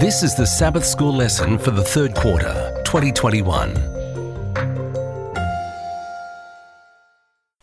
This 0.00 0.22
is 0.22 0.34
the 0.34 0.46
Sabbath 0.46 0.84
School 0.84 1.14
lesson 1.14 1.56
for 1.56 1.70
the 1.70 1.82
third 1.82 2.14
quarter, 2.14 2.82
2021. 2.84 3.72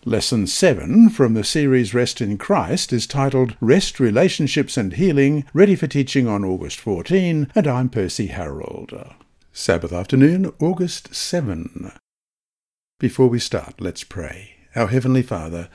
Lesson 0.03 0.47
7 0.47 1.11
from 1.11 1.35
the 1.35 1.43
series 1.43 1.93
Rest 1.93 2.21
in 2.21 2.39
Christ 2.39 2.91
is 2.91 3.05
titled 3.05 3.55
Rest, 3.61 3.99
Relationships 3.99 4.77
and 4.77 4.93
Healing, 4.93 5.45
ready 5.53 5.75
for 5.75 5.85
teaching 5.85 6.27
on 6.27 6.43
August 6.43 6.79
14, 6.79 7.51
and 7.53 7.67
I'm 7.67 7.87
Percy 7.87 8.25
Harold. 8.25 8.91
Sabbath 9.51 9.93
afternoon, 9.93 10.51
August 10.59 11.13
7. 11.13 11.91
Before 12.97 13.27
we 13.27 13.37
start, 13.37 13.79
let's 13.79 14.03
pray. 14.03 14.55
Our 14.75 14.87
Heavenly 14.87 15.21
Father, 15.21 15.69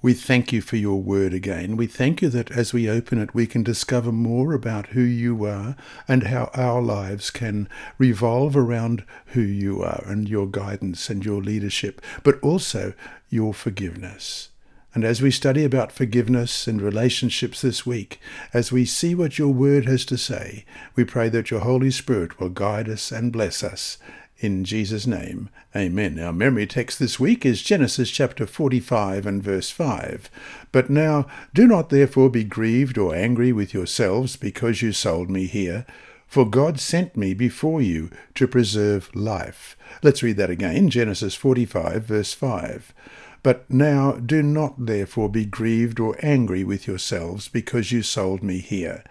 we 0.00 0.14
thank 0.14 0.52
you 0.52 0.60
for 0.60 0.76
your 0.76 1.00
word 1.02 1.34
again. 1.34 1.76
We 1.76 1.88
thank 1.88 2.22
you 2.22 2.28
that 2.28 2.52
as 2.52 2.72
we 2.72 2.88
open 2.88 3.20
it, 3.20 3.34
we 3.34 3.48
can 3.48 3.64
discover 3.64 4.12
more 4.12 4.52
about 4.52 4.88
who 4.88 5.02
you 5.02 5.44
are 5.44 5.74
and 6.06 6.24
how 6.24 6.50
our 6.54 6.80
lives 6.80 7.30
can 7.30 7.68
revolve 7.98 8.56
around 8.56 9.04
who 9.26 9.40
you 9.40 9.82
are 9.82 10.04
and 10.06 10.28
your 10.28 10.46
guidance 10.46 11.10
and 11.10 11.24
your 11.24 11.42
leadership, 11.42 12.00
but 12.22 12.38
also 12.40 12.94
your 13.28 13.52
forgiveness. 13.52 14.50
And 14.94 15.04
as 15.04 15.20
we 15.20 15.32
study 15.32 15.64
about 15.64 15.92
forgiveness 15.92 16.66
and 16.66 16.80
relationships 16.80 17.60
this 17.60 17.84
week, 17.84 18.20
as 18.54 18.70
we 18.70 18.84
see 18.84 19.14
what 19.14 19.38
your 19.38 19.52
word 19.52 19.84
has 19.86 20.04
to 20.06 20.16
say, 20.16 20.64
we 20.94 21.04
pray 21.04 21.28
that 21.28 21.50
your 21.50 21.60
Holy 21.60 21.90
Spirit 21.90 22.38
will 22.38 22.48
guide 22.48 22.88
us 22.88 23.10
and 23.10 23.32
bless 23.32 23.64
us 23.64 23.98
in 24.40 24.64
Jesus' 24.64 25.06
name, 25.06 25.50
amen. 25.74 26.18
Our 26.20 26.32
memory 26.32 26.66
text 26.66 27.00
this 27.00 27.18
week 27.18 27.44
is 27.44 27.60
Genesis 27.60 28.08
chapter 28.08 28.46
45 28.46 29.26
and 29.26 29.42
verse 29.42 29.70
5. 29.70 30.30
But 30.70 30.88
now 30.88 31.26
do 31.52 31.66
not 31.66 31.90
therefore 31.90 32.30
be 32.30 32.44
grieved 32.44 32.98
or 32.98 33.16
angry 33.16 33.52
with 33.52 33.74
yourselves 33.74 34.36
because 34.36 34.80
you 34.80 34.92
sold 34.92 35.28
me 35.28 35.46
here, 35.46 35.84
for 36.28 36.48
God 36.48 36.78
sent 36.78 37.16
me 37.16 37.34
before 37.34 37.82
you 37.82 38.10
to 38.36 38.46
preserve 38.46 39.10
life. 39.12 39.76
Let's 40.04 40.22
read 40.22 40.36
that 40.36 40.50
again, 40.50 40.88
Genesis 40.88 41.34
45 41.34 42.04
verse 42.04 42.32
5. 42.32 42.94
But 43.42 43.68
now 43.68 44.12
do 44.12 44.40
not 44.42 44.86
therefore 44.86 45.28
be 45.28 45.46
grieved 45.46 45.98
or 45.98 46.16
angry 46.22 46.62
with 46.62 46.86
yourselves 46.86 47.48
because 47.48 47.90
you 47.90 48.02
sold 48.02 48.44
me 48.44 48.58
here, 48.58 49.02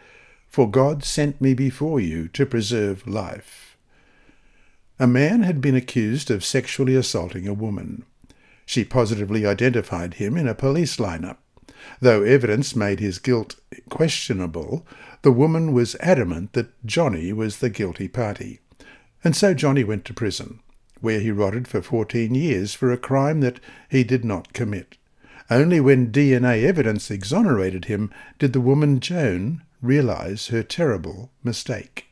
for 0.47 0.71
God 0.71 1.03
sent 1.03 1.41
me 1.41 1.53
before 1.53 1.99
you 1.99 2.29
to 2.29 2.45
preserve 2.45 3.05
life. 3.05 3.66
A 4.99 5.05
man 5.05 5.43
had 5.43 5.61
been 5.61 5.75
accused 5.75 6.31
of 6.31 6.43
sexually 6.43 6.95
assaulting 6.95 7.47
a 7.47 7.53
woman. 7.53 8.03
She 8.65 8.83
positively 8.83 9.45
identified 9.45 10.15
him 10.15 10.35
in 10.35 10.47
a 10.47 10.55
police 10.55 10.97
lineup. 10.97 11.37
Though 12.01 12.23
evidence 12.23 12.75
made 12.75 12.99
his 12.99 13.19
guilt 13.19 13.55
questionable, 13.89 14.85
the 15.21 15.31
woman 15.31 15.71
was 15.71 15.95
adamant 15.99 16.53
that 16.53 16.73
Johnny 16.83 17.31
was 17.31 17.59
the 17.59 17.69
guilty 17.69 18.07
party. 18.07 18.59
And 19.23 19.35
so 19.35 19.53
Johnny 19.53 19.83
went 19.83 20.03
to 20.05 20.13
prison, 20.13 20.61
where 20.99 21.19
he 21.19 21.31
rotted 21.31 21.67
for 21.67 21.81
14 21.81 22.33
years 22.33 22.73
for 22.73 22.91
a 22.91 22.97
crime 22.97 23.41
that 23.41 23.59
he 23.89 24.03
did 24.03 24.25
not 24.25 24.53
commit. 24.53 24.97
Only 25.49 25.79
when 25.79 26.11
DNA 26.11 26.63
evidence 26.63 27.11
exonerated 27.11 27.85
him 27.85 28.11
did 28.39 28.53
the 28.53 28.61
woman 28.61 28.99
Joan 28.99 29.61
realize 29.81 30.47
her 30.47 30.63
terrible 30.63 31.29
mistake. 31.43 32.06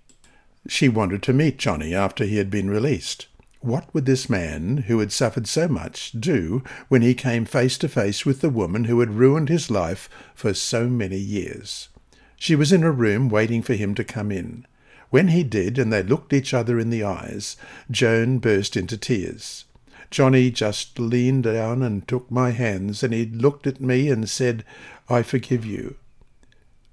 She 0.68 0.90
wanted 0.90 1.22
to 1.24 1.34
meet 1.34 1.60
Johnny 1.60 1.94
after 1.94 2.26
he 2.26 2.38
had 2.38 2.50
been 2.50 2.70
released. 2.70 3.28
What 3.62 3.92
would 3.94 4.06
this 4.06 4.30
man, 4.30 4.86
who 4.88 5.00
had 5.00 5.12
suffered 5.12 5.48
so 5.48 5.68
much, 5.68 6.12
do 6.12 6.64
when 6.88 7.02
he 7.02 7.14
came 7.14 7.46
face 7.46 7.78
to 7.80 7.88
face 7.88 8.26
with 8.26 8.42
the 8.42 8.50
woman 8.50 8.84
who 8.84 9.00
had 9.00 9.16
ruined 9.16 9.50
his 9.50 9.72
life 9.72 10.10
for 10.36 10.54
so 10.54 10.88
many 10.88 11.18
years? 11.18 11.90
She 12.36 12.56
was 12.56 12.72
in 12.72 12.84
a 12.84 12.92
room 12.92 13.30
waiting 13.30 13.62
for 13.62 13.74
him 13.74 13.96
to 13.96 14.04
come 14.04 14.32
in. 14.32 14.68
When 15.10 15.30
he 15.30 15.44
did, 15.44 15.80
and 15.80 15.92
they 15.92 16.04
looked 16.04 16.34
each 16.34 16.54
other 16.54 16.80
in 16.80 16.90
the 16.90 17.04
eyes, 17.04 17.58
Joan 17.90 18.40
burst 18.40 18.76
into 18.76 18.98
tears. 18.98 19.66
Johnny 20.12 20.52
just 20.52 21.00
leaned 21.00 21.44
down 21.44 21.82
and 21.82 22.08
took 22.08 22.30
my 22.30 22.52
hands, 22.52 23.04
and 23.04 23.14
he 23.14 23.26
looked 23.26 23.66
at 23.66 23.82
me 23.82 24.10
and 24.10 24.30
said, 24.30 24.64
I 25.10 25.24
forgive 25.24 25.66
you. 25.66 25.96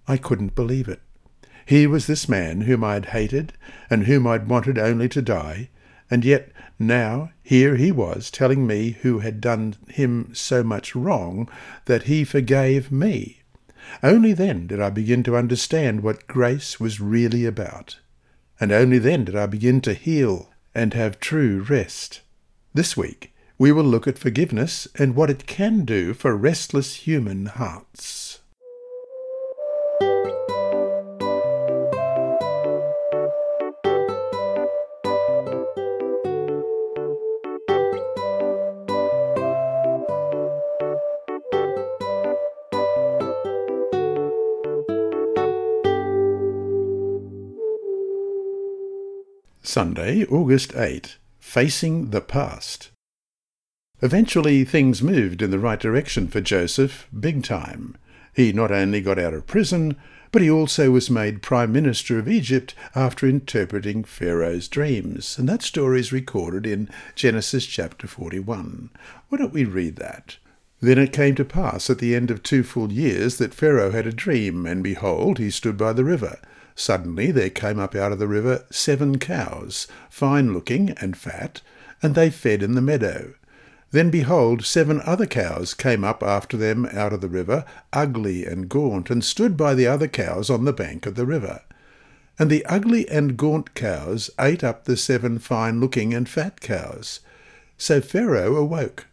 I 0.08 0.16
couldn't 0.16 0.54
believe 0.54 0.88
it. 0.88 1.00
He 1.64 1.86
was 1.86 2.06
this 2.06 2.28
man 2.28 2.62
whom 2.62 2.82
I 2.82 2.94
had 2.94 3.06
hated 3.06 3.52
and 3.88 4.04
whom 4.04 4.26
I'd 4.26 4.48
wanted 4.48 4.78
only 4.78 5.08
to 5.10 5.22
die, 5.22 5.70
and 6.10 6.24
yet 6.24 6.50
now 6.78 7.30
here 7.42 7.76
he 7.76 7.92
was 7.92 8.30
telling 8.30 8.66
me 8.66 8.98
who 9.02 9.20
had 9.20 9.40
done 9.40 9.76
him 9.88 10.30
so 10.34 10.62
much 10.62 10.94
wrong 10.94 11.48
that 11.84 12.04
he 12.04 12.24
forgave 12.24 12.90
me. 12.90 13.42
Only 14.02 14.32
then 14.32 14.66
did 14.66 14.80
I 14.80 14.90
begin 14.90 15.22
to 15.24 15.36
understand 15.36 16.02
what 16.02 16.26
grace 16.26 16.78
was 16.80 17.00
really 17.00 17.44
about, 17.44 17.98
and 18.60 18.72
only 18.72 18.98
then 18.98 19.24
did 19.24 19.36
I 19.36 19.46
begin 19.46 19.80
to 19.82 19.94
heal 19.94 20.50
and 20.74 20.94
have 20.94 21.20
true 21.20 21.62
rest. 21.68 22.20
This 22.74 22.96
week 22.96 23.34
we 23.58 23.70
will 23.70 23.84
look 23.84 24.08
at 24.08 24.18
forgiveness 24.18 24.88
and 24.96 25.14
what 25.14 25.30
it 25.30 25.46
can 25.46 25.84
do 25.84 26.14
for 26.14 26.36
restless 26.36 26.94
human 26.96 27.46
hearts. 27.46 28.21
Sunday, 49.64 50.24
August 50.24 50.74
8. 50.74 51.18
Facing 51.38 52.10
the 52.10 52.20
Past. 52.20 52.90
Eventually, 54.00 54.64
things 54.64 55.04
moved 55.04 55.40
in 55.40 55.52
the 55.52 55.58
right 55.60 55.78
direction 55.78 56.26
for 56.26 56.40
Joseph, 56.40 57.06
big 57.18 57.44
time. 57.44 57.96
He 58.34 58.52
not 58.52 58.72
only 58.72 59.00
got 59.00 59.20
out 59.20 59.34
of 59.34 59.46
prison, 59.46 59.94
but 60.32 60.42
he 60.42 60.50
also 60.50 60.90
was 60.90 61.08
made 61.08 61.42
Prime 61.42 61.70
Minister 61.70 62.18
of 62.18 62.28
Egypt 62.28 62.74
after 62.96 63.24
interpreting 63.24 64.02
Pharaoh's 64.02 64.66
dreams. 64.66 65.38
And 65.38 65.48
that 65.48 65.62
story 65.62 66.00
is 66.00 66.12
recorded 66.12 66.66
in 66.66 66.90
Genesis 67.14 67.64
chapter 67.64 68.08
41. 68.08 68.90
Why 69.28 69.38
don't 69.38 69.52
we 69.52 69.64
read 69.64 69.94
that? 69.96 70.38
Then 70.80 70.98
it 70.98 71.12
came 71.12 71.36
to 71.36 71.44
pass 71.44 71.88
at 71.88 72.00
the 72.00 72.16
end 72.16 72.32
of 72.32 72.42
two 72.42 72.64
full 72.64 72.90
years 72.90 73.36
that 73.36 73.54
Pharaoh 73.54 73.92
had 73.92 74.08
a 74.08 74.12
dream, 74.12 74.66
and 74.66 74.82
behold, 74.82 75.38
he 75.38 75.50
stood 75.50 75.76
by 75.76 75.92
the 75.92 76.04
river. 76.04 76.40
Suddenly 76.82 77.30
there 77.30 77.48
came 77.48 77.78
up 77.78 77.94
out 77.94 78.10
of 78.10 78.18
the 78.18 78.26
river 78.26 78.64
seven 78.68 79.20
cows, 79.20 79.86
fine 80.10 80.52
looking 80.52 80.90
and 81.00 81.16
fat, 81.16 81.60
and 82.02 82.16
they 82.16 82.28
fed 82.28 82.60
in 82.60 82.74
the 82.74 82.80
meadow. 82.80 83.34
Then 83.92 84.10
behold, 84.10 84.64
seven 84.64 85.00
other 85.02 85.26
cows 85.26 85.74
came 85.74 86.02
up 86.02 86.24
after 86.24 86.56
them 86.56 86.86
out 86.86 87.12
of 87.12 87.20
the 87.20 87.28
river, 87.28 87.64
ugly 87.92 88.44
and 88.44 88.68
gaunt, 88.68 89.10
and 89.10 89.24
stood 89.24 89.56
by 89.56 89.74
the 89.74 89.86
other 89.86 90.08
cows 90.08 90.50
on 90.50 90.64
the 90.64 90.72
bank 90.72 91.06
of 91.06 91.14
the 91.14 91.24
river. 91.24 91.62
And 92.36 92.50
the 92.50 92.66
ugly 92.66 93.08
and 93.08 93.36
gaunt 93.36 93.74
cows 93.74 94.28
ate 94.40 94.64
up 94.64 94.84
the 94.84 94.96
seven 94.96 95.38
fine 95.38 95.78
looking 95.78 96.12
and 96.12 96.28
fat 96.28 96.60
cows. 96.60 97.20
So 97.78 98.00
Pharaoh 98.00 98.56
awoke. 98.56 99.06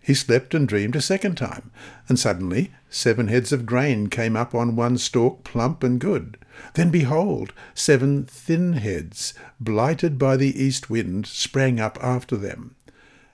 He 0.00 0.14
slept 0.14 0.54
and 0.54 0.68
dreamed 0.68 0.94
a 0.94 1.00
second 1.00 1.34
time, 1.34 1.72
and 2.08 2.16
suddenly 2.16 2.70
seven 2.90 3.26
heads 3.26 3.52
of 3.52 3.66
grain 3.66 4.06
came 4.06 4.36
up 4.36 4.54
on 4.54 4.76
one 4.76 4.98
stalk, 4.98 5.42
plump 5.42 5.82
and 5.82 6.00
good. 6.00 6.38
Then 6.74 6.90
behold, 6.90 7.52
seven 7.74 8.24
thin 8.24 8.74
heads, 8.74 9.34
blighted 9.60 10.18
by 10.18 10.36
the 10.36 10.62
east 10.62 10.88
wind, 10.88 11.26
sprang 11.26 11.80
up 11.80 11.98
after 12.02 12.36
them. 12.36 12.76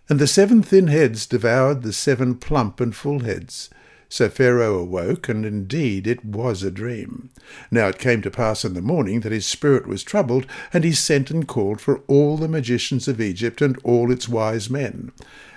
And 0.09 0.19
the 0.19 0.27
seven 0.27 0.63
thin 0.63 0.87
heads 0.87 1.27
devoured 1.27 1.83
the 1.83 1.93
seven 1.93 2.37
plump 2.37 2.81
and 2.81 2.95
full 2.97 3.21
heads. 3.21 3.69
So 4.09 4.31
Pharaoh 4.31 4.79
awoke, 4.79 5.29
and 5.29 5.45
indeed 5.45 6.07
it 6.07 6.25
was 6.25 6.63
a 6.63 6.71
dream. 6.71 7.29
Now 7.71 7.89
it 7.89 7.99
came 7.99 8.23
to 8.23 8.31
pass 8.31 8.65
in 8.65 8.73
the 8.73 8.81
morning 8.81 9.21
that 9.21 9.33
his 9.33 9.45
spirit 9.45 9.87
was 9.87 10.03
troubled, 10.03 10.47
and 10.73 10.83
he 10.83 10.93
sent 10.93 11.31
and 11.31 11.47
called 11.47 11.81
for 11.81 11.99
all 12.07 12.39
the 12.39 12.49
magicians 12.49 13.07
of 13.07 13.21
Egypt 13.21 13.61
and 13.61 13.79
all 13.85 14.11
its 14.11 14.27
wise 14.27 14.71
men. 14.71 15.13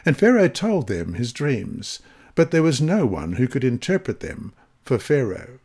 And 0.06 0.17
Pharaoh 0.17 0.50
told 0.50 0.88
them 0.88 1.13
his 1.13 1.31
dreams, 1.31 2.01
but 2.35 2.51
there 2.51 2.63
was 2.63 2.81
no 2.81 3.06
one 3.06 3.33
who 3.33 3.47
could 3.47 3.63
interpret 3.63 4.19
them 4.19 4.51
for 4.83 5.00
Pharaoh. 5.00 5.59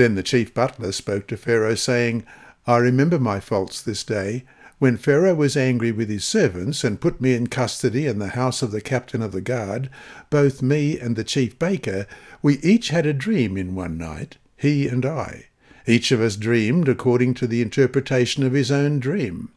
Then 0.00 0.14
the 0.14 0.22
chief 0.22 0.54
butler 0.54 0.92
spoke 0.92 1.26
to 1.26 1.36
Pharaoh, 1.36 1.74
saying, 1.74 2.24
I 2.66 2.78
remember 2.78 3.18
my 3.18 3.38
faults 3.38 3.82
this 3.82 4.02
day, 4.02 4.44
when 4.78 4.96
Pharaoh 4.96 5.34
was 5.34 5.58
angry 5.58 5.92
with 5.92 6.08
his 6.08 6.24
servants 6.24 6.82
and 6.82 7.02
put 7.02 7.20
me 7.20 7.34
in 7.34 7.48
custody 7.48 8.06
in 8.06 8.18
the 8.18 8.28
house 8.28 8.62
of 8.62 8.70
the 8.70 8.80
captain 8.80 9.20
of 9.20 9.32
the 9.32 9.42
guard, 9.42 9.90
both 10.30 10.62
me 10.62 10.98
and 10.98 11.16
the 11.16 11.22
chief 11.22 11.58
baker, 11.58 12.06
we 12.40 12.56
each 12.60 12.88
had 12.88 13.04
a 13.04 13.12
dream 13.12 13.58
in 13.58 13.74
one 13.74 13.98
night, 13.98 14.38
he 14.56 14.88
and 14.88 15.04
I. 15.04 15.48
Each 15.86 16.10
of 16.12 16.22
us 16.22 16.36
dreamed 16.36 16.88
according 16.88 17.34
to 17.34 17.46
the 17.46 17.60
interpretation 17.60 18.42
of 18.42 18.54
his 18.54 18.70
own 18.70 19.00
dream. 19.00 19.50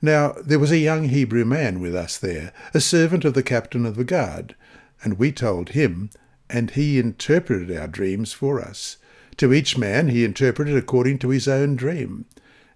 Now 0.00 0.36
there 0.40 0.60
was 0.60 0.70
a 0.70 0.78
young 0.78 1.08
Hebrew 1.08 1.44
man 1.44 1.80
with 1.80 1.96
us 1.96 2.16
there, 2.16 2.52
a 2.72 2.80
servant 2.80 3.24
of 3.24 3.34
the 3.34 3.42
captain 3.42 3.84
of 3.84 3.96
the 3.96 4.04
guard, 4.04 4.54
and 5.02 5.18
we 5.18 5.32
told 5.32 5.70
him, 5.70 6.10
and 6.48 6.70
he 6.70 7.00
interpreted 7.00 7.76
our 7.76 7.88
dreams 7.88 8.32
for 8.32 8.60
us. 8.60 8.96
To 9.40 9.54
each 9.54 9.78
man 9.78 10.08
he 10.08 10.22
interpreted 10.22 10.76
according 10.76 11.16
to 11.20 11.30
his 11.30 11.48
own 11.48 11.74
dream. 11.74 12.26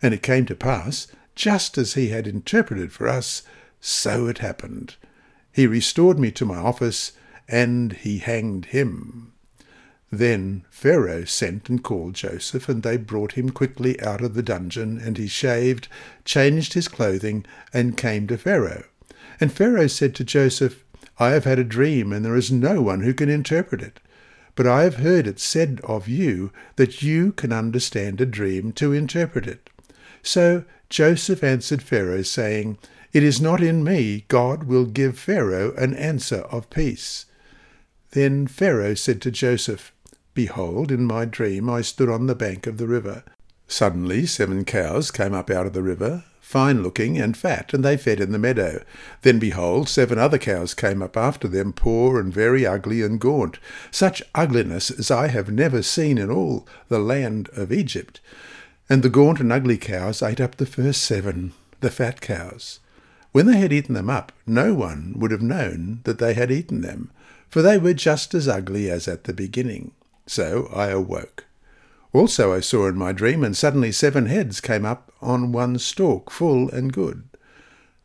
And 0.01 0.15
it 0.15 0.23
came 0.23 0.47
to 0.47 0.55
pass, 0.55 1.07
just 1.35 1.77
as 1.77 1.93
he 1.93 2.09
had 2.09 2.27
interpreted 2.27 2.91
for 2.91 3.07
us, 3.07 3.43
so 3.83 4.29
it 4.29 4.39
happened. 4.39 4.97
He 5.53 5.67
restored 5.67 6.19
me 6.19 6.31
to 6.31 6.47
my 6.47 6.57
office, 6.57 7.13
and 7.47 7.93
he 7.93 8.17
hanged 8.17 8.65
him. 8.65 9.35
Then 10.11 10.65
Pharaoh 10.71 11.27
sent 11.27 11.69
and 11.69 11.85
called 11.85 12.15
Joseph, 12.15 12.67
and 12.67 12.83
they 12.83 12.97
brought 12.97 13.33
him 13.33 13.51
quickly 13.51 14.01
out 14.01 14.23
of 14.23 14.33
the 14.33 14.43
dungeon, 14.43 14.99
and 14.99 15.19
he 15.19 15.27
shaved, 15.27 15.89
changed 16.25 16.73
his 16.73 16.89
clothing, 16.89 17.45
and 17.75 17.99
came 17.99 18.27
to 18.29 18.39
Pharaoh. 18.39 18.85
And 19.39 19.53
Pharaoh 19.53 19.87
said 19.87 20.15
to 20.15 20.25
Joseph, 20.25 20.83
I 21.19 21.33
have 21.33 21.45
had 21.45 21.59
a 21.59 21.65
dream, 21.65 22.11
and 22.11 22.25
there 22.25 22.37
is 22.37 22.51
no 22.51 22.81
one 22.81 23.03
who 23.03 23.13
can 23.13 23.29
interpret 23.29 23.83
it. 23.83 24.01
But 24.55 24.67
I 24.67 24.83
have 24.85 24.97
heard 24.97 25.27
it 25.27 25.41
said 25.41 25.81
of 25.85 26.07
you 26.09 26.53
that 26.77 27.03
you 27.03 27.33
can 27.33 27.53
understand 27.53 28.21
a 28.21 28.27
dream 28.27 28.73
to 28.73 28.93
interpret 28.93 29.47
it. 29.47 29.71
So 30.23 30.65
Joseph 30.89 31.43
answered 31.43 31.83
Pharaoh, 31.83 32.23
saying, 32.23 32.79
It 33.13 33.23
is 33.23 33.41
not 33.41 33.63
in 33.63 33.83
me. 33.83 34.25
God 34.29 34.65
will 34.65 34.87
give 34.87 35.19
Pharaoh 35.19 35.75
an 35.77 35.95
answer 35.95 36.43
of 36.51 36.71
peace. 36.71 37.27
Then 38.13 38.47
Pharaoh 38.47 38.95
said 38.95 39.21
to 39.23 39.31
Joseph, 39.31 39.93
Behold, 40.35 40.93
in 40.93 41.05
my 41.05 41.25
dream 41.25 41.69
I 41.69 41.81
stood 41.81 42.09
on 42.09 42.27
the 42.27 42.35
bank 42.35 42.67
of 42.67 42.79
the 42.79 42.87
river. 42.87 43.25
Suddenly 43.67 44.27
seven 44.27 44.65
cows 44.65 45.11
came 45.11 45.35
up 45.35 45.51
out 45.51 45.67
of 45.67 45.73
the 45.73 45.83
river, 45.83 46.25
fine 46.55 46.85
looking 46.85 47.19
and 47.19 47.37
fat, 47.37 47.75
and 47.75 47.85
they 47.85 47.97
fed 47.97 48.21
in 48.21 48.31
the 48.31 48.39
meadow. 48.39 48.81
Then 49.23 49.41
behold, 49.41 49.89
seven 49.89 50.21
other 50.21 50.39
cows 50.39 50.73
came 50.73 51.03
up 51.03 51.17
after 51.17 51.49
them, 51.49 51.73
poor 51.73 52.21
and 52.21 52.33
very 52.33 52.65
ugly 52.65 53.03
and 53.03 53.21
gaunt, 53.21 53.59
such 53.91 54.23
ugliness 54.37 54.89
as 54.89 55.11
I 55.11 55.27
have 55.27 55.51
never 55.51 55.83
seen 55.83 56.17
in 56.17 56.31
all 56.31 56.65
the 56.89 57.01
land 57.01 57.49
of 57.57 57.73
Egypt. 57.73 58.21
And 58.89 59.03
the 59.03 59.09
gaunt 59.09 59.41
and 59.41 59.53
ugly 59.53 59.77
cows 59.77 60.23
ate 60.23 60.41
up 60.41 60.55
the 60.55 60.65
first 60.65 61.03
seven, 61.03 61.55
the 61.81 61.91
fat 61.91 62.21
cows. 62.21 62.79
When 63.33 63.47
they 63.47 63.57
had 63.57 63.73
eaten 63.73 63.97
them 63.97 64.09
up, 64.09 64.31
no 64.47 64.75
one 64.75 65.15
would 65.17 65.33
have 65.33 65.43
known 65.43 66.03
that 66.05 66.21
they 66.21 66.35
had 66.35 66.53
eaten 66.53 66.83
them, 66.83 67.11
for 67.49 67.63
they 67.63 67.79
were 67.79 67.95
just 67.95 68.33
as 68.33 68.47
ugly 68.47 68.89
as 68.89 69.09
at 69.09 69.25
the 69.25 69.35
beginning. 69.35 69.91
So 70.29 70.71
I 70.73 70.91
awoke. 70.91 71.47
Also 72.15 72.55
I 72.55 72.61
saw 72.61 72.87
in 72.87 72.97
my 72.97 73.11
dream, 73.11 73.43
and 73.43 73.57
suddenly 73.57 73.91
seven 73.91 74.27
heads 74.27 74.61
came 74.61 74.87
up 74.87 75.13
on 75.21 75.51
one 75.51 75.81
stalk, 75.81 76.31
full 76.31 76.71
and 76.71 76.93
good. 76.93 77.25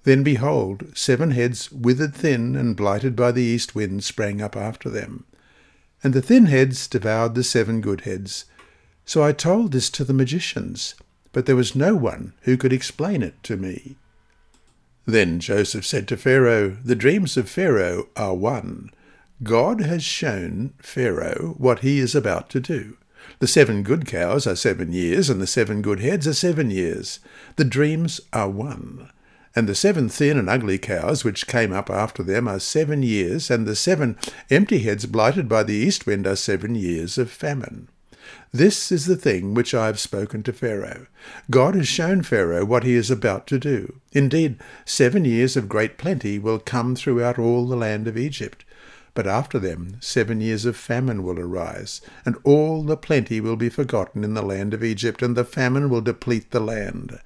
Then 0.04 0.24
behold, 0.24 0.92
seven 0.96 1.30
heads 1.30 1.72
withered 1.72 2.16
thin 2.16 2.56
and 2.56 2.76
blighted 2.76 3.16
by 3.16 3.32
the 3.32 3.44
east 3.44 3.76
wind 3.76 4.04
sprang 4.04 4.42
up 4.42 4.58
after 4.58 4.90
them. 4.90 5.26
And 6.04 6.16
the 6.16 6.24
thin 6.24 6.48
heads 6.48 6.88
devoured 6.88 7.36
the 7.36 7.44
seven 7.44 7.82
good 7.82 8.02
heads. 8.02 8.46
So 9.06 9.24
I 9.24 9.32
told 9.32 9.74
this 9.74 9.92
to 9.92 10.04
the 10.04 10.14
magicians, 10.14 10.96
but 11.32 11.46
there 11.46 11.56
was 11.56 11.76
no 11.76 11.96
one 11.96 12.34
who 12.42 12.58
could 12.58 12.74
explain 12.74 13.22
it 13.22 13.44
to 13.44 13.58
me. 13.58 13.96
Then 15.06 15.40
Joseph 15.40 15.86
said 15.86 16.08
to 16.08 16.18
Pharaoh, 16.18 16.78
The 16.84 16.96
dreams 16.96 17.38
of 17.38 17.48
Pharaoh 17.48 18.08
are 18.16 18.34
one. 18.34 18.90
God 19.44 19.82
has 19.82 20.04
shown 20.04 20.74
Pharaoh 20.82 21.54
what 21.60 21.80
he 21.80 22.00
is 22.00 22.16
about 22.16 22.50
to 22.50 22.60
do. 22.60 22.98
The 23.40 23.48
seven 23.48 23.84
good 23.84 24.06
cows 24.06 24.46
are 24.48 24.56
seven 24.56 24.92
years, 24.92 25.30
and 25.30 25.42
the 25.42 25.48
seven 25.48 25.82
good 25.82 26.00
heads 26.00 26.28
are 26.28 26.34
seven 26.34 26.72
years. 26.72 27.20
The 27.56 27.66
dreams 27.66 28.22
are 28.34 28.50
one. 28.50 29.10
And 29.56 29.68
the 29.68 29.76
seven 29.76 30.10
thin 30.10 30.38
and 30.38 30.50
ugly 30.50 30.78
cows 30.78 31.24
which 31.24 31.48
came 31.48 31.74
up 31.74 31.90
after 31.90 32.22
them 32.24 32.48
are 32.48 32.60
seven 32.60 33.04
years, 33.04 33.50
and 33.50 33.66
the 33.66 33.76
seven 33.76 34.18
empty 34.50 34.80
heads 34.80 35.06
blighted 35.06 35.50
by 35.50 35.64
the 35.64 35.74
east 35.74 36.06
wind 36.06 36.28
are 36.28 36.36
seven 36.36 36.76
years 36.76 37.18
of 37.18 37.32
famine. 37.32 37.90
This 38.52 38.92
is 38.92 39.06
the 39.06 39.16
thing 39.16 39.54
which 39.54 39.74
I 39.74 39.88
have 39.88 40.00
spoken 40.00 40.44
to 40.44 40.54
Pharaoh. 40.54 41.08
God 41.50 41.76
has 41.76 41.88
shown 41.88 42.24
Pharaoh 42.24 42.66
what 42.66 42.84
he 42.84 42.96
is 42.96 43.12
about 43.12 43.48
to 43.48 43.60
do. 43.60 44.02
Indeed, 44.12 44.58
seven 44.86 45.26
years 45.26 45.56
of 45.56 45.70
great 45.70 45.98
plenty 45.98 46.40
will 46.40 46.60
come 46.60 46.96
throughout 46.96 47.40
all 47.40 47.68
the 47.68 47.76
land 47.76 48.08
of 48.08 48.18
Egypt. 48.18 48.66
But 49.20 49.28
after 49.28 49.60
them 49.60 49.98
seven 50.00 50.40
years 50.40 50.64
of 50.64 50.78
famine 50.78 51.24
will 51.24 51.42
arise, 51.42 52.00
and 52.26 52.38
all 52.46 52.84
the 52.84 52.96
plenty 52.96 53.42
will 53.42 53.58
be 53.58 53.68
forgotten 53.68 54.24
in 54.24 54.34
the 54.34 54.42
land 54.42 54.74
of 54.74 54.82
Egypt, 54.82 55.22
and 55.22 55.36
the 55.36 55.44
famine 55.44 55.90
will 55.90 56.00
deplete 56.00 56.52
the 56.52 56.62
land. 56.62 57.20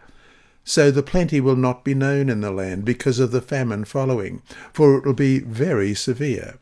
So 0.63 0.89
the 0.89 1.03
plenty 1.03 1.39
will 1.39 1.55
not 1.55 1.83
be 1.83 1.93
known 1.93 2.29
in 2.29 2.41
the 2.41 2.49
land 2.49 2.83
because 2.83 3.19
of 3.19 3.29
the 3.29 3.43
famine 3.43 3.85
following, 3.85 4.41
for 4.73 4.97
it 4.97 5.05
will 5.05 5.13
be 5.13 5.37
very 5.37 5.93
severe. 5.93 6.55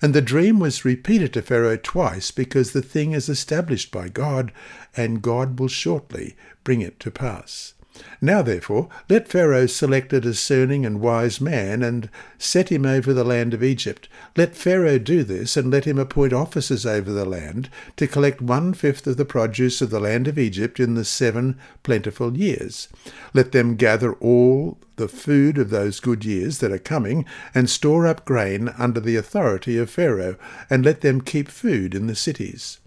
And 0.00 0.14
the 0.14 0.22
dream 0.22 0.58
was 0.58 0.86
repeated 0.86 1.34
to 1.34 1.42
Pharaoh 1.42 1.76
twice 1.76 2.30
because 2.30 2.72
the 2.72 2.80
thing 2.80 3.12
is 3.12 3.28
established 3.28 3.90
by 3.90 4.08
God, 4.08 4.52
and 4.96 5.20
God 5.20 5.60
will 5.60 5.68
shortly 5.68 6.34
bring 6.64 6.80
it 6.80 6.98
to 7.00 7.10
pass. 7.10 7.74
Now, 8.20 8.42
therefore, 8.42 8.88
let 9.08 9.28
Pharaoh 9.28 9.66
select 9.66 10.12
a 10.12 10.20
discerning 10.20 10.84
and 10.84 11.00
wise 11.00 11.40
man, 11.40 11.84
and 11.84 12.10
set 12.36 12.68
him 12.68 12.84
over 12.84 13.12
the 13.12 13.22
land 13.22 13.54
of 13.54 13.62
Egypt. 13.62 14.08
Let 14.36 14.56
Pharaoh 14.56 14.98
do 14.98 15.22
this, 15.22 15.56
and 15.56 15.70
let 15.70 15.84
him 15.84 15.98
appoint 15.98 16.32
officers 16.32 16.84
over 16.84 17.12
the 17.12 17.24
land, 17.24 17.70
to 17.96 18.08
collect 18.08 18.42
one 18.42 18.74
fifth 18.74 19.06
of 19.06 19.18
the 19.18 19.24
produce 19.24 19.80
of 19.80 19.90
the 19.90 20.00
land 20.00 20.26
of 20.26 20.36
Egypt 20.36 20.80
in 20.80 20.94
the 20.94 21.04
seven 21.04 21.56
plentiful 21.84 22.36
years. 22.36 22.88
Let 23.34 23.52
them 23.52 23.76
gather 23.76 24.14
all 24.14 24.78
the 24.96 25.08
food 25.08 25.56
of 25.56 25.70
those 25.70 26.00
good 26.00 26.24
years 26.24 26.58
that 26.58 26.72
are 26.72 26.78
coming, 26.78 27.24
and 27.54 27.70
store 27.70 28.08
up 28.08 28.24
grain 28.24 28.68
under 28.78 28.98
the 28.98 29.14
authority 29.14 29.78
of 29.78 29.90
Pharaoh, 29.90 30.36
and 30.68 30.84
let 30.84 31.02
them 31.02 31.20
keep 31.20 31.48
food 31.48 31.94
in 31.94 32.08
the 32.08 32.16
cities 32.16 32.80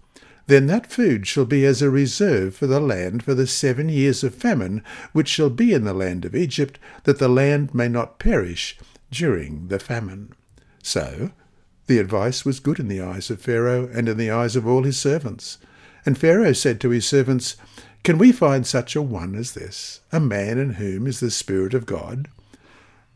then 0.46 0.66
that 0.66 0.90
food 0.90 1.26
shall 1.26 1.44
be 1.44 1.64
as 1.64 1.82
a 1.82 1.90
reserve 1.90 2.54
for 2.54 2.66
the 2.66 2.80
land 2.80 3.22
for 3.22 3.34
the 3.34 3.46
seven 3.46 3.88
years 3.88 4.24
of 4.24 4.34
famine 4.34 4.82
which 5.12 5.28
shall 5.28 5.50
be 5.50 5.72
in 5.72 5.84
the 5.84 5.94
land 5.94 6.24
of 6.24 6.34
Egypt, 6.34 6.78
that 7.04 7.18
the 7.18 7.28
land 7.28 7.74
may 7.74 7.88
not 7.88 8.18
perish 8.18 8.78
during 9.10 9.68
the 9.68 9.78
famine. 9.78 10.32
So 10.82 11.30
the 11.86 11.98
advice 11.98 12.44
was 12.44 12.60
good 12.60 12.78
in 12.78 12.88
the 12.88 13.00
eyes 13.00 13.30
of 13.30 13.40
Pharaoh 13.40 13.88
and 13.92 14.08
in 14.08 14.16
the 14.16 14.30
eyes 14.30 14.56
of 14.56 14.66
all 14.66 14.82
his 14.82 14.98
servants. 14.98 15.58
And 16.04 16.18
Pharaoh 16.18 16.52
said 16.52 16.80
to 16.80 16.90
his 16.90 17.06
servants, 17.06 17.56
Can 18.02 18.18
we 18.18 18.32
find 18.32 18.66
such 18.66 18.96
a 18.96 19.02
one 19.02 19.34
as 19.34 19.52
this, 19.52 20.00
a 20.10 20.18
man 20.18 20.58
in 20.58 20.74
whom 20.74 21.06
is 21.06 21.20
the 21.20 21.30
Spirit 21.30 21.74
of 21.74 21.86
God? 21.86 22.28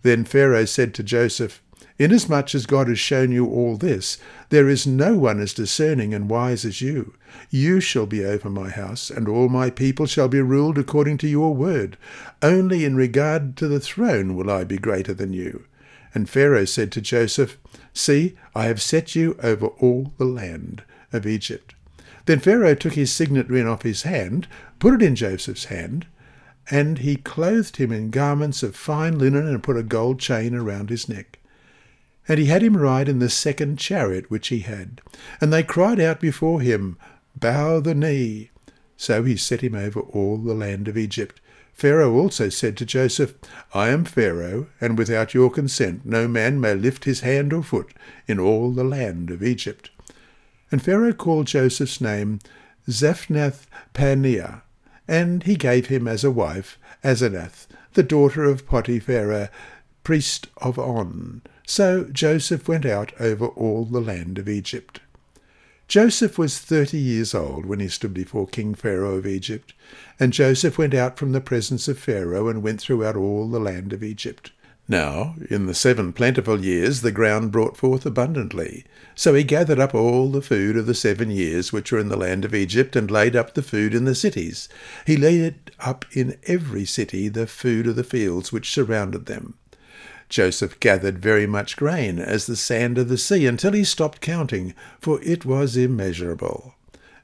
Then 0.02 0.24
Pharaoh 0.24 0.66
said 0.66 0.94
to 0.94 1.02
Joseph, 1.02 1.60
Inasmuch 1.98 2.54
as 2.54 2.66
God 2.66 2.88
has 2.88 2.98
shown 2.98 3.32
you 3.32 3.46
all 3.46 3.76
this, 3.76 4.18
there 4.50 4.68
is 4.68 4.86
no 4.86 5.16
one 5.16 5.40
as 5.40 5.54
discerning 5.54 6.12
and 6.12 6.28
wise 6.28 6.64
as 6.64 6.82
you. 6.82 7.14
You 7.50 7.80
shall 7.80 8.06
be 8.06 8.24
over 8.24 8.50
my 8.50 8.68
house, 8.68 9.08
and 9.08 9.28
all 9.28 9.48
my 9.48 9.70
people 9.70 10.04
shall 10.04 10.28
be 10.28 10.42
ruled 10.42 10.76
according 10.76 11.18
to 11.18 11.28
your 11.28 11.54
word. 11.54 11.96
Only 12.42 12.84
in 12.84 12.96
regard 12.96 13.56
to 13.58 13.68
the 13.68 13.80
throne 13.80 14.36
will 14.36 14.50
I 14.50 14.64
be 14.64 14.76
greater 14.76 15.14
than 15.14 15.32
you. 15.32 15.64
And 16.14 16.28
Pharaoh 16.28 16.66
said 16.66 16.92
to 16.92 17.00
Joseph, 17.00 17.56
See, 17.94 18.36
I 18.54 18.66
have 18.66 18.82
set 18.82 19.14
you 19.14 19.38
over 19.42 19.66
all 19.66 20.12
the 20.18 20.26
land 20.26 20.82
of 21.12 21.26
Egypt. 21.26 21.74
Then 22.26 22.40
Pharaoh 22.40 22.74
took 22.74 22.94
his 22.94 23.12
signet 23.12 23.48
ring 23.48 23.66
off 23.66 23.82
his 23.82 24.02
hand, 24.02 24.48
put 24.78 24.94
it 24.94 25.02
in 25.02 25.14
Joseph's 25.14 25.66
hand, 25.66 26.06
and 26.70 26.98
he 26.98 27.16
clothed 27.16 27.76
him 27.76 27.92
in 27.92 28.10
garments 28.10 28.62
of 28.62 28.76
fine 28.76 29.18
linen 29.18 29.46
and 29.46 29.62
put 29.62 29.76
a 29.76 29.82
gold 29.82 30.18
chain 30.18 30.54
around 30.54 30.90
his 30.90 31.08
neck. 31.08 31.35
And 32.28 32.38
he 32.38 32.46
had 32.46 32.62
him 32.62 32.76
ride 32.76 33.08
in 33.08 33.18
the 33.18 33.30
second 33.30 33.78
chariot 33.78 34.30
which 34.30 34.48
he 34.48 34.60
had. 34.60 35.00
And 35.40 35.52
they 35.52 35.62
cried 35.62 36.00
out 36.00 36.20
before 36.20 36.60
him, 36.60 36.98
Bow 37.36 37.80
the 37.80 37.94
knee. 37.94 38.50
So 38.96 39.22
he 39.22 39.36
set 39.36 39.60
him 39.60 39.74
over 39.74 40.00
all 40.00 40.38
the 40.38 40.54
land 40.54 40.88
of 40.88 40.96
Egypt. 40.96 41.40
Pharaoh 41.76 42.14
also 42.14 42.48
said 42.48 42.74
to 42.78 42.86
Joseph, 42.86 43.34
I 43.74 43.90
am 43.90 44.06
Pharaoh, 44.06 44.68
and 44.80 44.96
without 44.96 45.34
your 45.34 45.50
consent 45.50 46.06
no 46.06 46.26
man 46.26 46.58
may 46.58 46.74
lift 46.74 47.04
his 47.04 47.20
hand 47.20 47.52
or 47.52 47.62
foot 47.62 47.92
in 48.26 48.40
all 48.40 48.72
the 48.72 48.82
land 48.82 49.30
of 49.30 49.42
Egypt. 49.42 49.90
And 50.72 50.82
Pharaoh 50.82 51.12
called 51.12 51.46
Joseph's 51.46 52.00
name 52.00 52.38
Zaphnath 52.88 53.66
Paneah, 53.92 54.62
and 55.06 55.42
he 55.42 55.54
gave 55.56 55.88
him 55.88 56.08
as 56.08 56.24
a 56.24 56.30
wife 56.30 56.78
Asenath, 57.04 57.66
the 57.92 58.02
daughter 58.02 58.44
of 58.44 58.66
Potipherah, 58.66 59.50
priest 60.06 60.46
of 60.58 60.78
On. 60.78 61.42
So 61.66 62.04
Joseph 62.04 62.68
went 62.68 62.86
out 62.86 63.12
over 63.18 63.48
all 63.48 63.84
the 63.84 64.00
land 64.00 64.38
of 64.38 64.48
Egypt. 64.48 65.00
Joseph 65.88 66.38
was 66.38 66.60
thirty 66.60 66.96
years 66.96 67.34
old 67.34 67.66
when 67.66 67.80
he 67.80 67.88
stood 67.88 68.14
before 68.14 68.46
King 68.46 68.76
Pharaoh 68.76 69.16
of 69.16 69.26
Egypt, 69.26 69.74
and 70.20 70.32
Joseph 70.32 70.78
went 70.78 70.94
out 70.94 71.18
from 71.18 71.32
the 71.32 71.40
presence 71.40 71.88
of 71.88 71.98
Pharaoh 71.98 72.46
and 72.46 72.62
went 72.62 72.80
throughout 72.80 73.16
all 73.16 73.48
the 73.48 73.58
land 73.58 73.92
of 73.92 74.04
Egypt. 74.04 74.52
Now, 74.86 75.34
in 75.50 75.66
the 75.66 75.74
seven 75.74 76.12
plentiful 76.12 76.64
years, 76.64 77.00
the 77.00 77.10
ground 77.10 77.50
brought 77.50 77.76
forth 77.76 78.06
abundantly. 78.06 78.84
So 79.16 79.34
he 79.34 79.42
gathered 79.42 79.80
up 79.80 79.92
all 79.92 80.30
the 80.30 80.40
food 80.40 80.76
of 80.76 80.86
the 80.86 80.94
seven 80.94 81.32
years 81.32 81.72
which 81.72 81.90
were 81.90 81.98
in 81.98 82.10
the 82.10 82.16
land 82.16 82.44
of 82.44 82.54
Egypt, 82.54 82.94
and 82.94 83.10
laid 83.10 83.34
up 83.34 83.54
the 83.54 83.60
food 83.60 83.92
in 83.92 84.04
the 84.04 84.14
cities. 84.14 84.68
He 85.04 85.16
laid 85.16 85.72
up 85.80 86.04
in 86.12 86.38
every 86.46 86.84
city 86.84 87.28
the 87.28 87.48
food 87.48 87.88
of 87.88 87.96
the 87.96 88.04
fields 88.04 88.52
which 88.52 88.70
surrounded 88.70 89.26
them. 89.26 89.54
Joseph 90.28 90.80
gathered 90.80 91.18
very 91.18 91.46
much 91.46 91.76
grain, 91.76 92.18
as 92.18 92.46
the 92.46 92.56
sand 92.56 92.98
of 92.98 93.08
the 93.08 93.18
sea, 93.18 93.46
until 93.46 93.72
he 93.72 93.84
stopped 93.84 94.20
counting, 94.20 94.74
for 95.00 95.22
it 95.22 95.44
was 95.44 95.76
immeasurable. 95.76 96.74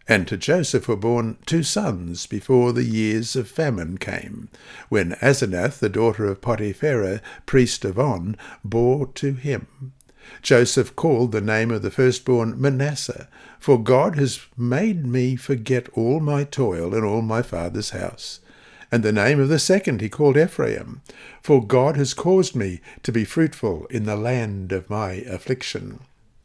And 0.08 0.26
to 0.28 0.36
Joseph 0.36 0.88
were 0.88 0.96
born 0.96 1.38
two 1.46 1.62
sons 1.62 2.26
before 2.26 2.72
the 2.72 2.84
years 2.84 3.36
of 3.36 3.48
famine 3.48 3.98
came, 3.98 4.48
when 4.88 5.12
Asenath, 5.22 5.78
the 5.78 5.88
daughter 5.88 6.26
of 6.26 6.40
Potipherah, 6.40 7.20
priest 7.46 7.84
of 7.84 7.98
On, 7.98 8.36
bore 8.64 9.06
to 9.14 9.34
him. 9.34 9.92
Joseph 10.40 10.94
called 10.96 11.32
the 11.32 11.40
name 11.40 11.70
of 11.70 11.82
the 11.82 11.90
firstborn 11.90 12.60
Manasseh, 12.60 13.28
for 13.58 13.82
God 13.82 14.16
has 14.16 14.40
made 14.56 15.06
me 15.06 15.36
forget 15.36 15.88
all 15.94 16.20
my 16.20 16.44
toil 16.44 16.94
in 16.94 17.04
all 17.04 17.22
my 17.22 17.42
father's 17.42 17.90
house. 17.90 18.40
And 18.92 19.02
the 19.02 19.10
name 19.10 19.40
of 19.40 19.48
the 19.48 19.58
second 19.58 20.02
he 20.02 20.10
called 20.10 20.36
Ephraim, 20.36 21.00
for 21.40 21.66
God 21.66 21.96
has 21.96 22.12
caused 22.12 22.54
me 22.54 22.82
to 23.02 23.10
be 23.10 23.24
fruitful 23.24 23.86
in 23.86 24.04
the 24.04 24.16
land 24.16 24.70
of 24.70 24.90
my 24.90 25.12
affliction. 25.12 26.00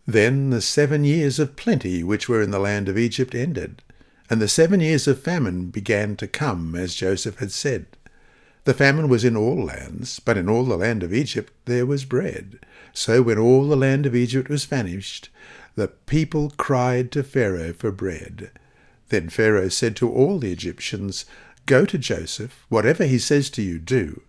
Then 0.08 0.50
the 0.50 0.62
seven 0.62 1.04
years 1.04 1.40
of 1.40 1.58
plenty 1.58 2.06
which 2.06 2.30
were 2.30 2.42
in 2.42 2.52
the 2.52 2.60
land 2.60 2.88
of 2.88 2.98
Egypt 2.98 3.36
ended, 3.36 3.84
and 4.30 4.42
the 4.42 4.48
seven 4.48 4.80
years 4.80 5.10
of 5.10 5.22
famine 5.22 5.72
began 5.72 6.16
to 6.16 6.28
come, 6.28 6.74
as 6.74 6.96
Joseph 6.96 7.40
had 7.40 7.52
said. 7.52 7.86
The 8.64 8.74
famine 8.74 9.10
was 9.10 9.26
in 9.26 9.36
all 9.36 9.66
lands, 9.66 10.22
but 10.22 10.38
in 10.38 10.48
all 10.48 10.64
the 10.64 10.78
land 10.78 11.04
of 11.04 11.14
Egypt 11.14 11.52
there 11.66 11.86
was 11.86 12.06
bread. 12.06 12.60
So 12.94 13.22
when 13.22 13.38
all 13.38 13.68
the 13.68 13.76
land 13.76 14.06
of 14.06 14.16
Egypt 14.16 14.48
was 14.50 14.64
famished, 14.64 15.28
the 15.76 15.90
people 15.90 16.54
cried 16.56 17.12
to 17.12 17.24
Pharaoh 17.24 17.74
for 17.74 17.92
bread. 17.92 18.52
Then 19.10 19.30
Pharaoh 19.30 19.70
said 19.70 19.96
to 19.98 20.10
all 20.10 20.40
the 20.40 20.52
Egyptians, 20.52 21.26
Go 21.68 21.86
to 21.86 21.98
Joseph, 21.98 22.66
whatever 22.70 23.04
he 23.04 23.20
says 23.20 23.50
to 23.50 23.62
you, 23.62 23.78
do. 23.78 24.22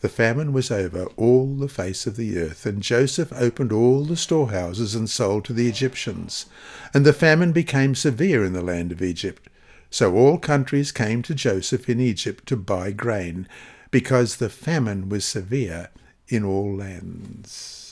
The 0.00 0.08
famine 0.08 0.54
was 0.54 0.70
over 0.70 1.04
all 1.18 1.54
the 1.54 1.68
face 1.68 2.06
of 2.06 2.16
the 2.16 2.38
earth, 2.38 2.64
and 2.64 2.82
Joseph 2.82 3.30
opened 3.34 3.70
all 3.70 4.06
the 4.06 4.16
storehouses 4.16 4.94
and 4.94 5.08
sold 5.08 5.44
to 5.44 5.52
the 5.52 5.68
Egyptians. 5.68 6.46
And 6.94 7.04
the 7.04 7.12
famine 7.12 7.52
became 7.52 7.94
severe 7.94 8.42
in 8.42 8.54
the 8.54 8.62
land 8.62 8.92
of 8.92 9.02
Egypt. 9.02 9.50
So 9.90 10.14
all 10.16 10.38
countries 10.38 10.90
came 10.90 11.20
to 11.24 11.34
Joseph 11.34 11.86
in 11.86 12.00
Egypt 12.00 12.46
to 12.46 12.56
buy 12.56 12.92
grain, 12.92 13.46
because 13.90 14.36
the 14.36 14.48
famine 14.48 15.10
was 15.10 15.26
severe 15.26 15.90
in 16.28 16.44
all 16.44 16.74
lands. 16.74 17.89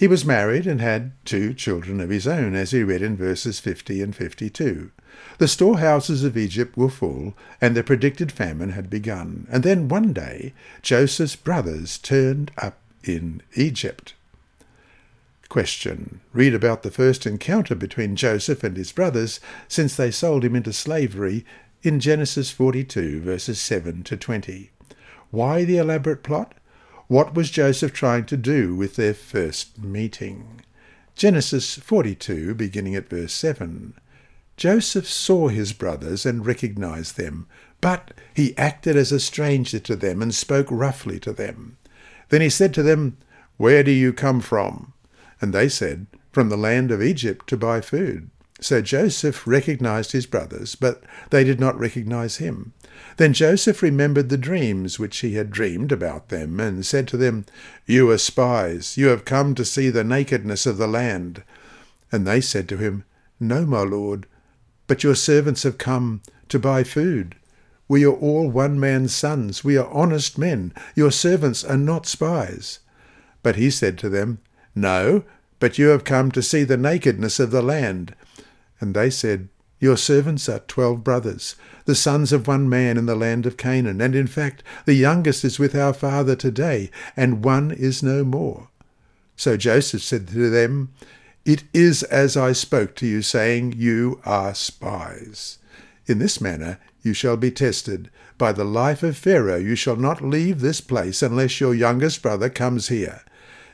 He 0.00 0.08
was 0.08 0.24
married 0.24 0.66
and 0.66 0.80
had 0.80 1.12
two 1.26 1.52
children 1.52 2.00
of 2.00 2.08
his 2.08 2.26
own, 2.26 2.54
as 2.54 2.70
he 2.70 2.82
read 2.82 3.02
in 3.02 3.18
verses 3.18 3.60
50 3.60 4.00
and 4.00 4.16
52. 4.16 4.90
The 5.36 5.46
storehouses 5.46 6.24
of 6.24 6.38
Egypt 6.38 6.74
were 6.74 6.88
full, 6.88 7.36
and 7.60 7.76
the 7.76 7.84
predicted 7.84 8.32
famine 8.32 8.70
had 8.70 8.88
begun. 8.88 9.46
And 9.50 9.62
then 9.62 9.88
one 9.88 10.14
day 10.14 10.54
Joseph's 10.80 11.36
brothers 11.36 11.98
turned 11.98 12.50
up 12.56 12.78
in 13.04 13.42
Egypt. 13.54 14.14
Question. 15.50 16.22
Read 16.32 16.54
about 16.54 16.82
the 16.82 16.90
first 16.90 17.26
encounter 17.26 17.74
between 17.74 18.16
Joseph 18.16 18.64
and 18.64 18.78
his 18.78 18.92
brothers 18.92 19.38
since 19.68 19.94
they 19.96 20.10
sold 20.10 20.46
him 20.46 20.56
into 20.56 20.72
slavery 20.72 21.44
in 21.82 22.00
Genesis 22.00 22.50
42, 22.50 23.20
verses 23.20 23.60
7 23.60 24.02
to 24.04 24.16
20. 24.16 24.70
Why 25.30 25.64
the 25.64 25.76
elaborate 25.76 26.22
plot? 26.22 26.54
What 27.10 27.34
was 27.34 27.50
Joseph 27.50 27.92
trying 27.92 28.26
to 28.26 28.36
do 28.36 28.76
with 28.76 28.94
their 28.94 29.14
first 29.14 29.82
meeting? 29.82 30.60
Genesis 31.16 31.74
42, 31.74 32.54
beginning 32.54 32.94
at 32.94 33.10
verse 33.10 33.32
7. 33.32 33.94
Joseph 34.56 35.08
saw 35.08 35.48
his 35.48 35.72
brothers 35.72 36.24
and 36.24 36.46
recognized 36.46 37.16
them, 37.16 37.48
but 37.80 38.12
he 38.32 38.56
acted 38.56 38.96
as 38.96 39.10
a 39.10 39.18
stranger 39.18 39.80
to 39.80 39.96
them 39.96 40.22
and 40.22 40.32
spoke 40.32 40.68
roughly 40.70 41.18
to 41.18 41.32
them. 41.32 41.78
Then 42.28 42.42
he 42.42 42.48
said 42.48 42.72
to 42.74 42.82
them, 42.84 43.18
Where 43.56 43.82
do 43.82 43.90
you 43.90 44.12
come 44.12 44.40
from? 44.40 44.92
And 45.40 45.52
they 45.52 45.68
said, 45.68 46.06
From 46.30 46.48
the 46.48 46.56
land 46.56 46.92
of 46.92 47.02
Egypt 47.02 47.48
to 47.48 47.56
buy 47.56 47.80
food. 47.80 48.30
So 48.60 48.80
Joseph 48.80 49.48
recognized 49.48 50.12
his 50.12 50.26
brothers, 50.26 50.76
but 50.76 51.02
they 51.30 51.42
did 51.42 51.58
not 51.58 51.76
recognize 51.76 52.36
him. 52.36 52.72
Then 53.16 53.32
Joseph 53.32 53.82
remembered 53.82 54.28
the 54.28 54.36
dreams 54.36 54.98
which 54.98 55.18
he 55.18 55.34
had 55.34 55.50
dreamed 55.50 55.92
about 55.92 56.28
them, 56.28 56.58
and 56.60 56.84
said 56.84 57.06
to 57.08 57.16
them, 57.16 57.46
You 57.86 58.10
are 58.10 58.18
spies, 58.18 58.96
you 58.96 59.06
have 59.08 59.24
come 59.24 59.54
to 59.54 59.64
see 59.64 59.90
the 59.90 60.04
nakedness 60.04 60.66
of 60.66 60.76
the 60.76 60.88
land. 60.88 61.42
And 62.12 62.26
they 62.26 62.40
said 62.40 62.68
to 62.70 62.76
him, 62.76 63.04
No, 63.38 63.64
my 63.64 63.82
lord, 63.82 64.26
but 64.86 65.04
your 65.04 65.14
servants 65.14 65.62
have 65.62 65.78
come 65.78 66.22
to 66.48 66.58
buy 66.58 66.82
food. 66.82 67.36
We 67.88 68.04
are 68.04 68.12
all 68.12 68.48
one 68.48 68.78
man's 68.78 69.14
sons. 69.14 69.64
We 69.64 69.76
are 69.76 69.88
honest 69.88 70.38
men. 70.38 70.72
Your 70.94 71.10
servants 71.10 71.64
are 71.64 71.76
not 71.76 72.06
spies. 72.06 72.78
But 73.42 73.56
he 73.56 73.70
said 73.70 73.98
to 73.98 74.08
them, 74.08 74.38
No, 74.74 75.24
but 75.58 75.78
you 75.78 75.88
have 75.88 76.04
come 76.04 76.30
to 76.32 76.42
see 76.42 76.64
the 76.64 76.76
nakedness 76.76 77.40
of 77.40 77.50
the 77.50 77.62
land. 77.62 78.14
And 78.80 78.94
they 78.94 79.10
said, 79.10 79.48
Your 79.80 79.96
servants 79.96 80.48
are 80.48 80.60
twelve 80.60 81.02
brothers, 81.02 81.56
the 81.86 81.94
sons 81.94 82.32
of 82.32 82.46
one 82.46 82.68
man 82.68 82.96
in 82.96 83.06
the 83.06 83.16
land 83.16 83.46
of 83.46 83.56
Canaan. 83.56 84.00
And 84.00 84.14
in 84.14 84.28
fact, 84.28 84.62
the 84.84 84.94
youngest 84.94 85.44
is 85.44 85.58
with 85.58 85.74
our 85.74 85.92
father 85.92 86.36
today, 86.36 86.90
and 87.16 87.44
one 87.44 87.72
is 87.72 88.02
no 88.02 88.22
more. 88.22 88.68
So 89.36 89.56
Joseph 89.56 90.02
said 90.02 90.28
to 90.28 90.50
them, 90.50 90.90
it 91.44 91.64
is 91.72 92.02
as 92.04 92.36
I 92.36 92.52
spoke 92.52 92.94
to 92.96 93.06
you, 93.06 93.22
saying, 93.22 93.74
You 93.76 94.20
are 94.24 94.54
spies. 94.54 95.58
In 96.06 96.18
this 96.18 96.40
manner 96.40 96.78
you 97.02 97.14
shall 97.14 97.36
be 97.36 97.50
tested. 97.50 98.10
By 98.36 98.52
the 98.52 98.64
life 98.64 99.02
of 99.02 99.16
Pharaoh 99.16 99.56
you 99.56 99.74
shall 99.74 99.96
not 99.96 100.22
leave 100.22 100.60
this 100.60 100.80
place 100.80 101.22
unless 101.22 101.60
your 101.60 101.74
youngest 101.74 102.20
brother 102.20 102.50
comes 102.50 102.88
here. 102.88 103.22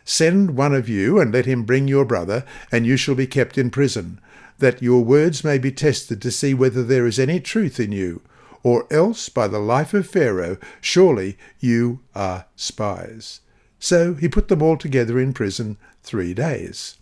Send 0.04 0.56
one 0.56 0.72
of 0.72 0.88
you, 0.88 1.18
and 1.18 1.32
let 1.32 1.46
him 1.46 1.64
bring 1.64 1.88
your 1.88 2.04
brother, 2.04 2.44
and 2.70 2.86
you 2.86 2.96
shall 2.96 3.16
be 3.16 3.26
kept 3.26 3.58
in 3.58 3.70
prison, 3.70 4.20
that 4.58 4.82
your 4.82 5.04
words 5.04 5.44
may 5.44 5.58
be 5.58 5.72
tested 5.72 6.22
to 6.22 6.30
see 6.30 6.54
whether 6.54 6.82
there 6.82 7.06
is 7.06 7.18
any 7.18 7.40
truth 7.40 7.78
in 7.78 7.92
you. 7.92 8.22
Or 8.62 8.86
else, 8.90 9.28
by 9.28 9.46
the 9.48 9.58
life 9.58 9.94
of 9.94 10.08
Pharaoh, 10.08 10.58
surely 10.80 11.38
you 11.60 12.00
are 12.14 12.46
spies. 12.56 13.40
So 13.78 14.14
he 14.14 14.28
put 14.28 14.48
them 14.48 14.62
all 14.62 14.76
together 14.76 15.20
in 15.20 15.32
prison 15.32 15.76
three 16.02 16.34
days. 16.34 16.96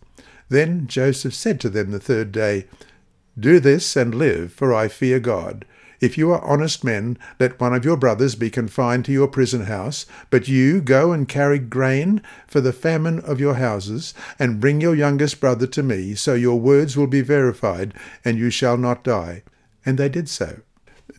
Then 0.49 0.87
Joseph 0.87 1.35
said 1.35 1.61
to 1.61 1.71
them 1.71 1.91
the 1.91 2.01
third 2.01 2.33
day, 2.33 2.67
Do 3.39 3.61
this 3.61 3.97
and 3.97 4.15
live, 4.15 4.53
for 4.53 4.75
I 4.75 4.89
fear 4.89 5.19
God. 5.21 5.65
If 6.05 6.19
you 6.19 6.33
are 6.33 6.45
honest 6.45 6.85
men, 6.85 7.17
let 7.41 7.59
one 7.59 7.73
of 7.73 7.83
your 7.83 7.97
brothers 7.97 8.35
be 8.35 8.51
confined 8.51 9.07
to 9.07 9.13
your 9.13 9.27
prison 9.27 9.63
house, 9.63 10.05
but 10.29 10.49
you 10.49 10.83
go 10.83 11.13
and 11.13 11.27
carry 11.27 11.59
grain 11.59 12.21
for 12.47 12.61
the 12.61 12.75
famine 12.75 13.21
of 13.21 13.41
your 13.41 13.55
houses, 13.55 14.13
and 14.39 14.61
bring 14.61 14.83
your 14.83 14.95
youngest 14.95 15.41
brother 15.41 15.67
to 15.69 15.83
me, 15.83 16.15
so 16.15 16.35
your 16.35 16.61
words 16.61 16.95
will 16.95 17.07
be 17.07 17.23
verified, 17.23 17.95
and 18.23 18.39
you 18.39 18.51
shall 18.51 18.77
not 18.77 19.03
die. 19.03 19.45
And 19.87 19.97
they 19.97 20.11
did 20.11 20.29
so. 20.29 20.61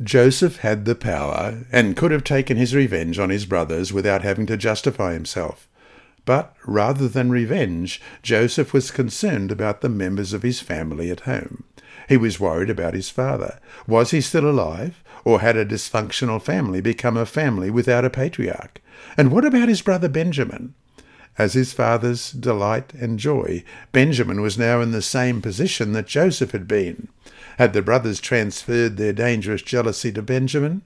Joseph 0.04 0.58
had 0.58 0.86
the 0.86 0.94
power, 0.94 1.66
and 1.72 1.98
could 1.98 2.12
have 2.12 2.24
taken 2.24 2.56
his 2.56 2.76
revenge 2.76 3.18
on 3.18 3.32
his 3.32 3.48
brothers 3.48 3.92
without 3.92 4.22
having 4.22 4.46
to 4.46 4.56
justify 4.56 5.14
himself. 5.14 5.68
But 6.26 6.56
rather 6.68 7.08
than 7.08 7.32
revenge, 7.32 8.00
Joseph 8.22 8.72
was 8.72 8.92
concerned 8.92 9.52
about 9.52 9.82
the 9.82 9.90
members 9.90 10.32
of 10.32 10.44
his 10.44 10.60
family 10.60 11.10
at 11.10 11.22
home. 11.22 11.64
He 12.08 12.18
was 12.18 12.40
worried 12.40 12.70
about 12.70 12.94
his 12.94 13.10
father. 13.10 13.60
Was 13.88 14.12
he 14.12 14.22
still 14.22 14.50
alive? 14.50 15.04
Or 15.24 15.42
had 15.42 15.58
a 15.58 15.66
dysfunctional 15.66 16.42
family 16.42 16.82
become 16.82 17.18
a 17.18 17.26
family 17.26 17.70
without 17.72 18.06
a 18.06 18.10
patriarch? 18.10 18.82
And 19.18 19.32
what 19.32 19.46
about 19.46 19.70
his 19.70 19.82
brother 19.82 20.08
Benjamin? 20.08 20.76
As 21.38 21.54
his 21.54 21.74
father's 21.74 22.32
delight 22.32 22.94
and 22.94 23.20
joy, 23.20 23.64
Benjamin 23.92 24.42
was 24.42 24.58
now 24.58 24.80
in 24.82 24.92
the 24.92 25.02
same 25.02 25.42
position 25.42 25.92
that 25.92 26.08
Joseph 26.08 26.52
had 26.52 26.68
been. 26.68 27.10
Had 27.58 27.74
the 27.74 27.82
brothers 27.82 28.22
transferred 28.22 28.98
their 28.98 29.14
dangerous 29.14 29.62
jealousy 29.62 30.12
to 30.14 30.22
Benjamin? 30.22 30.82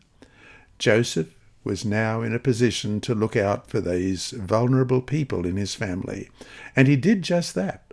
Joseph 0.79 1.27
was 1.63 1.85
now 1.85 2.21
in 2.21 2.33
a 2.33 2.39
position 2.39 3.01
to 3.01 3.13
look 3.13 3.35
out 3.35 3.69
for 3.69 3.81
these 3.81 4.31
vulnerable 4.31 5.01
people 5.01 5.45
in 5.45 5.57
his 5.57 5.75
family, 5.75 6.29
and 6.75 6.87
he 6.87 6.95
did 6.95 7.21
just 7.21 7.53
that. 7.53 7.88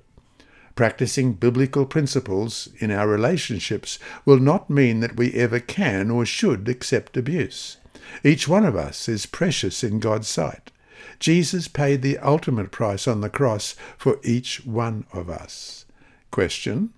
Practicing 0.77 1.33
biblical 1.33 1.87
principles 1.87 2.69
in 2.79 2.91
our 2.91 3.09
relationships 3.09 3.99
will 4.27 4.39
not 4.39 4.69
mean 4.69 5.01
that 5.01 5.17
we 5.17 5.33
ever 5.33 5.59
can 5.59 6.11
or 6.11 6.27
should 6.27 6.69
accept 6.69 7.17
abuse. 7.17 7.79
Each 8.23 8.47
one 8.47 8.67
of 8.67 8.77
us 8.77 9.09
is 9.09 9.25
precious 9.25 9.83
in 9.83 10.01
God's 10.01 10.29
sight. 10.29 10.71
Jesus 11.19 11.67
paid 11.67 12.03
the 12.03 12.19
ultimate 12.19 12.71
price 12.71 13.09
on 13.09 13.23
the 13.23 13.31
cross 13.31 13.75
for 13.97 14.21
each 14.23 14.67
one 14.67 15.07
of 15.15 15.31
us. 15.31 15.87
Question 16.31 16.91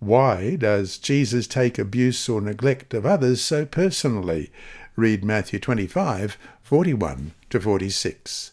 Why 0.00 0.56
does 0.56 0.96
Jesus 0.96 1.46
take 1.46 1.78
abuse 1.78 2.30
or 2.30 2.40
neglect 2.40 2.94
of 2.94 3.04
others 3.04 3.42
so 3.42 3.66
personally? 3.66 4.50
Read 4.96 5.22
Matthew 5.22 5.58
25, 5.58 6.38
41 6.62 7.32
to 7.50 7.60
46. 7.60 8.52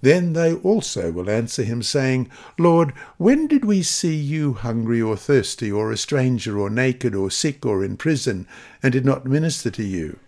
Then 0.00 0.32
they 0.32 0.54
also 0.54 1.10
will 1.10 1.28
answer 1.28 1.64
him, 1.64 1.82
saying, 1.82 2.30
Lord, 2.58 2.92
when 3.16 3.46
did 3.48 3.64
we 3.64 3.82
see 3.82 4.14
you 4.14 4.52
hungry 4.52 5.02
or 5.02 5.16
thirsty, 5.16 5.72
or 5.72 5.90
a 5.90 5.96
stranger, 5.96 6.58
or 6.58 6.70
naked, 6.70 7.14
or 7.14 7.30
sick, 7.30 7.66
or 7.66 7.84
in 7.84 7.96
prison, 7.96 8.46
and 8.82 8.92
did 8.92 9.04
not 9.04 9.26
minister 9.26 9.70
to 9.70 9.82
you? 9.82 10.18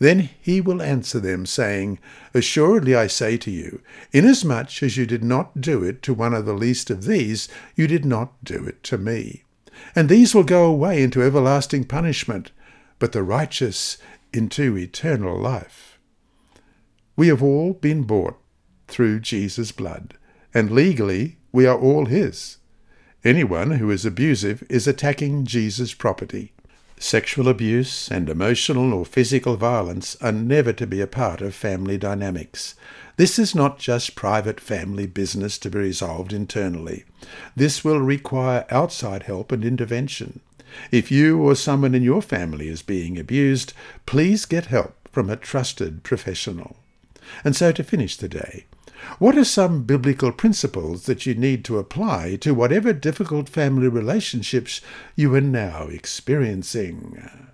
Then 0.00 0.30
he 0.40 0.60
will 0.60 0.82
answer 0.82 1.20
them, 1.20 1.46
saying, 1.46 2.00
Assuredly 2.34 2.96
I 2.96 3.06
say 3.06 3.36
to 3.38 3.50
you, 3.50 3.80
inasmuch 4.12 4.82
as 4.82 4.96
you 4.96 5.06
did 5.06 5.22
not 5.22 5.60
do 5.60 5.84
it 5.84 6.02
to 6.02 6.14
one 6.14 6.34
of 6.34 6.46
the 6.46 6.52
least 6.52 6.90
of 6.90 7.04
these, 7.04 7.48
you 7.76 7.86
did 7.86 8.04
not 8.04 8.32
do 8.42 8.64
it 8.64 8.82
to 8.84 8.98
me. 8.98 9.44
And 9.94 10.08
these 10.08 10.34
will 10.34 10.44
go 10.44 10.64
away 10.66 11.02
into 11.02 11.22
everlasting 11.22 11.84
punishment, 11.84 12.50
but 12.98 13.12
the 13.12 13.22
righteous 13.22 13.98
into 14.32 14.76
eternal 14.76 15.38
life. 15.38 15.98
We 17.16 17.28
have 17.28 17.42
all 17.42 17.74
been 17.74 18.02
bought 18.02 18.36
through 18.94 19.18
Jesus' 19.18 19.72
blood, 19.72 20.14
and 20.54 20.70
legally 20.70 21.36
we 21.50 21.66
are 21.66 21.76
all 21.76 22.06
his. 22.06 22.58
Anyone 23.24 23.72
who 23.72 23.90
is 23.90 24.06
abusive 24.06 24.62
is 24.70 24.86
attacking 24.86 25.46
Jesus' 25.46 25.94
property. 25.94 26.52
Sexual 26.96 27.48
abuse 27.48 28.08
and 28.08 28.28
emotional 28.28 28.94
or 28.94 29.04
physical 29.04 29.56
violence 29.56 30.16
are 30.20 30.30
never 30.30 30.72
to 30.72 30.86
be 30.86 31.00
a 31.00 31.08
part 31.08 31.40
of 31.40 31.56
family 31.56 31.98
dynamics. 31.98 32.76
This 33.16 33.36
is 33.36 33.52
not 33.52 33.80
just 33.80 34.14
private 34.14 34.60
family 34.60 35.08
business 35.08 35.58
to 35.58 35.70
be 35.70 35.80
resolved 35.80 36.32
internally. 36.32 37.04
This 37.56 37.82
will 37.82 37.98
require 37.98 38.64
outside 38.70 39.24
help 39.24 39.50
and 39.50 39.64
intervention. 39.64 40.38
If 40.92 41.10
you 41.10 41.42
or 41.42 41.56
someone 41.56 41.96
in 41.96 42.04
your 42.04 42.22
family 42.22 42.68
is 42.68 42.82
being 42.82 43.18
abused, 43.18 43.72
please 44.06 44.46
get 44.46 44.66
help 44.66 45.08
from 45.10 45.28
a 45.28 45.36
trusted 45.36 46.04
professional. 46.04 46.76
And 47.42 47.56
so 47.56 47.72
to 47.72 47.82
finish 47.82 48.16
the 48.16 48.28
day, 48.28 48.66
what 49.18 49.36
are 49.36 49.44
some 49.44 49.84
biblical 49.84 50.32
principles 50.32 51.06
that 51.06 51.26
you 51.26 51.34
need 51.34 51.64
to 51.64 51.78
apply 51.78 52.36
to 52.36 52.54
whatever 52.54 52.92
difficult 52.92 53.48
family 53.48 53.88
relationships 53.88 54.80
you 55.16 55.34
are 55.34 55.40
now 55.40 55.88
experiencing? 55.88 57.53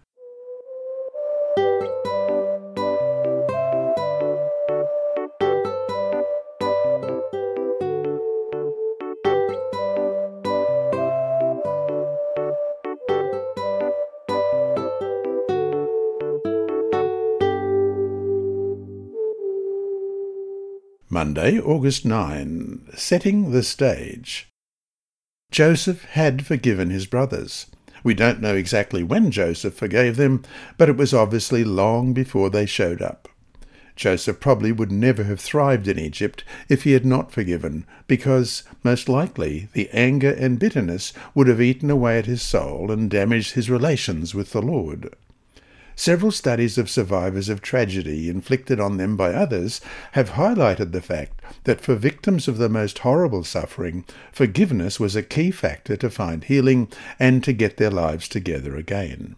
Monday, 21.20 21.60
August 21.60 22.06
9. 22.06 22.92
Setting 22.94 23.50
the 23.50 23.62
stage. 23.62 24.48
Joseph 25.50 26.04
had 26.04 26.46
forgiven 26.46 26.88
his 26.88 27.04
brothers. 27.04 27.66
We 28.02 28.14
don't 28.14 28.40
know 28.40 28.54
exactly 28.54 29.02
when 29.02 29.30
Joseph 29.30 29.74
forgave 29.74 30.16
them, 30.16 30.42
but 30.78 30.88
it 30.88 30.96
was 30.96 31.12
obviously 31.12 31.62
long 31.62 32.14
before 32.14 32.48
they 32.48 32.64
showed 32.64 33.02
up. 33.02 33.28
Joseph 33.96 34.40
probably 34.40 34.72
would 34.72 34.90
never 34.90 35.24
have 35.24 35.40
thrived 35.40 35.88
in 35.88 35.98
Egypt 35.98 36.42
if 36.70 36.84
he 36.84 36.92
had 36.92 37.04
not 37.04 37.32
forgiven, 37.32 37.84
because, 38.06 38.62
most 38.82 39.06
likely, 39.06 39.68
the 39.74 39.90
anger 39.90 40.30
and 40.30 40.58
bitterness 40.58 41.12
would 41.34 41.48
have 41.48 41.60
eaten 41.60 41.90
away 41.90 42.18
at 42.18 42.24
his 42.24 42.40
soul 42.40 42.90
and 42.90 43.10
damaged 43.10 43.52
his 43.52 43.68
relations 43.68 44.34
with 44.34 44.52
the 44.52 44.62
Lord. 44.62 45.14
Several 46.00 46.32
studies 46.32 46.78
of 46.78 46.88
survivors 46.88 47.50
of 47.50 47.60
tragedy 47.60 48.30
inflicted 48.30 48.80
on 48.80 48.96
them 48.96 49.18
by 49.18 49.34
others 49.34 49.82
have 50.12 50.30
highlighted 50.30 50.92
the 50.92 51.02
fact 51.02 51.42
that 51.64 51.82
for 51.82 51.94
victims 51.94 52.48
of 52.48 52.56
the 52.56 52.70
most 52.70 53.00
horrible 53.00 53.44
suffering, 53.44 54.06
forgiveness 54.32 54.98
was 54.98 55.14
a 55.14 55.22
key 55.22 55.50
factor 55.50 55.98
to 55.98 56.08
find 56.08 56.44
healing 56.44 56.88
and 57.18 57.44
to 57.44 57.52
get 57.52 57.76
their 57.76 57.90
lives 57.90 58.28
together 58.28 58.76
again. 58.76 59.36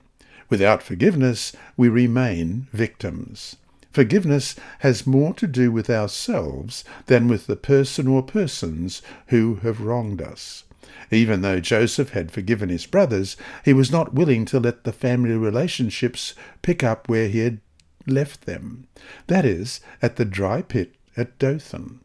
Without 0.49 0.85
forgiveness, 0.85 1.53
we 1.77 1.89
remain 1.89 2.69
victims. 2.73 3.57
Forgiveness 3.91 4.55
has 4.79 5.05
more 5.05 5.35
to 5.35 5.49
do 5.49 5.73
with 5.73 5.91
ourselves 5.91 6.85
than 7.07 7.27
with 7.27 7.49
the 7.49 7.57
person 7.57 8.07
or 8.07 8.23
persons 8.23 9.03
who 9.27 9.57
have 9.65 9.81
wronged 9.81 10.23
us. 10.23 10.63
Even 11.13 11.43
though 11.43 11.61
Joseph 11.61 12.11
had 12.11 12.33
forgiven 12.33 12.71
his 12.71 12.87
brothers, 12.87 13.37
he 13.67 13.75
was 13.75 13.93
not 13.93 14.15
willing 14.15 14.47
to 14.47 14.59
let 14.59 14.85
the 14.85 14.93
family 14.93 15.37
relationships 15.37 16.35
pick 16.63 16.83
up 16.83 17.07
where 17.07 17.29
he 17.29 17.41
had 17.41 17.61
left 18.07 18.47
them, 18.47 18.89
that 19.27 19.45
is, 19.45 19.81
at 20.01 20.17
the 20.17 20.25
dry 20.25 20.63
pit 20.63 20.95
at 21.17 21.39
Dothan. 21.39 22.01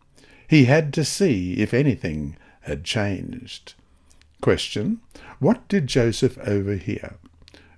He 0.47 0.65
had 0.65 0.93
to 0.93 1.05
see 1.05 1.53
if 1.53 1.73
anything 1.73 2.35
had 2.61 2.83
changed. 2.83 3.73
Question. 4.41 4.99
What 5.39 5.67
did 5.69 5.87
Joseph 5.87 6.37
overhear? 6.39 7.15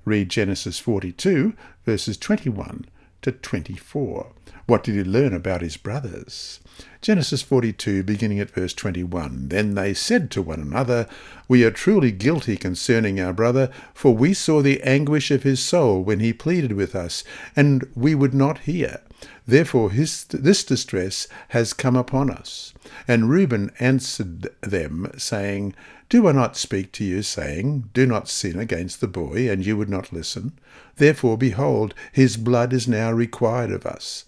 Read 0.05 0.29
Genesis 0.29 0.79
42, 0.79 1.53
verses 1.85 2.17
21 2.17 2.85
to 3.21 3.31
24. 3.31 4.31
What 4.65 4.83
did 4.83 4.95
he 4.95 5.03
learn 5.03 5.33
about 5.33 5.61
his 5.61 5.77
brothers? 5.77 6.59
Genesis 7.01 7.41
42, 7.41 8.03
beginning 8.03 8.41
at 8.41 8.51
verse 8.51 8.73
21. 8.73 9.47
Then 9.47 9.73
they 9.73 9.93
said 9.93 10.29
to 10.31 10.41
one 10.41 10.59
another, 10.59 11.07
We 11.47 11.63
are 11.63 11.71
truly 11.71 12.11
guilty 12.11 12.57
concerning 12.57 13.21
our 13.21 13.31
brother, 13.31 13.71
for 13.93 14.13
we 14.13 14.33
saw 14.33 14.61
the 14.61 14.81
anguish 14.83 15.31
of 15.31 15.43
his 15.43 15.63
soul 15.63 16.03
when 16.03 16.19
he 16.19 16.33
pleaded 16.33 16.73
with 16.73 16.95
us, 16.95 17.23
and 17.55 17.89
we 17.95 18.15
would 18.15 18.33
not 18.33 18.59
hear. 18.59 18.99
Therefore 19.47 19.91
his, 19.91 20.25
this 20.25 20.65
distress 20.65 21.29
has 21.49 21.71
come 21.71 21.95
upon 21.95 22.29
us. 22.29 22.73
And 23.07 23.29
Reuben 23.29 23.71
answered 23.79 24.49
them, 24.59 25.09
saying, 25.17 25.75
Do 26.09 26.27
I 26.27 26.33
not 26.33 26.57
speak 26.57 26.91
to 26.93 27.05
you, 27.05 27.21
saying, 27.21 27.91
Do 27.93 28.05
not 28.05 28.27
sin 28.27 28.59
against 28.59 28.99
the 28.99 29.07
boy, 29.07 29.49
and 29.49 29.65
you 29.65 29.77
would 29.77 29.89
not 29.89 30.11
listen? 30.11 30.51
Therefore, 30.97 31.37
behold, 31.37 31.93
his 32.11 32.35
blood 32.35 32.73
is 32.73 32.89
now 32.89 33.09
required 33.09 33.71
of 33.71 33.85
us. 33.85 34.25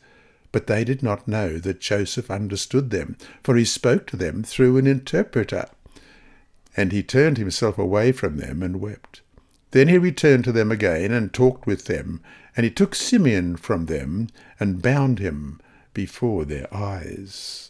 But 0.51 0.67
they 0.67 0.83
did 0.83 1.01
not 1.01 1.27
know 1.27 1.57
that 1.59 1.79
Joseph 1.79 2.29
understood 2.29 2.89
them, 2.89 3.15
for 3.43 3.55
he 3.55 3.65
spoke 3.65 4.05
to 4.07 4.17
them 4.17 4.43
through 4.43 4.77
an 4.77 4.87
interpreter. 4.87 5.65
And 6.75 6.91
he 6.91 7.03
turned 7.03 7.37
himself 7.37 7.77
away 7.77 8.11
from 8.11 8.37
them 8.37 8.61
and 8.61 8.81
wept. 8.81 9.21
Then 9.71 9.87
he 9.87 9.97
returned 9.97 10.43
to 10.45 10.51
them 10.51 10.71
again 10.71 11.11
and 11.11 11.33
talked 11.33 11.65
with 11.65 11.85
them, 11.85 12.21
and 12.55 12.65
he 12.65 12.69
took 12.69 12.93
Simeon 12.93 13.55
from 13.55 13.85
them 13.85 14.27
and 14.59 14.81
bound 14.81 15.19
him 15.19 15.61
before 15.93 16.45
their 16.45 16.73
eyes. 16.73 17.69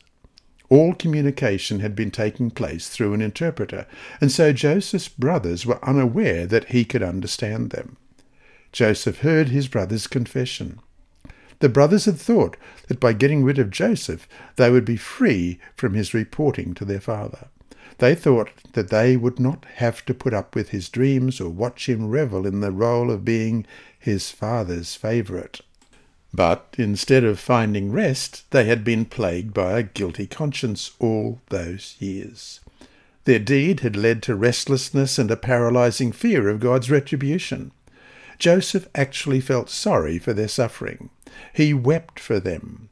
All 0.69 0.93
communication 0.93 1.81
had 1.81 1.95
been 1.95 2.11
taking 2.11 2.49
place 2.49 2.87
through 2.87 3.13
an 3.13 3.21
interpreter, 3.21 3.85
and 4.19 4.31
so 4.31 4.53
Joseph's 4.53 5.09
brothers 5.09 5.65
were 5.65 5.83
unaware 5.85 6.47
that 6.47 6.69
he 6.69 6.85
could 6.85 7.03
understand 7.03 7.71
them. 7.71 7.97
Joseph 8.71 9.19
heard 9.19 9.49
his 9.49 9.67
brother's 9.67 10.07
confession. 10.07 10.79
The 11.61 11.69
brothers 11.69 12.05
had 12.05 12.17
thought 12.19 12.57
that 12.87 12.99
by 12.99 13.13
getting 13.13 13.43
rid 13.43 13.59
of 13.59 13.69
Joseph, 13.69 14.27
they 14.55 14.71
would 14.71 14.83
be 14.83 14.97
free 14.97 15.59
from 15.75 15.93
his 15.93 16.13
reporting 16.13 16.73
to 16.73 16.85
their 16.85 16.99
father. 16.99 17.49
They 17.99 18.15
thought 18.15 18.49
that 18.73 18.89
they 18.89 19.15
would 19.15 19.39
not 19.39 19.65
have 19.75 20.03
to 20.05 20.13
put 20.15 20.33
up 20.33 20.55
with 20.55 20.69
his 20.69 20.89
dreams 20.89 21.39
or 21.39 21.49
watch 21.49 21.87
him 21.87 22.09
revel 22.09 22.47
in 22.47 22.61
the 22.61 22.71
role 22.71 23.11
of 23.11 23.23
being 23.23 23.67
his 23.99 24.31
father's 24.31 24.95
favourite. 24.95 25.61
But 26.33 26.73
instead 26.79 27.23
of 27.23 27.39
finding 27.39 27.91
rest, 27.91 28.49
they 28.49 28.65
had 28.65 28.83
been 28.83 29.05
plagued 29.05 29.53
by 29.53 29.77
a 29.77 29.83
guilty 29.83 30.25
conscience 30.25 30.91
all 30.97 31.41
those 31.49 31.95
years. 31.99 32.59
Their 33.25 33.37
deed 33.37 33.81
had 33.81 33.95
led 33.95 34.23
to 34.23 34.35
restlessness 34.35 35.19
and 35.19 35.29
a 35.29 35.37
paralyzing 35.37 36.11
fear 36.11 36.49
of 36.49 36.59
God's 36.59 36.89
retribution. 36.89 37.71
Joseph 38.41 38.87
actually 38.95 39.39
felt 39.39 39.69
sorry 39.69 40.17
for 40.17 40.33
their 40.33 40.47
suffering. 40.47 41.11
He 41.53 41.75
wept 41.75 42.19
for 42.19 42.39
them. 42.39 42.89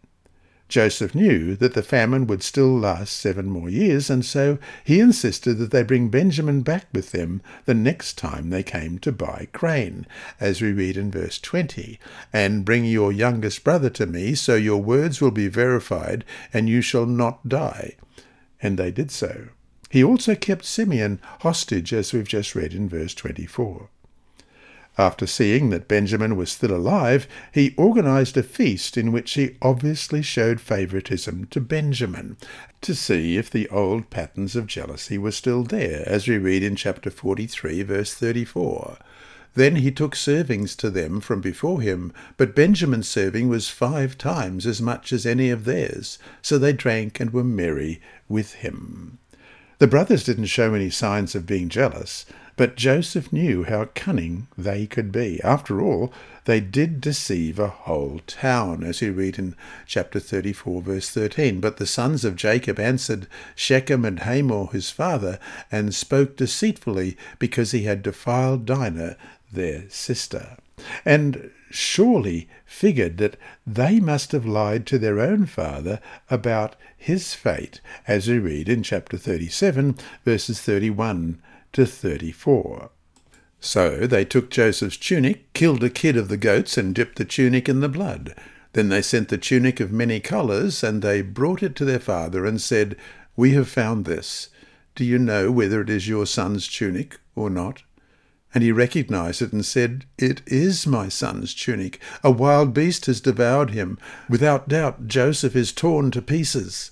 Joseph 0.68 1.16
knew 1.16 1.56
that 1.56 1.74
the 1.74 1.82
famine 1.82 2.28
would 2.28 2.44
still 2.44 2.78
last 2.78 3.14
seven 3.18 3.50
more 3.50 3.68
years, 3.68 4.12
and 4.12 4.24
so 4.24 4.60
he 4.84 5.00
insisted 5.00 5.56
that 5.56 5.72
they 5.72 5.82
bring 5.82 6.10
Benjamin 6.10 6.62
back 6.62 6.86
with 6.94 7.14
them 7.14 7.42
the 7.66 7.74
next 7.74 8.16
time 8.16 8.52
they 8.52 8.62
came 8.62 9.00
to 9.00 9.12
buy 9.12 9.48
grain, 9.52 10.06
as 10.40 10.62
we 10.62 10.72
read 10.72 10.96
in 10.96 11.10
verse 11.10 11.40
20, 11.40 12.00
and 12.32 12.64
bring 12.64 12.86
your 12.86 13.12
youngest 13.12 13.64
brother 13.64 13.90
to 13.90 14.06
me, 14.06 14.36
so 14.36 14.54
your 14.54 14.84
words 14.84 15.20
will 15.20 15.32
be 15.32 15.48
verified, 15.48 16.26
and 16.54 16.70
you 16.70 16.84
shall 16.84 17.08
not 17.08 17.50
die. 17.50 17.96
And 18.62 18.78
they 18.78 18.92
did 18.92 19.10
so. 19.10 19.48
He 19.90 20.04
also 20.04 20.36
kept 20.36 20.64
Simeon 20.64 21.20
hostage, 21.40 21.92
as 21.92 22.14
we've 22.14 22.28
just 22.28 22.54
read 22.54 22.76
in 22.76 22.88
verse 22.88 23.16
24. 23.16 23.90
After 25.00 25.26
seeing 25.26 25.70
that 25.70 25.88
Benjamin 25.88 26.36
was 26.36 26.52
still 26.52 26.76
alive, 26.76 27.26
he 27.54 27.74
organized 27.78 28.36
a 28.36 28.44
feast 28.44 28.98
in 28.98 29.14
which 29.14 29.32
he 29.32 29.56
obviously 29.62 30.22
showed 30.22 30.60
favoritism 30.60 31.48
to 31.52 31.62
Benjamin, 31.62 32.36
to 32.82 32.94
see 32.94 33.38
if 33.38 33.50
the 33.50 33.70
old 33.70 34.10
patterns 34.10 34.58
of 34.58 34.68
jealousy 34.68 35.18
were 35.18 35.32
still 35.32 35.64
there, 35.64 36.04
as 36.06 36.28
we 36.28 36.38
read 36.38 36.64
in 36.64 36.76
chapter 36.76 37.10
43, 37.10 37.82
verse 37.84 38.14
34. 38.14 38.98
Then 39.54 39.78
he 39.78 39.90
took 39.90 40.18
servings 40.18 40.76
to 40.76 40.90
them 40.90 41.22
from 41.22 41.40
before 41.40 41.80
him, 41.80 42.12
but 42.36 42.54
Benjamin's 42.54 43.08
serving 43.08 43.48
was 43.48 43.70
five 43.70 44.18
times 44.18 44.68
as 44.68 44.82
much 44.82 45.14
as 45.14 45.26
any 45.26 45.50
of 45.50 45.64
theirs. 45.64 46.20
So 46.42 46.58
they 46.58 46.74
drank 46.74 47.22
and 47.22 47.32
were 47.32 47.46
merry 47.46 48.02
with 48.28 48.56
him. 48.56 49.20
The 49.78 49.88
brothers 49.88 50.26
didn't 50.26 50.48
show 50.48 50.74
any 50.74 50.90
signs 50.90 51.36
of 51.36 51.46
being 51.46 51.70
jealous, 51.70 52.26
but 52.60 52.76
Joseph 52.76 53.32
knew 53.32 53.63
how 53.63 53.86
cunning 53.95 54.48
they 54.58 54.86
could 54.86 55.13
be. 55.13 55.39
After 55.45 55.80
all, 55.80 56.12
they 56.43 56.60
did 56.60 57.00
deceive 57.00 57.58
a 57.58 57.69
whole 57.69 58.19
town, 58.28 58.84
as 58.84 59.00
we 59.00 59.10
read 59.12 59.39
in 59.39 59.56
chapter 59.86 60.19
34, 60.19 60.82
verse 60.82 61.10
13. 61.10 61.62
But 61.62 61.78
the 61.78 61.86
sons 61.86 62.26
of 62.26 62.36
Jacob 62.36 62.78
answered 62.78 63.28
Shechem 63.56 64.04
and 64.04 64.19
Hamor 64.19 64.65
his 64.74 64.89
father, 64.89 65.39
and 65.72 65.95
spoke 65.95 66.36
deceitfully, 66.36 67.15
because 67.39 67.72
he 67.72 67.84
had 67.84 68.04
defiled 68.04 68.65
Dinah, 68.65 69.15
their 69.50 69.89
sister. 69.89 70.58
And 71.06 71.52
surely 71.72 72.50
figured 72.65 73.19
that 73.19 73.38
they 73.65 74.02
must 74.02 74.34
have 74.34 74.45
lied 74.45 74.86
to 74.88 75.00
their 75.00 75.22
own 75.22 75.45
father 75.45 76.02
about 76.30 76.76
his 76.98 77.34
fate, 77.34 77.80
as 78.06 78.28
we 78.28 78.38
read 78.38 78.67
in 78.67 78.84
chapter 78.84 79.17
37, 79.17 79.98
verses 80.26 80.60
31 80.60 81.41
to 81.74 81.86
34. 81.86 82.90
So 83.60 84.08
they 84.08 84.26
took 84.26 84.50
Joseph's 84.50 84.98
tunic, 84.98 85.52
killed 85.54 85.84
a 85.84 85.90
kid 85.90 86.16
of 86.16 86.30
the 86.30 86.38
goats, 86.38 86.78
and 86.78 86.96
dipped 86.96 87.18
the 87.18 87.26
tunic 87.26 87.68
in 87.68 87.82
the 87.82 87.90
blood. 87.90 88.36
Then 88.74 88.90
they 88.90 89.02
sent 89.02 89.30
the 89.30 89.38
tunic 89.38 89.80
of 89.80 89.92
many 89.92 90.20
colours, 90.20 90.84
and 90.84 91.02
they 91.02 91.22
brought 91.22 91.64
it 91.64 91.76
to 91.76 91.86
their 91.86 92.00
father, 92.00 92.46
and 92.46 92.62
said, 92.62 92.96
We 93.36 93.54
have 93.54 93.68
found 93.68 94.06
this. 94.06 94.50
Do 94.96 95.04
you 95.04 95.20
know 95.20 95.52
whether 95.52 95.82
it 95.82 95.90
is 95.90 96.08
your 96.08 96.26
son's 96.26 96.68
tunic 96.68 97.20
or 97.36 97.50
not? 97.50 97.84
And 98.54 98.64
he 98.64 98.72
recognized 98.72 99.42
it 99.42 99.54
and 99.54 99.66
said, 99.66 100.06
It 100.18 100.42
is 100.48 100.88
my 100.88 101.10
son's 101.10 101.54
tunic. 101.54 102.00
A 102.24 102.32
wild 102.32 102.74
beast 102.74 103.06
has 103.06 103.22
devoured 103.22 103.72
him. 103.72 104.00
Without 104.28 104.68
doubt, 104.68 105.08
Joseph 105.08 105.56
is 105.56 105.72
torn 105.72 106.12
to 106.12 106.22
pieces. 106.22 106.92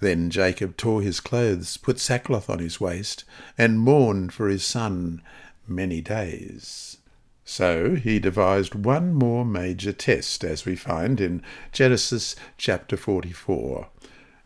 Then 0.00 0.30
Jacob 0.30 0.76
tore 0.76 1.02
his 1.02 1.20
clothes, 1.20 1.76
put 1.76 1.98
sackcloth 1.98 2.50
on 2.50 2.58
his 2.58 2.80
waist, 2.80 3.24
and 3.56 3.80
mourned 3.80 4.32
for 4.32 4.48
his 4.48 4.64
son 4.64 5.22
many 5.66 6.00
days. 6.00 6.98
So 7.44 7.94
he 7.94 8.18
devised 8.18 8.74
one 8.74 9.14
more 9.14 9.44
major 9.44 9.92
test, 9.92 10.44
as 10.44 10.64
we 10.64 10.74
find 10.76 11.20
in 11.20 11.42
Genesis 11.72 12.34
chapter 12.58 12.96
44. 12.96 13.86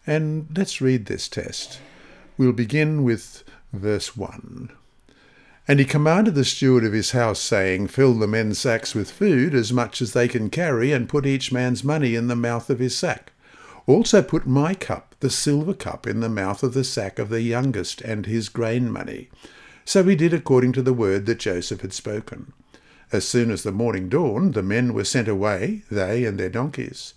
And 0.06 0.46
let's 0.54 0.80
read 0.80 1.06
this 1.06 1.26
test. 1.26 1.80
We'll 2.36 2.52
begin 2.52 3.02
with 3.02 3.42
verse 3.72 4.16
1. 4.16 4.70
And 5.66 5.78
he 5.78 5.84
commanded 5.84 6.34
the 6.34 6.44
steward 6.44 6.84
of 6.84 6.92
his 6.92 7.12
house, 7.12 7.40
saying, 7.40 7.88
Fill 7.88 8.14
the 8.14 8.26
men's 8.26 8.58
sacks 8.58 8.94
with 8.94 9.10
food, 9.10 9.54
as 9.54 9.72
much 9.72 10.02
as 10.02 10.12
they 10.12 10.28
can 10.28 10.50
carry, 10.50 10.92
and 10.92 11.08
put 11.08 11.26
each 11.26 11.52
man's 11.52 11.84
money 11.84 12.14
in 12.14 12.26
the 12.26 12.36
mouth 12.36 12.70
of 12.70 12.80
his 12.80 12.96
sack. 12.96 13.32
Also 13.86 14.22
put 14.22 14.46
my 14.46 14.74
cup, 14.74 15.14
the 15.20 15.30
silver 15.30 15.74
cup, 15.74 16.06
in 16.06 16.20
the 16.20 16.28
mouth 16.28 16.62
of 16.62 16.74
the 16.74 16.84
sack 16.84 17.18
of 17.18 17.28
the 17.28 17.42
youngest, 17.42 18.00
and 18.02 18.26
his 18.26 18.48
grain 18.48 18.90
money. 18.90 19.28
So 19.84 20.04
he 20.04 20.14
did 20.14 20.32
according 20.32 20.72
to 20.72 20.82
the 20.82 20.92
word 20.92 21.26
that 21.26 21.38
Joseph 21.40 21.80
had 21.80 21.92
spoken. 21.92 22.52
As 23.12 23.26
soon 23.26 23.50
as 23.50 23.62
the 23.62 23.72
morning 23.72 24.08
dawned, 24.08 24.54
the 24.54 24.62
men 24.62 24.94
were 24.94 25.04
sent 25.04 25.26
away, 25.26 25.82
they 25.90 26.24
and 26.24 26.38
their 26.38 26.48
donkeys. 26.48 27.14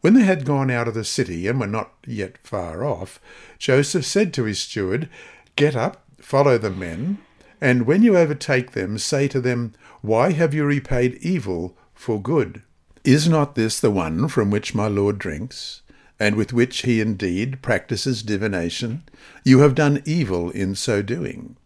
When 0.00 0.14
they 0.14 0.24
had 0.24 0.44
gone 0.44 0.70
out 0.70 0.88
of 0.88 0.94
the 0.94 1.04
city 1.04 1.46
and 1.46 1.60
were 1.60 1.66
not 1.66 1.92
yet 2.06 2.38
far 2.42 2.84
off, 2.84 3.20
Joseph 3.58 4.04
said 4.04 4.32
to 4.34 4.44
his 4.44 4.58
steward, 4.58 5.08
Get 5.56 5.76
up, 5.76 6.04
follow 6.20 6.58
the 6.58 6.70
men, 6.70 7.18
and 7.60 7.86
when 7.86 8.02
you 8.02 8.16
overtake 8.16 8.72
them, 8.72 8.98
say 8.98 9.28
to 9.28 9.40
them, 9.40 9.74
Why 10.00 10.32
have 10.32 10.54
you 10.54 10.64
repaid 10.64 11.18
evil 11.20 11.76
for 11.94 12.20
good? 12.20 12.62
Is 13.04 13.28
not 13.28 13.54
this 13.54 13.80
the 13.80 13.90
one 13.90 14.28
from 14.28 14.50
which 14.50 14.74
my 14.74 14.88
Lord 14.88 15.18
drinks, 15.18 15.82
and 16.20 16.36
with 16.36 16.52
which 16.52 16.82
he 16.82 17.00
indeed 17.00 17.62
practices 17.62 18.22
divination? 18.22 19.02
You 19.44 19.60
have 19.60 19.74
done 19.74 20.02
evil 20.04 20.50
in 20.50 20.74
so 20.76 21.02
doing. 21.02 21.56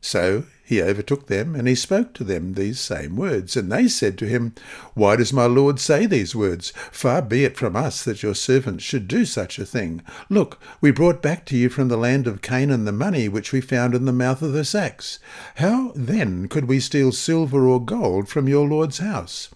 So 0.00 0.44
he 0.64 0.80
overtook 0.80 1.26
them, 1.26 1.56
and 1.56 1.66
he 1.66 1.74
spoke 1.74 2.14
to 2.14 2.22
them 2.22 2.54
these 2.54 2.78
same 2.78 3.16
words. 3.16 3.56
And 3.56 3.72
they 3.72 3.88
said 3.88 4.16
to 4.18 4.28
him, 4.28 4.54
Why 4.94 5.16
does 5.16 5.32
my 5.32 5.46
Lord 5.46 5.80
say 5.80 6.06
these 6.06 6.32
words? 6.32 6.72
Far 6.92 7.22
be 7.22 7.44
it 7.44 7.56
from 7.56 7.74
us 7.74 8.04
that 8.04 8.22
your 8.22 8.36
servants 8.36 8.84
should 8.84 9.08
do 9.08 9.24
such 9.24 9.58
a 9.58 9.66
thing. 9.66 10.00
Look, 10.28 10.60
we 10.80 10.92
brought 10.92 11.20
back 11.20 11.44
to 11.46 11.56
you 11.56 11.70
from 11.70 11.88
the 11.88 11.96
land 11.96 12.28
of 12.28 12.40
Canaan 12.40 12.84
the 12.84 12.92
money 12.92 13.28
which 13.28 13.52
we 13.52 13.60
found 13.60 13.96
in 13.96 14.04
the 14.04 14.12
mouth 14.12 14.42
of 14.42 14.52
the 14.52 14.64
sacks. 14.64 15.18
How 15.56 15.92
then 15.96 16.46
could 16.46 16.66
we 16.66 16.78
steal 16.78 17.10
silver 17.10 17.66
or 17.66 17.84
gold 17.84 18.28
from 18.28 18.48
your 18.48 18.68
Lord's 18.68 18.98
house? 18.98 19.48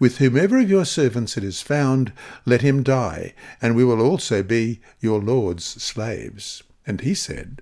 With 0.00 0.18
whomever 0.18 0.58
of 0.58 0.70
your 0.70 0.86
servants 0.86 1.36
it 1.36 1.44
is 1.44 1.60
found, 1.60 2.14
let 2.46 2.62
him 2.62 2.82
die, 2.82 3.34
and 3.60 3.76
we 3.76 3.84
will 3.84 4.00
also 4.00 4.42
be 4.42 4.80
your 5.00 5.20
Lord's 5.20 5.64
slaves. 5.64 6.62
And 6.86 7.02
he 7.02 7.14
said, 7.14 7.60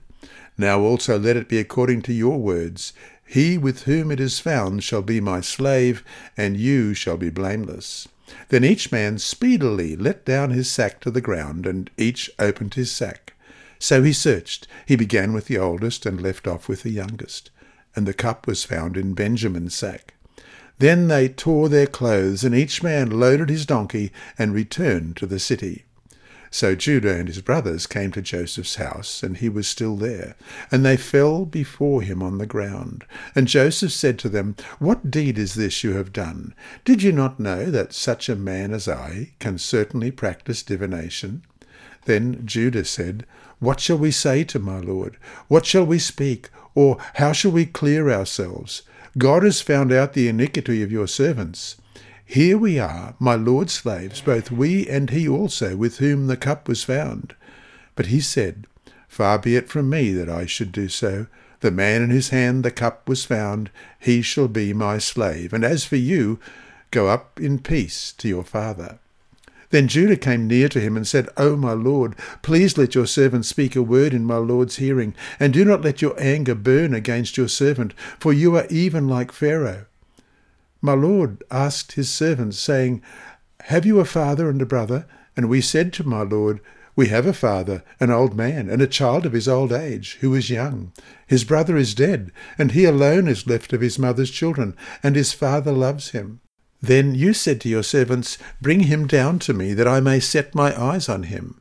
now 0.60 0.80
also 0.80 1.18
let 1.18 1.36
it 1.36 1.48
be 1.48 1.58
according 1.58 2.02
to 2.02 2.12
your 2.12 2.38
words. 2.38 2.92
He 3.26 3.58
with 3.58 3.82
whom 3.82 4.10
it 4.10 4.20
is 4.20 4.40
found 4.40 4.84
shall 4.84 5.02
be 5.02 5.20
my 5.20 5.40
slave, 5.40 6.04
and 6.36 6.56
you 6.56 6.94
shall 6.94 7.16
be 7.16 7.30
blameless. 7.30 8.08
Then 8.48 8.64
each 8.64 8.92
man 8.92 9.18
speedily 9.18 9.96
let 9.96 10.24
down 10.24 10.50
his 10.50 10.70
sack 10.70 11.00
to 11.00 11.10
the 11.10 11.20
ground, 11.20 11.66
and 11.66 11.90
each 11.96 12.30
opened 12.38 12.74
his 12.74 12.90
sack. 12.90 13.34
So 13.78 14.02
he 14.02 14.12
searched. 14.12 14.68
He 14.86 14.96
began 14.96 15.32
with 15.32 15.46
the 15.46 15.58
oldest, 15.58 16.06
and 16.06 16.20
left 16.20 16.46
off 16.46 16.68
with 16.68 16.82
the 16.82 16.90
youngest. 16.90 17.50
And 17.96 18.06
the 18.06 18.14
cup 18.14 18.46
was 18.46 18.64
found 18.64 18.96
in 18.96 19.14
Benjamin's 19.14 19.74
sack. 19.74 20.14
Then 20.78 21.08
they 21.08 21.28
tore 21.28 21.68
their 21.68 21.86
clothes, 21.86 22.44
and 22.44 22.54
each 22.54 22.82
man 22.82 23.10
loaded 23.10 23.48
his 23.48 23.66
donkey, 23.66 24.12
and 24.38 24.54
returned 24.54 25.16
to 25.18 25.26
the 25.26 25.38
city. 25.38 25.84
So 26.52 26.74
Judah 26.74 27.14
and 27.14 27.28
his 27.28 27.40
brothers 27.40 27.86
came 27.86 28.10
to 28.12 28.20
Joseph's 28.20 28.74
house, 28.74 29.22
and 29.22 29.36
he 29.36 29.48
was 29.48 29.68
still 29.68 29.96
there. 29.96 30.34
And 30.72 30.84
they 30.84 30.96
fell 30.96 31.44
before 31.44 32.02
him 32.02 32.22
on 32.22 32.38
the 32.38 32.46
ground. 32.46 33.04
And 33.36 33.46
Joseph 33.46 33.92
said 33.92 34.18
to 34.20 34.28
them, 34.28 34.56
What 34.80 35.12
deed 35.12 35.38
is 35.38 35.54
this 35.54 35.84
you 35.84 35.92
have 35.92 36.12
done? 36.12 36.54
Did 36.84 37.04
you 37.04 37.12
not 37.12 37.38
know 37.38 37.66
that 37.66 37.92
such 37.92 38.28
a 38.28 38.34
man 38.34 38.72
as 38.72 38.88
I 38.88 39.30
can 39.38 39.58
certainly 39.58 40.10
practice 40.10 40.64
divination? 40.64 41.42
Then 42.06 42.44
Judah 42.44 42.84
said, 42.84 43.26
What 43.60 43.78
shall 43.78 43.98
we 43.98 44.10
say 44.10 44.42
to 44.44 44.58
my 44.58 44.80
lord? 44.80 45.18
What 45.46 45.66
shall 45.66 45.84
we 45.86 46.00
speak? 46.00 46.50
Or 46.74 46.98
how 47.14 47.32
shall 47.32 47.52
we 47.52 47.66
clear 47.66 48.10
ourselves? 48.10 48.82
God 49.18 49.42
has 49.44 49.60
found 49.60 49.92
out 49.92 50.14
the 50.14 50.28
iniquity 50.28 50.82
of 50.82 50.90
your 50.90 51.06
servants. 51.06 51.76
Here 52.32 52.56
we 52.56 52.78
are, 52.78 53.16
my 53.18 53.34
Lord's 53.34 53.72
slaves, 53.72 54.20
both 54.20 54.52
we 54.52 54.86
and 54.86 55.10
he 55.10 55.26
also, 55.26 55.74
with 55.74 55.98
whom 55.98 56.28
the 56.28 56.36
cup 56.36 56.68
was 56.68 56.84
found. 56.84 57.34
But 57.96 58.06
he 58.06 58.20
said, 58.20 58.68
Far 59.08 59.36
be 59.40 59.56
it 59.56 59.68
from 59.68 59.90
me 59.90 60.12
that 60.12 60.28
I 60.28 60.46
should 60.46 60.70
do 60.70 60.88
so. 60.88 61.26
The 61.58 61.72
man 61.72 62.02
in 62.02 62.10
whose 62.10 62.28
hand 62.28 62.64
the 62.64 62.70
cup 62.70 63.08
was 63.08 63.24
found, 63.24 63.68
he 63.98 64.22
shall 64.22 64.46
be 64.46 64.72
my 64.72 64.98
slave. 64.98 65.52
And 65.52 65.64
as 65.64 65.84
for 65.84 65.96
you, 65.96 66.38
go 66.92 67.08
up 67.08 67.40
in 67.40 67.58
peace 67.58 68.12
to 68.18 68.28
your 68.28 68.44
father. 68.44 69.00
Then 69.70 69.88
Judah 69.88 70.16
came 70.16 70.46
near 70.46 70.68
to 70.68 70.78
him 70.80 70.96
and 70.96 71.08
said, 71.08 71.28
O 71.36 71.56
my 71.56 71.72
lord, 71.72 72.14
please 72.42 72.78
let 72.78 72.94
your 72.94 73.08
servant 73.08 73.44
speak 73.44 73.74
a 73.74 73.82
word 73.82 74.14
in 74.14 74.24
my 74.24 74.36
lord's 74.36 74.76
hearing, 74.76 75.16
and 75.40 75.52
do 75.52 75.64
not 75.64 75.82
let 75.82 76.00
your 76.00 76.14
anger 76.16 76.54
burn 76.54 76.94
against 76.94 77.36
your 77.36 77.48
servant, 77.48 77.92
for 78.20 78.32
you 78.32 78.56
are 78.56 78.68
even 78.70 79.08
like 79.08 79.32
Pharaoh. 79.32 79.86
My 80.82 80.94
lord 80.94 81.42
asked 81.50 81.92
his 81.92 82.08
servants, 82.08 82.58
saying, 82.58 83.02
Have 83.64 83.84
you 83.84 84.00
a 84.00 84.04
father 84.04 84.48
and 84.48 84.60
a 84.62 84.66
brother? 84.66 85.06
And 85.36 85.48
we 85.48 85.60
said 85.60 85.92
to 85.94 86.06
my 86.06 86.22
lord, 86.22 86.60
We 86.96 87.08
have 87.08 87.26
a 87.26 87.32
father, 87.32 87.84
an 88.00 88.10
old 88.10 88.34
man, 88.34 88.70
and 88.70 88.80
a 88.80 88.86
child 88.86 89.26
of 89.26 89.32
his 89.32 89.46
old 89.46 89.72
age, 89.72 90.18
who 90.20 90.34
is 90.34 90.50
young. 90.50 90.92
His 91.26 91.44
brother 91.44 91.76
is 91.76 91.94
dead, 91.94 92.32
and 92.56 92.72
he 92.72 92.84
alone 92.84 93.28
is 93.28 93.46
left 93.46 93.72
of 93.72 93.80
his 93.80 93.98
mother's 93.98 94.30
children, 94.30 94.74
and 95.02 95.16
his 95.16 95.32
father 95.32 95.72
loves 95.72 96.10
him. 96.10 96.40
Then 96.82 97.14
you 97.14 97.34
said 97.34 97.60
to 97.60 97.68
your 97.68 97.82
servants, 97.82 98.38
Bring 98.60 98.80
him 98.80 99.06
down 99.06 99.38
to 99.40 99.52
me, 99.52 99.74
that 99.74 99.88
I 99.88 100.00
may 100.00 100.18
set 100.18 100.54
my 100.54 100.78
eyes 100.80 101.08
on 101.08 101.24
him. 101.24 101.60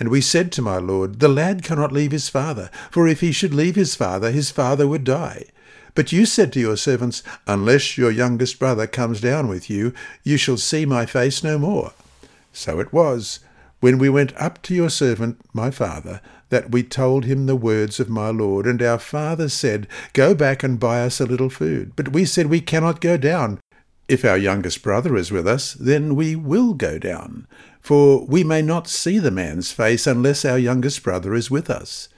And 0.00 0.08
we 0.08 0.20
said 0.20 0.52
to 0.52 0.62
my 0.62 0.78
lord, 0.78 1.20
The 1.20 1.28
lad 1.28 1.62
cannot 1.62 1.92
leave 1.92 2.12
his 2.12 2.28
father, 2.28 2.70
for 2.90 3.06
if 3.06 3.20
he 3.20 3.32
should 3.32 3.54
leave 3.54 3.76
his 3.76 3.94
father, 3.94 4.30
his 4.30 4.50
father 4.50 4.86
would 4.86 5.04
die. 5.04 5.44
But 5.98 6.12
you 6.12 6.26
said 6.26 6.52
to 6.52 6.60
your 6.60 6.76
servants, 6.76 7.24
Unless 7.48 7.98
your 7.98 8.12
youngest 8.12 8.60
brother 8.60 8.86
comes 8.86 9.20
down 9.20 9.48
with 9.48 9.68
you, 9.68 9.92
you 10.22 10.36
shall 10.36 10.56
see 10.56 10.86
my 10.86 11.06
face 11.06 11.42
no 11.42 11.58
more. 11.58 11.92
So 12.52 12.78
it 12.78 12.92
was, 12.92 13.40
when 13.80 13.98
we 13.98 14.08
went 14.08 14.32
up 14.36 14.62
to 14.62 14.76
your 14.76 14.90
servant, 14.90 15.40
my 15.52 15.72
father, 15.72 16.20
that 16.50 16.70
we 16.70 16.84
told 16.84 17.24
him 17.24 17.46
the 17.46 17.56
words 17.56 17.98
of 17.98 18.08
my 18.08 18.30
Lord. 18.30 18.64
And 18.64 18.80
our 18.80 19.00
father 19.00 19.48
said, 19.48 19.88
Go 20.12 20.36
back 20.36 20.62
and 20.62 20.78
buy 20.78 21.02
us 21.02 21.20
a 21.20 21.26
little 21.26 21.50
food. 21.50 21.94
But 21.96 22.12
we 22.12 22.24
said, 22.24 22.46
We 22.46 22.60
cannot 22.60 23.00
go 23.00 23.16
down. 23.16 23.58
If 24.06 24.24
our 24.24 24.38
youngest 24.38 24.84
brother 24.84 25.16
is 25.16 25.32
with 25.32 25.48
us, 25.48 25.72
then 25.72 26.14
we 26.14 26.36
will 26.36 26.74
go 26.74 27.00
down. 27.00 27.48
For 27.80 28.24
we 28.24 28.44
may 28.44 28.62
not 28.62 28.86
see 28.86 29.18
the 29.18 29.32
man's 29.32 29.72
face 29.72 30.06
unless 30.06 30.44
our 30.44 30.58
youngest 30.60 31.02
brother 31.02 31.34
is 31.34 31.50
with 31.50 31.68
us. 31.68 32.08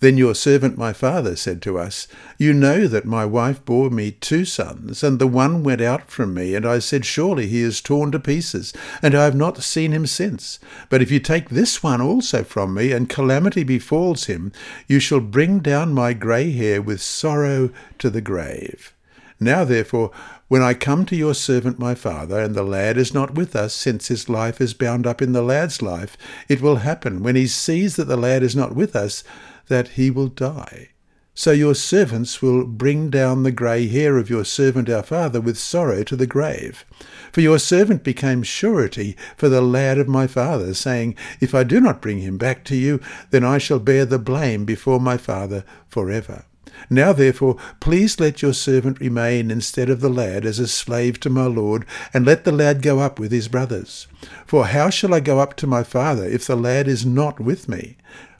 Then 0.00 0.16
your 0.16 0.34
servant 0.34 0.78
my 0.78 0.92
father 0.92 1.34
said 1.34 1.60
to 1.62 1.76
us, 1.76 2.06
You 2.38 2.52
know 2.52 2.86
that 2.86 3.04
my 3.04 3.24
wife 3.24 3.64
bore 3.64 3.90
me 3.90 4.12
two 4.12 4.44
sons, 4.44 5.02
and 5.02 5.18
the 5.18 5.26
one 5.26 5.64
went 5.64 5.80
out 5.80 6.08
from 6.10 6.34
me, 6.34 6.54
and 6.54 6.64
I 6.64 6.78
said, 6.78 7.04
Surely 7.04 7.48
he 7.48 7.62
is 7.62 7.80
torn 7.80 8.12
to 8.12 8.20
pieces, 8.20 8.72
and 9.02 9.14
I 9.14 9.24
have 9.24 9.34
not 9.34 9.62
seen 9.62 9.90
him 9.90 10.06
since. 10.06 10.60
But 10.88 11.02
if 11.02 11.10
you 11.10 11.18
take 11.18 11.48
this 11.48 11.82
one 11.82 12.00
also 12.00 12.44
from 12.44 12.74
me, 12.74 12.92
and 12.92 13.08
calamity 13.08 13.64
befalls 13.64 14.26
him, 14.26 14.52
you 14.86 15.00
shall 15.00 15.20
bring 15.20 15.58
down 15.58 15.92
my 15.92 16.12
grey 16.12 16.52
hair 16.52 16.80
with 16.80 17.02
sorrow 17.02 17.70
to 17.98 18.08
the 18.08 18.20
grave. 18.20 18.94
Now 19.40 19.64
therefore, 19.64 20.10
when 20.48 20.62
I 20.62 20.74
come 20.74 21.06
to 21.06 21.16
your 21.16 21.34
servant 21.34 21.78
my 21.78 21.94
father, 21.94 22.40
and 22.40 22.54
the 22.54 22.64
lad 22.64 22.98
is 22.98 23.14
not 23.14 23.34
with 23.34 23.54
us, 23.54 23.74
since 23.74 24.08
his 24.08 24.28
life 24.28 24.60
is 24.60 24.74
bound 24.74 25.06
up 25.06 25.22
in 25.22 25.32
the 25.32 25.42
lad's 25.42 25.82
life, 25.82 26.16
it 26.48 26.60
will 26.60 26.76
happen, 26.76 27.22
when 27.22 27.36
he 27.36 27.46
sees 27.46 27.96
that 27.96 28.06
the 28.06 28.16
lad 28.16 28.42
is 28.42 28.56
not 28.56 28.74
with 28.74 28.96
us, 28.96 29.22
that 29.68 29.88
he 29.88 30.10
will 30.10 30.28
die. 30.28 30.90
So 31.38 31.52
your 31.52 31.76
servants 31.76 32.42
will 32.42 32.66
bring 32.66 33.10
down 33.10 33.44
the 33.44 33.52
grey 33.52 33.86
hair 33.86 34.18
of 34.18 34.28
your 34.28 34.44
servant 34.44 34.90
our 34.90 35.04
father 35.04 35.40
with 35.40 35.56
sorrow 35.56 36.02
to 36.02 36.16
the 36.16 36.26
grave. 36.26 36.84
For 37.30 37.42
your 37.42 37.60
servant 37.60 38.02
became 38.02 38.42
surety 38.42 39.16
for 39.36 39.48
the 39.48 39.60
lad 39.60 39.98
of 39.98 40.08
my 40.08 40.26
father, 40.26 40.74
saying, 40.74 41.14
If 41.40 41.54
I 41.54 41.62
do 41.62 41.80
not 41.80 42.02
bring 42.02 42.18
him 42.18 42.38
back 42.38 42.64
to 42.64 42.74
you, 42.76 43.00
then 43.30 43.44
I 43.44 43.58
shall 43.58 43.78
bear 43.78 44.04
the 44.04 44.18
blame 44.18 44.64
before 44.64 44.98
my 44.98 45.16
father 45.16 45.62
for 45.86 46.10
ever. 46.10 46.44
Now 46.90 47.12
therefore, 47.12 47.56
please 47.80 48.18
let 48.18 48.42
your 48.42 48.52
servant 48.52 49.00
remain 49.00 49.50
instead 49.50 49.90
of 49.90 50.00
the 50.00 50.10
lad 50.10 50.44
as 50.44 50.58
a 50.58 50.66
slave 50.66 51.20
to 51.20 51.30
my 51.30 51.46
lord, 51.46 51.84
and 52.12 52.26
let 52.26 52.44
the 52.44 52.52
lad 52.52 52.82
go 52.82 52.98
up 52.98 53.18
with 53.18 53.30
his 53.30 53.48
brothers. 53.48 54.06
For 54.44 54.66
how 54.66 54.90
shall 54.90 55.14
I 55.14 55.20
go 55.20 55.38
up 55.38 55.54
to 55.56 55.66
my 55.66 55.82
father 55.82 56.24
if 56.24 56.46
the 56.46 56.56
lad 56.56 56.88
is 56.88 57.06
not 57.06 57.38
with 57.38 57.68
me? 57.68 57.96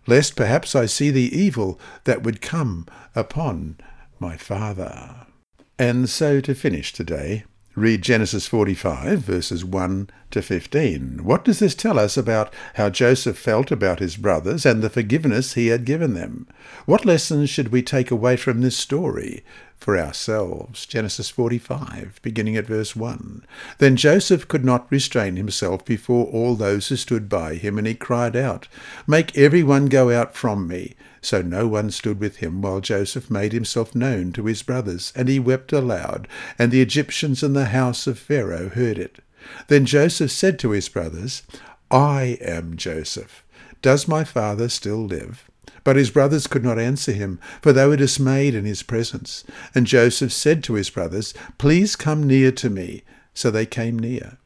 Lest 0.08 0.36
perhaps 0.36 0.74
I 0.74 0.86
see 0.86 1.10
the 1.10 1.38
evil 1.38 1.78
that 2.04 2.22
would 2.22 2.40
come 2.40 2.86
upon 3.14 3.76
my 4.18 4.38
father. 4.38 5.26
And 5.78 6.08
so 6.08 6.40
to 6.40 6.54
finish 6.54 6.92
today, 6.94 7.44
read 7.78 8.02
Genesis 8.02 8.46
45, 8.46 9.20
verses 9.20 9.64
1 9.64 10.10
to 10.30 10.42
15. 10.42 11.24
What 11.24 11.44
does 11.44 11.58
this 11.58 11.74
tell 11.74 11.98
us 11.98 12.16
about 12.16 12.52
how 12.74 12.90
Joseph 12.90 13.38
felt 13.38 13.70
about 13.70 14.00
his 14.00 14.16
brothers 14.16 14.66
and 14.66 14.82
the 14.82 14.90
forgiveness 14.90 15.54
he 15.54 15.68
had 15.68 15.84
given 15.84 16.14
them? 16.14 16.46
What 16.86 17.04
lessons 17.04 17.50
should 17.50 17.68
we 17.68 17.82
take 17.82 18.10
away 18.10 18.36
from 18.36 18.60
this 18.60 18.76
story 18.76 19.44
for 19.78 19.96
ourselves. 19.96 20.84
Genesis 20.86 21.30
45, 21.30 22.18
beginning 22.20 22.56
at 22.56 22.66
verse 22.66 22.96
1. 22.96 23.44
Then 23.78 23.96
Joseph 23.96 24.48
could 24.48 24.64
not 24.64 24.90
restrain 24.90 25.36
himself 25.36 25.84
before 25.84 26.26
all 26.26 26.56
those 26.56 26.88
who 26.88 26.96
stood 26.96 27.28
by 27.28 27.54
him, 27.54 27.78
and 27.78 27.86
he 27.86 27.94
cried 27.94 28.34
out, 28.34 28.66
Make 29.06 29.38
every 29.38 29.62
one 29.62 29.86
go 29.86 30.10
out 30.10 30.34
from 30.34 30.66
me. 30.66 30.94
So 31.20 31.42
no 31.42 31.66
one 31.66 31.90
stood 31.90 32.20
with 32.20 32.36
him 32.36 32.62
while 32.62 32.80
Joseph 32.80 33.30
made 33.30 33.52
himself 33.52 33.94
known 33.94 34.32
to 34.32 34.46
his 34.46 34.62
brothers, 34.62 35.12
and 35.16 35.28
he 35.28 35.38
wept 35.38 35.72
aloud, 35.72 36.28
and 36.58 36.70
the 36.70 36.82
Egyptians 36.82 37.42
in 37.42 37.52
the 37.52 37.66
house 37.66 38.06
of 38.06 38.18
Pharaoh 38.18 38.68
heard 38.68 38.98
it. 38.98 39.18
Then 39.68 39.86
Joseph 39.86 40.30
said 40.30 40.58
to 40.60 40.70
his 40.70 40.88
brothers, 40.88 41.42
I 41.90 42.38
am 42.40 42.76
Joseph. 42.76 43.44
Does 43.80 44.08
my 44.08 44.24
father 44.24 44.68
still 44.68 45.04
live? 45.04 45.48
But 45.84 45.96
his 45.96 46.10
brothers 46.10 46.46
could 46.46 46.64
not 46.64 46.78
answer 46.78 47.12
him, 47.12 47.38
for 47.62 47.72
they 47.72 47.86
were 47.86 47.96
dismayed 47.96 48.54
in 48.54 48.64
his 48.64 48.82
presence. 48.82 49.44
And 49.74 49.86
Joseph 49.86 50.32
said 50.32 50.62
to 50.64 50.74
his 50.74 50.90
brothers, 50.90 51.32
Please 51.56 51.96
come 51.96 52.26
near 52.26 52.52
to 52.52 52.68
me. 52.68 53.04
So 53.32 53.50
they 53.50 53.66
came 53.66 53.98
near. 53.98 54.38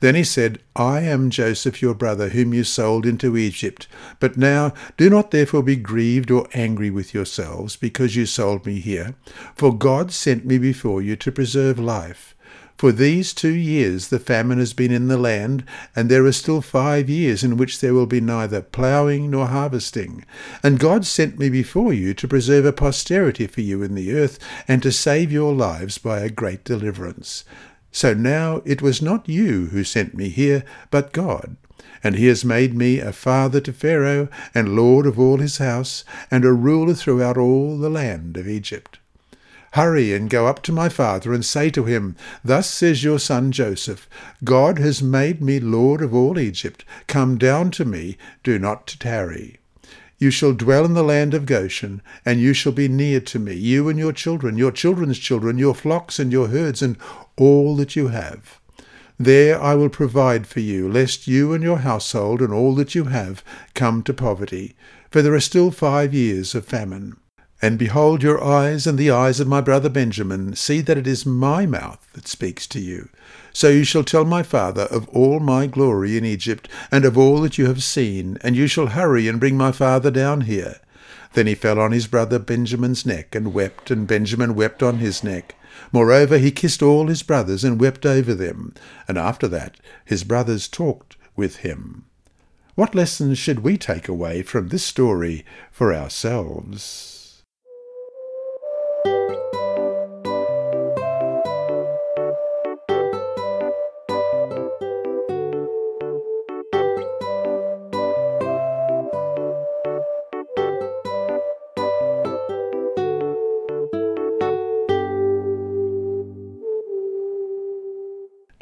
Then 0.00 0.14
he 0.14 0.24
said, 0.24 0.60
I 0.74 1.02
am 1.02 1.30
Joseph 1.30 1.82
your 1.82 1.94
brother, 1.94 2.30
whom 2.30 2.54
you 2.54 2.64
sold 2.64 3.04
into 3.04 3.36
Egypt. 3.36 3.86
But 4.18 4.36
now 4.36 4.72
do 4.96 5.10
not 5.10 5.30
therefore 5.30 5.62
be 5.62 5.76
grieved 5.76 6.30
or 6.30 6.48
angry 6.54 6.90
with 6.90 7.14
yourselves, 7.14 7.76
because 7.76 8.16
you 8.16 8.26
sold 8.26 8.66
me 8.66 8.80
here. 8.80 9.14
For 9.54 9.76
God 9.76 10.10
sent 10.10 10.46
me 10.46 10.56
before 10.58 11.02
you 11.02 11.16
to 11.16 11.30
preserve 11.30 11.78
life. 11.78 12.34
For 12.78 12.92
these 12.92 13.34
two 13.34 13.52
years 13.52 14.08
the 14.08 14.18
famine 14.18 14.58
has 14.58 14.72
been 14.72 14.90
in 14.90 15.08
the 15.08 15.18
land, 15.18 15.64
and 15.94 16.08
there 16.08 16.24
are 16.24 16.32
still 16.32 16.62
five 16.62 17.10
years 17.10 17.44
in 17.44 17.58
which 17.58 17.78
there 17.78 17.92
will 17.92 18.06
be 18.06 18.22
neither 18.22 18.62
ploughing 18.62 19.30
nor 19.30 19.48
harvesting. 19.48 20.24
And 20.62 20.80
God 20.80 21.04
sent 21.04 21.38
me 21.38 21.50
before 21.50 21.92
you 21.92 22.14
to 22.14 22.26
preserve 22.26 22.64
a 22.64 22.72
posterity 22.72 23.46
for 23.46 23.60
you 23.60 23.82
in 23.82 23.94
the 23.94 24.14
earth, 24.14 24.38
and 24.66 24.82
to 24.82 24.92
save 24.92 25.30
your 25.30 25.54
lives 25.54 25.98
by 25.98 26.20
a 26.20 26.30
great 26.30 26.64
deliverance. 26.64 27.44
So 27.92 28.14
now 28.14 28.62
it 28.64 28.82
was 28.82 29.02
not 29.02 29.28
you 29.28 29.66
who 29.66 29.84
sent 29.84 30.14
me 30.14 30.28
here, 30.28 30.64
but 30.90 31.12
God. 31.12 31.56
And 32.02 32.14
he 32.14 32.26
has 32.26 32.44
made 32.44 32.74
me 32.74 32.98
a 32.98 33.12
father 33.12 33.60
to 33.60 33.72
Pharaoh, 33.72 34.28
and 34.54 34.74
lord 34.76 35.06
of 35.06 35.18
all 35.18 35.38
his 35.38 35.58
house, 35.58 36.04
and 36.30 36.44
a 36.44 36.52
ruler 36.52 36.94
throughout 36.94 37.36
all 37.36 37.78
the 37.78 37.90
land 37.90 38.36
of 38.36 38.48
Egypt. 38.48 38.98
Hurry 39.74 40.12
and 40.12 40.28
go 40.28 40.46
up 40.46 40.62
to 40.64 40.72
my 40.72 40.88
father 40.88 41.32
and 41.32 41.44
say 41.44 41.70
to 41.70 41.84
him, 41.84 42.16
Thus 42.42 42.68
says 42.68 43.04
your 43.04 43.20
son 43.20 43.52
Joseph, 43.52 44.08
God 44.42 44.78
has 44.78 45.00
made 45.00 45.40
me 45.40 45.60
lord 45.60 46.02
of 46.02 46.12
all 46.12 46.38
Egypt. 46.40 46.84
Come 47.06 47.38
down 47.38 47.70
to 47.72 47.84
me, 47.84 48.16
do 48.42 48.58
not 48.58 48.96
tarry. 48.98 49.59
You 50.20 50.30
shall 50.30 50.52
dwell 50.52 50.84
in 50.84 50.92
the 50.92 51.02
land 51.02 51.32
of 51.32 51.46
Goshen, 51.46 52.02
and 52.26 52.38
you 52.40 52.52
shall 52.52 52.72
be 52.72 52.88
near 52.88 53.20
to 53.20 53.38
me, 53.38 53.54
you 53.54 53.88
and 53.88 53.98
your 53.98 54.12
children, 54.12 54.58
your 54.58 54.70
children's 54.70 55.18
children, 55.18 55.56
your 55.56 55.74
flocks 55.74 56.18
and 56.18 56.30
your 56.30 56.48
herds, 56.48 56.82
and 56.82 56.98
all 57.38 57.74
that 57.76 57.96
you 57.96 58.08
have. 58.08 58.60
There 59.18 59.58
I 59.58 59.74
will 59.74 59.88
provide 59.88 60.46
for 60.46 60.60
you, 60.60 60.90
lest 60.90 61.26
you 61.26 61.54
and 61.54 61.64
your 61.64 61.78
household 61.78 62.42
and 62.42 62.52
all 62.52 62.74
that 62.74 62.94
you 62.94 63.04
have 63.04 63.42
come 63.74 64.02
to 64.02 64.12
poverty, 64.12 64.76
for 65.10 65.22
there 65.22 65.34
are 65.34 65.40
still 65.40 65.70
five 65.70 66.12
years 66.12 66.54
of 66.54 66.66
famine. 66.66 67.16
And 67.62 67.78
behold, 67.78 68.22
your 68.22 68.42
eyes 68.42 68.86
and 68.86 68.96
the 68.96 69.10
eyes 69.10 69.38
of 69.38 69.46
my 69.46 69.60
brother 69.60 69.90
Benjamin 69.90 70.56
see 70.56 70.80
that 70.80 70.96
it 70.96 71.06
is 71.06 71.26
my 71.26 71.66
mouth 71.66 72.06
that 72.14 72.26
speaks 72.26 72.66
to 72.68 72.80
you. 72.80 73.10
So 73.52 73.68
you 73.68 73.84
shall 73.84 74.04
tell 74.04 74.24
my 74.24 74.42
father 74.42 74.84
of 74.84 75.08
all 75.10 75.40
my 75.40 75.66
glory 75.66 76.16
in 76.16 76.24
Egypt, 76.24 76.68
and 76.90 77.04
of 77.04 77.18
all 77.18 77.42
that 77.42 77.58
you 77.58 77.66
have 77.66 77.82
seen, 77.82 78.38
and 78.40 78.56
you 78.56 78.66
shall 78.66 78.88
hurry 78.88 79.28
and 79.28 79.38
bring 79.38 79.58
my 79.58 79.72
father 79.72 80.10
down 80.10 80.42
here. 80.42 80.80
Then 81.34 81.46
he 81.46 81.54
fell 81.54 81.78
on 81.78 81.92
his 81.92 82.06
brother 82.06 82.38
Benjamin's 82.38 83.04
neck, 83.04 83.34
and 83.34 83.52
wept, 83.52 83.90
and 83.90 84.06
Benjamin 84.06 84.54
wept 84.54 84.82
on 84.82 84.96
his 84.98 85.22
neck. 85.22 85.54
Moreover, 85.92 86.38
he 86.38 86.50
kissed 86.50 86.82
all 86.82 87.08
his 87.08 87.22
brothers, 87.22 87.62
and 87.62 87.78
wept 87.78 88.06
over 88.06 88.34
them. 88.34 88.72
And 89.06 89.18
after 89.18 89.46
that 89.48 89.76
his 90.04 90.24
brothers 90.24 90.66
talked 90.66 91.16
with 91.36 91.56
him. 91.56 92.06
What 92.74 92.94
lessons 92.94 93.36
should 93.36 93.60
we 93.60 93.76
take 93.76 94.08
away 94.08 94.42
from 94.42 94.68
this 94.68 94.84
story 94.84 95.44
for 95.70 95.92
ourselves? 95.92 97.19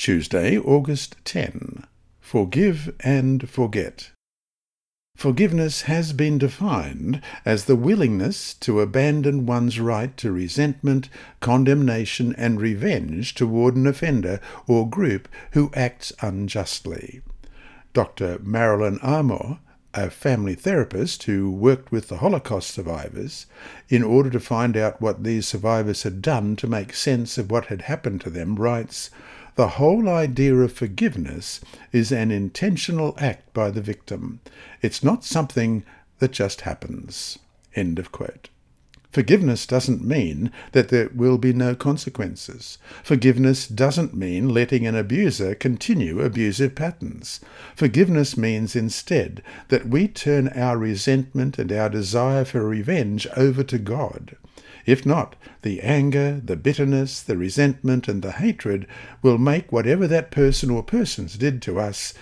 Tuesday, 0.08 0.56
August 0.56 1.16
10. 1.26 1.84
Forgive 2.18 2.94
and 3.00 3.46
forget. 3.46 4.12
Forgiveness 5.14 5.82
has 5.82 6.14
been 6.14 6.38
defined 6.38 7.20
as 7.44 7.66
the 7.66 7.76
willingness 7.76 8.54
to 8.54 8.80
abandon 8.80 9.44
one's 9.44 9.78
right 9.78 10.16
to 10.16 10.32
resentment, 10.32 11.10
condemnation, 11.40 12.34
and 12.38 12.58
revenge 12.58 13.34
toward 13.34 13.76
an 13.76 13.86
offender 13.86 14.40
or 14.66 14.88
group 14.88 15.28
who 15.52 15.70
acts 15.74 16.10
unjustly. 16.22 17.20
Dr. 17.92 18.38
Marilyn 18.42 18.98
Armour, 19.02 19.58
a 19.92 20.08
family 20.08 20.54
therapist 20.54 21.24
who 21.24 21.50
worked 21.50 21.92
with 21.92 22.08
the 22.08 22.16
Holocaust 22.16 22.70
survivors, 22.70 23.44
in 23.90 24.02
order 24.02 24.30
to 24.30 24.40
find 24.40 24.74
out 24.74 25.02
what 25.02 25.24
these 25.24 25.46
survivors 25.46 26.04
had 26.04 26.22
done 26.22 26.56
to 26.56 26.66
make 26.66 26.94
sense 26.94 27.36
of 27.36 27.50
what 27.50 27.66
had 27.66 27.82
happened 27.82 28.22
to 28.22 28.30
them, 28.30 28.56
writes, 28.56 29.10
the 29.58 29.70
whole 29.70 30.08
idea 30.08 30.54
of 30.54 30.72
forgiveness 30.72 31.60
is 31.90 32.12
an 32.12 32.30
intentional 32.30 33.12
act 33.18 33.52
by 33.52 33.72
the 33.72 33.80
victim. 33.80 34.38
It's 34.82 35.02
not 35.02 35.24
something 35.24 35.82
that 36.20 36.30
just 36.30 36.60
happens. 36.60 37.40
End 37.74 37.98
of 37.98 38.12
quote. 38.12 38.50
Forgiveness 39.10 39.66
doesn't 39.66 40.04
mean 40.04 40.52
that 40.70 40.90
there 40.90 41.10
will 41.12 41.38
be 41.38 41.52
no 41.52 41.74
consequences. 41.74 42.78
Forgiveness 43.02 43.66
doesn't 43.66 44.14
mean 44.14 44.48
letting 44.48 44.86
an 44.86 44.94
abuser 44.94 45.56
continue 45.56 46.20
abusive 46.20 46.76
patterns. 46.76 47.40
Forgiveness 47.74 48.36
means 48.36 48.76
instead 48.76 49.42
that 49.70 49.88
we 49.88 50.06
turn 50.06 50.46
our 50.50 50.78
resentment 50.78 51.58
and 51.58 51.72
our 51.72 51.88
desire 51.88 52.44
for 52.44 52.62
revenge 52.62 53.26
over 53.36 53.64
to 53.64 53.78
God. 53.78 54.36
If 54.88 55.04
not, 55.04 55.36
the 55.60 55.82
anger, 55.82 56.40
the 56.42 56.56
bitterness, 56.56 57.20
the 57.20 57.36
resentment, 57.36 58.08
and 58.08 58.22
the 58.22 58.32
hatred 58.32 58.86
will 59.20 59.36
make 59.36 59.70
whatever 59.70 60.06
that 60.06 60.30
person 60.30 60.70
or 60.70 60.82
persons 60.82 61.36
did 61.36 61.60
to 61.62 61.78
us 61.78 62.14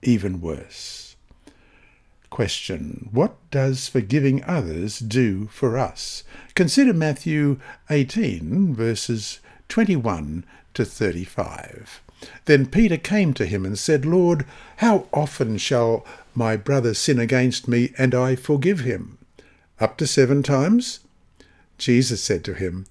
even 0.00 0.40
worse. 0.40 1.16
Question. 2.30 3.10
What 3.12 3.36
does 3.50 3.88
forgiving 3.88 4.42
others 4.44 5.00
do 5.00 5.48
for 5.48 5.76
us? 5.76 6.24
Consider 6.54 6.94
Matthew 6.94 7.58
18, 7.90 8.74
verses 8.74 9.40
21 9.68 10.46
to 10.72 10.86
35. 10.86 12.00
Then 12.46 12.64
Peter 12.64 12.96
came 12.96 13.34
to 13.34 13.44
him 13.44 13.66
and 13.66 13.78
said, 13.78 14.06
Lord, 14.06 14.46
how 14.78 15.08
often 15.12 15.58
shall 15.58 16.06
my 16.34 16.56
brother 16.56 16.94
sin 16.94 17.18
against 17.18 17.68
me 17.68 17.92
and 17.98 18.14
I 18.14 18.34
forgive 18.34 18.80
him? 18.80 19.18
Up 19.78 19.98
to 19.98 20.06
seven 20.06 20.42
times? 20.42 21.00
Jesus 21.78 22.22
said 22.22 22.44
to 22.44 22.54
him, 22.54 22.86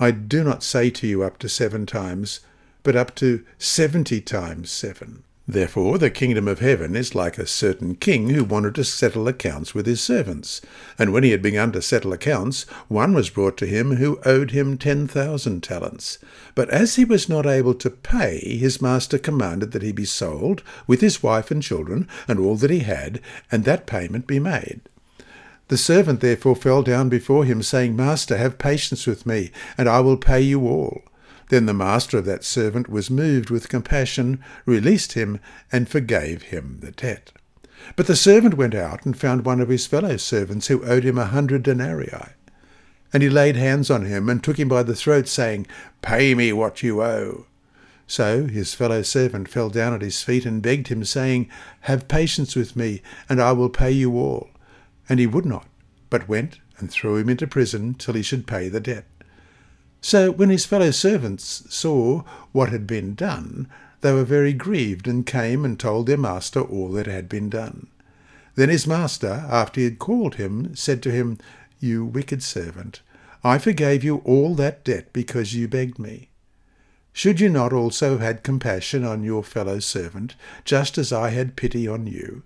I 0.00 0.10
do 0.10 0.42
not 0.42 0.62
say 0.62 0.90
to 0.90 1.06
you 1.06 1.22
up 1.22 1.38
to 1.38 1.48
seven 1.48 1.86
times, 1.86 2.40
but 2.82 2.96
up 2.96 3.14
to 3.16 3.44
seventy 3.58 4.20
times 4.20 4.70
seven. 4.70 5.24
Therefore, 5.46 5.98
the 5.98 6.08
kingdom 6.08 6.46
of 6.46 6.60
heaven 6.60 6.94
is 6.94 7.16
like 7.16 7.36
a 7.36 7.48
certain 7.48 7.96
king 7.96 8.30
who 8.30 8.44
wanted 8.44 8.76
to 8.76 8.84
settle 8.84 9.26
accounts 9.26 9.74
with 9.74 9.86
his 9.86 10.00
servants. 10.00 10.60
And 10.98 11.12
when 11.12 11.24
he 11.24 11.32
had 11.32 11.42
begun 11.42 11.72
to 11.72 11.82
settle 11.82 12.12
accounts, 12.12 12.62
one 12.86 13.12
was 13.12 13.28
brought 13.28 13.56
to 13.58 13.66
him 13.66 13.96
who 13.96 14.20
owed 14.24 14.52
him 14.52 14.78
ten 14.78 15.08
thousand 15.08 15.62
talents. 15.62 16.18
But 16.54 16.70
as 16.70 16.94
he 16.94 17.04
was 17.04 17.28
not 17.28 17.44
able 17.44 17.74
to 17.74 17.90
pay, 17.90 18.56
his 18.56 18.80
master 18.80 19.18
commanded 19.18 19.72
that 19.72 19.82
he 19.82 19.90
be 19.90 20.04
sold, 20.04 20.62
with 20.86 21.00
his 21.00 21.24
wife 21.24 21.50
and 21.50 21.62
children, 21.62 22.08
and 22.28 22.38
all 22.38 22.54
that 22.56 22.70
he 22.70 22.80
had, 22.80 23.20
and 23.50 23.64
that 23.64 23.84
payment 23.84 24.28
be 24.28 24.38
made. 24.38 24.80
The 25.72 25.78
servant 25.78 26.20
therefore 26.20 26.54
fell 26.54 26.82
down 26.82 27.08
before 27.08 27.46
him, 27.46 27.62
saying, 27.62 27.96
Master, 27.96 28.36
have 28.36 28.58
patience 28.58 29.06
with 29.06 29.24
me, 29.24 29.50
and 29.78 29.88
I 29.88 30.00
will 30.00 30.18
pay 30.18 30.42
you 30.42 30.68
all. 30.68 31.00
Then 31.48 31.64
the 31.64 31.72
master 31.72 32.18
of 32.18 32.26
that 32.26 32.44
servant 32.44 32.90
was 32.90 33.08
moved 33.08 33.48
with 33.48 33.70
compassion, 33.70 34.44
released 34.66 35.14
him, 35.14 35.40
and 35.72 35.88
forgave 35.88 36.42
him 36.42 36.80
the 36.82 36.90
debt. 36.90 37.32
But 37.96 38.06
the 38.06 38.16
servant 38.16 38.58
went 38.58 38.74
out 38.74 39.06
and 39.06 39.16
found 39.16 39.46
one 39.46 39.62
of 39.62 39.70
his 39.70 39.86
fellow 39.86 40.18
servants 40.18 40.66
who 40.66 40.84
owed 40.84 41.04
him 41.04 41.16
a 41.16 41.24
hundred 41.24 41.62
denarii. 41.62 42.12
And 43.10 43.22
he 43.22 43.30
laid 43.30 43.56
hands 43.56 43.90
on 43.90 44.04
him 44.04 44.28
and 44.28 44.44
took 44.44 44.58
him 44.58 44.68
by 44.68 44.82
the 44.82 44.94
throat, 44.94 45.26
saying, 45.26 45.66
Pay 46.02 46.34
me 46.34 46.52
what 46.52 46.82
you 46.82 47.02
owe. 47.02 47.46
So 48.06 48.44
his 48.44 48.74
fellow 48.74 49.00
servant 49.00 49.48
fell 49.48 49.70
down 49.70 49.94
at 49.94 50.02
his 50.02 50.22
feet 50.22 50.44
and 50.44 50.60
begged 50.60 50.88
him, 50.88 51.02
saying, 51.02 51.48
Have 51.88 52.08
patience 52.08 52.54
with 52.54 52.76
me, 52.76 53.00
and 53.26 53.40
I 53.40 53.52
will 53.52 53.70
pay 53.70 53.92
you 53.92 54.18
all. 54.18 54.50
And 55.08 55.20
he 55.20 55.26
would 55.26 55.46
not, 55.46 55.66
but 56.10 56.28
went 56.28 56.60
and 56.78 56.90
threw 56.90 57.16
him 57.16 57.28
into 57.28 57.46
prison 57.46 57.94
till 57.94 58.14
he 58.14 58.22
should 58.22 58.46
pay 58.46 58.68
the 58.68 58.80
debt. 58.80 59.04
So 60.00 60.30
when 60.32 60.50
his 60.50 60.64
fellow 60.64 60.90
servants 60.90 61.64
saw 61.68 62.22
what 62.50 62.70
had 62.70 62.86
been 62.86 63.14
done, 63.14 63.68
they 64.00 64.12
were 64.12 64.24
very 64.24 64.52
grieved, 64.52 65.06
and 65.06 65.24
came 65.24 65.64
and 65.64 65.78
told 65.78 66.06
their 66.06 66.16
master 66.16 66.60
all 66.60 66.88
that 66.90 67.06
had 67.06 67.28
been 67.28 67.48
done. 67.48 67.86
Then 68.56 68.68
his 68.68 68.86
master, 68.86 69.46
after 69.48 69.80
he 69.80 69.84
had 69.84 70.00
called 70.00 70.34
him, 70.34 70.74
said 70.74 71.02
to 71.04 71.10
him, 71.12 71.38
You 71.78 72.04
wicked 72.04 72.42
servant, 72.42 73.00
I 73.44 73.58
forgave 73.58 74.04
you 74.04 74.18
all 74.18 74.54
that 74.56 74.84
debt 74.84 75.12
because 75.12 75.54
you 75.54 75.68
begged 75.68 75.98
me. 75.98 76.30
Should 77.12 77.40
you 77.40 77.48
not 77.48 77.72
also 77.72 78.12
have 78.12 78.20
had 78.20 78.42
compassion 78.42 79.04
on 79.04 79.22
your 79.22 79.44
fellow 79.44 79.78
servant, 79.78 80.34
just 80.64 80.98
as 80.98 81.12
I 81.12 81.30
had 81.30 81.56
pity 81.56 81.86
on 81.86 82.06
you? 82.06 82.42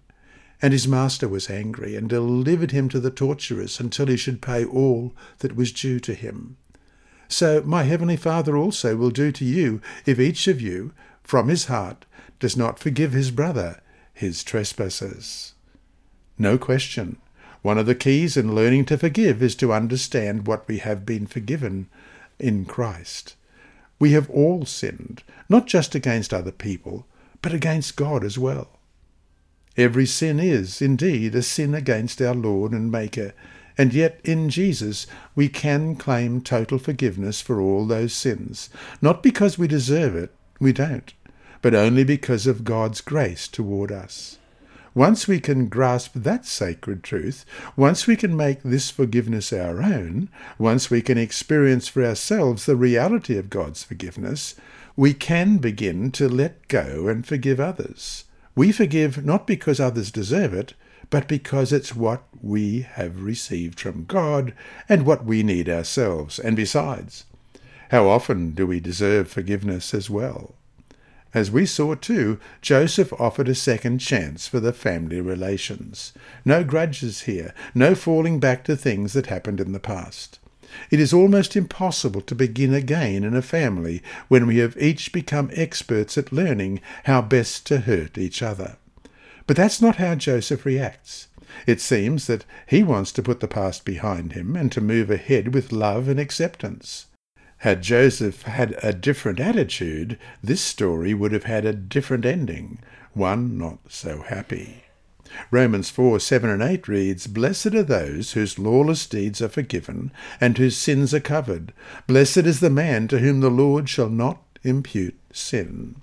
And 0.62 0.72
his 0.72 0.88
master 0.88 1.28
was 1.28 1.50
angry, 1.50 1.96
and 1.96 2.08
delivered 2.08 2.70
him 2.70 2.88
to 2.88 3.00
the 3.00 3.10
torturers 3.10 3.78
until 3.78 4.06
he 4.06 4.16
should 4.16 4.40
pay 4.40 4.64
all 4.64 5.14
that 5.38 5.56
was 5.56 5.72
due 5.72 6.00
to 6.00 6.14
him. 6.14 6.56
So 7.28 7.62
my 7.62 7.82
heavenly 7.82 8.16
Father 8.16 8.56
also 8.56 8.96
will 8.96 9.10
do 9.10 9.32
to 9.32 9.44
you 9.44 9.80
if 10.06 10.18
each 10.18 10.48
of 10.48 10.60
you, 10.60 10.92
from 11.22 11.48
his 11.48 11.66
heart, 11.66 12.06
does 12.38 12.56
not 12.56 12.78
forgive 12.78 13.12
his 13.12 13.30
brother 13.30 13.80
his 14.16 14.42
trespasses. 14.42 15.52
No 16.38 16.56
question. 16.56 17.18
One 17.60 17.76
of 17.76 17.84
the 17.84 17.94
keys 17.94 18.36
in 18.36 18.54
learning 18.54 18.86
to 18.86 18.96
forgive 18.96 19.42
is 19.42 19.54
to 19.56 19.74
understand 19.74 20.46
what 20.46 20.66
we 20.66 20.78
have 20.78 21.04
been 21.04 21.26
forgiven 21.26 21.88
in 22.38 22.64
Christ. 22.64 23.36
We 23.98 24.12
have 24.12 24.30
all 24.30 24.64
sinned, 24.64 25.22
not 25.50 25.66
just 25.66 25.94
against 25.94 26.32
other 26.32 26.50
people, 26.50 27.06
but 27.42 27.52
against 27.52 27.96
God 27.96 28.24
as 28.24 28.38
well. 28.38 28.75
Every 29.76 30.06
sin 30.06 30.40
is, 30.40 30.80
indeed, 30.80 31.34
a 31.34 31.42
sin 31.42 31.74
against 31.74 32.22
our 32.22 32.34
Lord 32.34 32.72
and 32.72 32.90
Maker, 32.90 33.34
and 33.76 33.92
yet 33.92 34.20
in 34.24 34.48
Jesus 34.48 35.06
we 35.34 35.48
can 35.48 35.96
claim 35.96 36.40
total 36.40 36.78
forgiveness 36.78 37.42
for 37.42 37.60
all 37.60 37.86
those 37.86 38.14
sins, 38.14 38.70
not 39.02 39.22
because 39.22 39.58
we 39.58 39.68
deserve 39.68 40.16
it, 40.16 40.34
we 40.58 40.72
don't, 40.72 41.12
but 41.60 41.74
only 41.74 42.04
because 42.04 42.46
of 42.46 42.64
God's 42.64 43.02
grace 43.02 43.46
toward 43.46 43.92
us. 43.92 44.38
Once 44.94 45.28
we 45.28 45.38
can 45.38 45.68
grasp 45.68 46.12
that 46.14 46.46
sacred 46.46 47.02
truth, 47.02 47.44
once 47.76 48.06
we 48.06 48.16
can 48.16 48.34
make 48.34 48.62
this 48.62 48.90
forgiveness 48.90 49.52
our 49.52 49.82
own, 49.82 50.30
once 50.58 50.88
we 50.88 51.02
can 51.02 51.18
experience 51.18 51.86
for 51.86 52.02
ourselves 52.02 52.64
the 52.64 52.76
reality 52.76 53.36
of 53.36 53.50
God's 53.50 53.84
forgiveness, 53.84 54.54
we 54.96 55.12
can 55.12 55.58
begin 55.58 56.10
to 56.12 56.30
let 56.30 56.66
go 56.68 57.08
and 57.08 57.26
forgive 57.26 57.60
others. 57.60 58.24
We 58.56 58.72
forgive 58.72 59.24
not 59.24 59.46
because 59.46 59.78
others 59.78 60.10
deserve 60.10 60.54
it, 60.54 60.72
but 61.10 61.28
because 61.28 61.72
it's 61.72 61.94
what 61.94 62.24
we 62.42 62.80
have 62.80 63.22
received 63.22 63.78
from 63.78 64.06
God 64.06 64.54
and 64.88 65.06
what 65.06 65.24
we 65.24 65.42
need 65.42 65.68
ourselves. 65.68 66.38
And 66.38 66.56
besides, 66.56 67.26
how 67.90 68.08
often 68.08 68.52
do 68.52 68.66
we 68.66 68.80
deserve 68.80 69.28
forgiveness 69.28 69.94
as 69.94 70.10
well? 70.10 70.54
As 71.34 71.50
we 71.50 71.66
saw 71.66 71.94
too, 71.94 72.40
Joseph 72.62 73.12
offered 73.20 73.48
a 73.48 73.54
second 73.54 73.98
chance 73.98 74.48
for 74.48 74.58
the 74.58 74.72
family 74.72 75.20
relations. 75.20 76.14
No 76.44 76.64
grudges 76.64 77.22
here, 77.22 77.52
no 77.74 77.94
falling 77.94 78.40
back 78.40 78.64
to 78.64 78.74
things 78.74 79.12
that 79.12 79.26
happened 79.26 79.60
in 79.60 79.72
the 79.72 79.78
past. 79.78 80.38
It 80.90 81.00
is 81.00 81.12
almost 81.12 81.56
impossible 81.56 82.20
to 82.22 82.34
begin 82.34 82.74
again 82.74 83.24
in 83.24 83.34
a 83.34 83.42
family 83.42 84.02
when 84.28 84.46
we 84.46 84.58
have 84.58 84.76
each 84.76 85.12
become 85.12 85.50
experts 85.54 86.16
at 86.16 86.32
learning 86.32 86.80
how 87.04 87.22
best 87.22 87.66
to 87.66 87.80
hurt 87.80 88.18
each 88.18 88.42
other. 88.42 88.76
But 89.46 89.56
that's 89.56 89.80
not 89.80 89.96
how 89.96 90.14
Joseph 90.14 90.64
reacts. 90.64 91.28
It 91.66 91.80
seems 91.80 92.26
that 92.26 92.44
he 92.66 92.82
wants 92.82 93.12
to 93.12 93.22
put 93.22 93.40
the 93.40 93.48
past 93.48 93.84
behind 93.84 94.32
him 94.32 94.56
and 94.56 94.70
to 94.72 94.80
move 94.80 95.10
ahead 95.10 95.54
with 95.54 95.72
love 95.72 96.08
and 96.08 96.18
acceptance. 96.18 97.06
Had 97.58 97.82
Joseph 97.82 98.42
had 98.42 98.76
a 98.82 98.92
different 98.92 99.40
attitude, 99.40 100.18
this 100.42 100.60
story 100.60 101.14
would 101.14 101.32
have 101.32 101.44
had 101.44 101.64
a 101.64 101.72
different 101.72 102.26
ending, 102.26 102.80
one 103.14 103.56
not 103.56 103.78
so 103.88 104.22
happy. 104.22 104.85
Romans 105.50 105.90
4 105.90 106.20
7 106.20 106.48
and 106.48 106.62
8 106.62 106.88
reads, 106.88 107.26
Blessed 107.26 107.74
are 107.74 107.82
those 107.82 108.32
whose 108.32 108.58
lawless 108.58 109.06
deeds 109.06 109.40
are 109.42 109.48
forgiven 109.48 110.10
and 110.40 110.56
whose 110.56 110.76
sins 110.76 111.12
are 111.14 111.20
covered. 111.20 111.72
Blessed 112.06 112.38
is 112.38 112.60
the 112.60 112.70
man 112.70 113.08
to 113.08 113.18
whom 113.18 113.40
the 113.40 113.50
Lord 113.50 113.88
shall 113.88 114.10
not 114.10 114.42
impute 114.62 115.18
sin. 115.32 115.96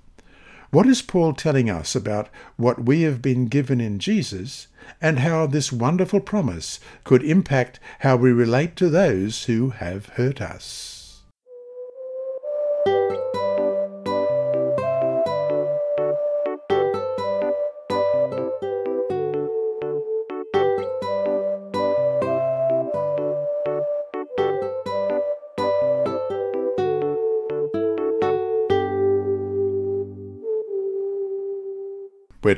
What 0.70 0.86
is 0.88 1.02
Paul 1.02 1.34
telling 1.34 1.70
us 1.70 1.94
about 1.94 2.28
what 2.56 2.84
we 2.84 3.02
have 3.02 3.22
been 3.22 3.46
given 3.46 3.80
in 3.80 4.00
Jesus 4.00 4.66
and 5.00 5.20
how 5.20 5.46
this 5.46 5.70
wonderful 5.70 6.20
promise 6.20 6.80
could 7.04 7.22
impact 7.22 7.78
how 8.00 8.16
we 8.16 8.32
relate 8.32 8.74
to 8.76 8.88
those 8.88 9.44
who 9.44 9.70
have 9.70 10.06
hurt 10.06 10.40
us? 10.40 11.03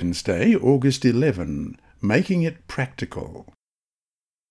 Wednesday, 0.02 0.54
August 0.54 1.06
11. 1.06 1.80
Making 2.02 2.42
it 2.42 2.68
practical. 2.68 3.46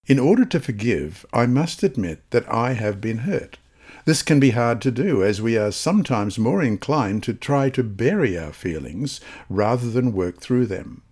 In 0.08 0.18
order 0.18 0.44
to 0.44 0.60
forgive, 0.60 1.24
I 1.32 1.46
must 1.46 1.84
admit 1.84 2.24
that 2.32 2.52
I 2.52 2.74
have 2.74 3.00
been 3.00 3.20
hurt. 3.20 3.60
This 4.06 4.24
can 4.24 4.40
be 4.40 4.52
hard 4.52 4.82
to 4.82 4.90
do, 4.90 5.24
as 5.24 5.44
we 5.44 5.56
are 5.56 5.72
sometimes 5.72 6.40
more 6.40 6.64
inclined 6.64 7.22
to 7.24 7.34
try 7.36 7.70
to 7.70 7.84
bury 7.84 8.36
our 8.36 8.54
feelings 8.54 9.22
rather 9.48 9.88
than 9.92 10.14
work 10.14 10.42
through 10.42 10.66
them. 10.66 11.04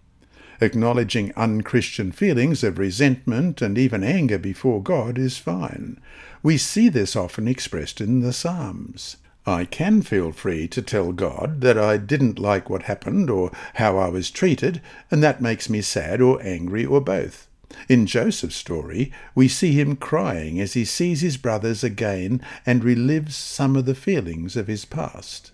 Acknowledging 0.60 1.32
unchristian 1.36 2.12
feelings 2.12 2.64
of 2.64 2.80
resentment 2.80 3.62
and 3.62 3.78
even 3.78 4.04
anger 4.04 4.40
before 4.40 4.82
God 4.82 5.20
is 5.20 5.38
fine. 5.38 6.00
We 6.42 6.58
see 6.58 6.90
this 6.90 7.16
often 7.16 7.48
expressed 7.48 8.02
in 8.02 8.22
the 8.22 8.34
Psalms. 8.34 9.18
I 9.46 9.66
can 9.66 10.02
feel 10.02 10.32
free 10.32 10.68
to 10.70 10.82
tell 10.82 11.12
God 11.12 11.60
that 11.62 11.78
I 11.78 11.98
didn't 11.98 12.40
like 12.40 12.70
what 12.70 12.84
happened 12.84 13.30
or 13.30 13.52
how 13.76 13.98
I 13.98 14.08
was 14.08 14.32
treated, 14.32 14.82
and 15.12 15.22
that 15.22 15.42
makes 15.42 15.70
me 15.70 15.82
sad 15.82 16.22
or 16.22 16.42
angry 16.42 16.86
or 16.86 17.02
both. 17.02 17.48
In 17.90 18.06
Joseph's 18.06 18.56
story, 18.56 19.12
we 19.36 19.48
see 19.48 19.74
him 19.74 19.96
crying 19.96 20.62
as 20.62 20.74
he 20.74 20.86
sees 20.86 21.22
his 21.22 21.38
brothers 21.38 21.84
again 21.84 22.42
and 22.66 22.84
relives 22.84 23.32
some 23.34 23.76
of 23.76 23.86
the 23.86 23.96
feelings 23.96 24.56
of 24.56 24.68
his 24.68 24.86
past. 24.86 25.52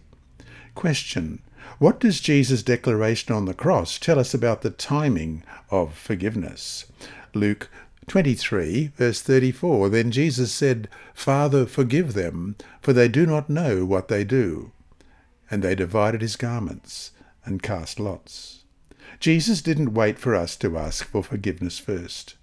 Question. 0.76 1.42
What 1.80 2.00
does 2.00 2.20
Jesus' 2.20 2.62
declaration 2.62 3.34
on 3.34 3.46
the 3.46 3.54
cross 3.54 3.98
tell 3.98 4.20
us 4.20 4.34
about 4.34 4.62
the 4.62 4.70
timing 4.70 5.44
of 5.72 5.98
forgiveness? 5.98 6.86
Luke 7.34 7.70
23, 8.10 8.92
verse 8.96 9.22
34 9.22 9.90
Then 9.90 10.12
Jesus 10.12 10.52
said, 10.52 10.90
Father, 11.14 11.66
forgive 11.66 12.14
them, 12.14 12.56
for 12.82 12.92
they 12.92 13.08
do 13.08 13.26
not 13.26 13.50
know 13.50 13.86
what 13.86 14.08
they 14.08 14.24
do. 14.24 14.72
And 15.50 15.64
they 15.64 15.76
divided 15.76 16.22
his 16.22 16.36
garments 16.36 17.12
and 17.46 17.64
cast 17.64 18.00
lots. 18.00 18.64
Jesus 19.20 19.62
didn't 19.62 19.94
wait 19.94 20.18
for 20.18 20.36
us 20.36 20.56
to 20.58 20.78
ask 20.78 21.06
for 21.08 21.24
forgiveness 21.24 21.78
first. 21.78 22.36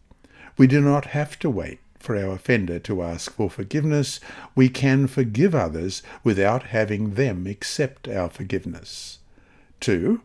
We 0.57 0.67
do 0.67 0.81
not 0.81 1.07
have 1.07 1.39
to 1.41 1.51
wait 1.51 1.81
for 1.99 2.17
our 2.17 2.35
offender 2.35 2.79
to 2.79 3.03
ask 3.03 3.33
for 3.33 3.51
forgiveness. 3.51 4.21
We 4.55 4.69
can 4.69 5.09
forgive 5.09 5.55
others 5.55 6.03
without 6.23 6.65
having 6.65 7.15
them 7.15 7.47
accept 7.47 8.09
our 8.09 8.31
forgiveness. 8.31 9.19
2. 9.81 10.21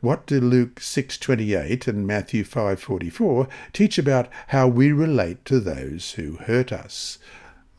What 0.00 0.26
do 0.26 0.40
Luke 0.40 0.80
6:28 0.80 1.88
and 1.88 2.06
Matthew 2.06 2.44
5:44 2.44 3.48
teach 3.72 3.98
about 3.98 4.28
how 4.48 4.68
we 4.68 4.92
relate 4.92 5.44
to 5.46 5.60
those 5.60 6.12
who 6.12 6.36
hurt 6.36 6.72
us? 6.72 7.18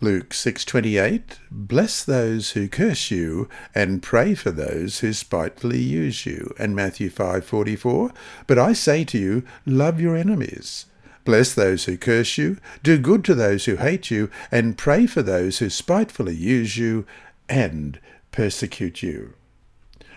Luke 0.02 0.34
6:28 0.34 1.40
Bless 1.52 2.04
those 2.04 2.52
who 2.52 2.68
curse 2.68 3.12
you 3.12 3.48
and 3.74 4.02
pray 4.02 4.36
for 4.36 4.52
those 4.52 5.00
who 5.00 5.14
spitefully 5.14 5.82
use 5.82 6.26
you. 6.26 6.54
And 6.60 6.76
Matthew 6.76 7.10
5:44 7.10 8.12
But 8.48 8.58
I 8.58 8.74
say 8.74 9.04
to 9.06 9.18
you 9.18 9.44
love 9.66 10.02
your 10.02 10.16
enemies. 10.16 10.88
Bless 11.26 11.54
those 11.54 11.86
who 11.86 11.96
curse 11.96 12.38
you, 12.38 12.58
do 12.84 12.98
good 12.98 13.24
to 13.24 13.34
those 13.34 13.66
who 13.66 13.78
hate 13.78 14.12
you, 14.12 14.30
and 14.52 14.78
pray 14.78 15.06
for 15.06 15.22
those 15.22 15.60
who 15.60 15.70
spitefully 15.70 16.36
use 16.36 16.76
you 16.76 17.06
and 17.48 18.00
persecute 18.32 19.02
you. 19.02 19.36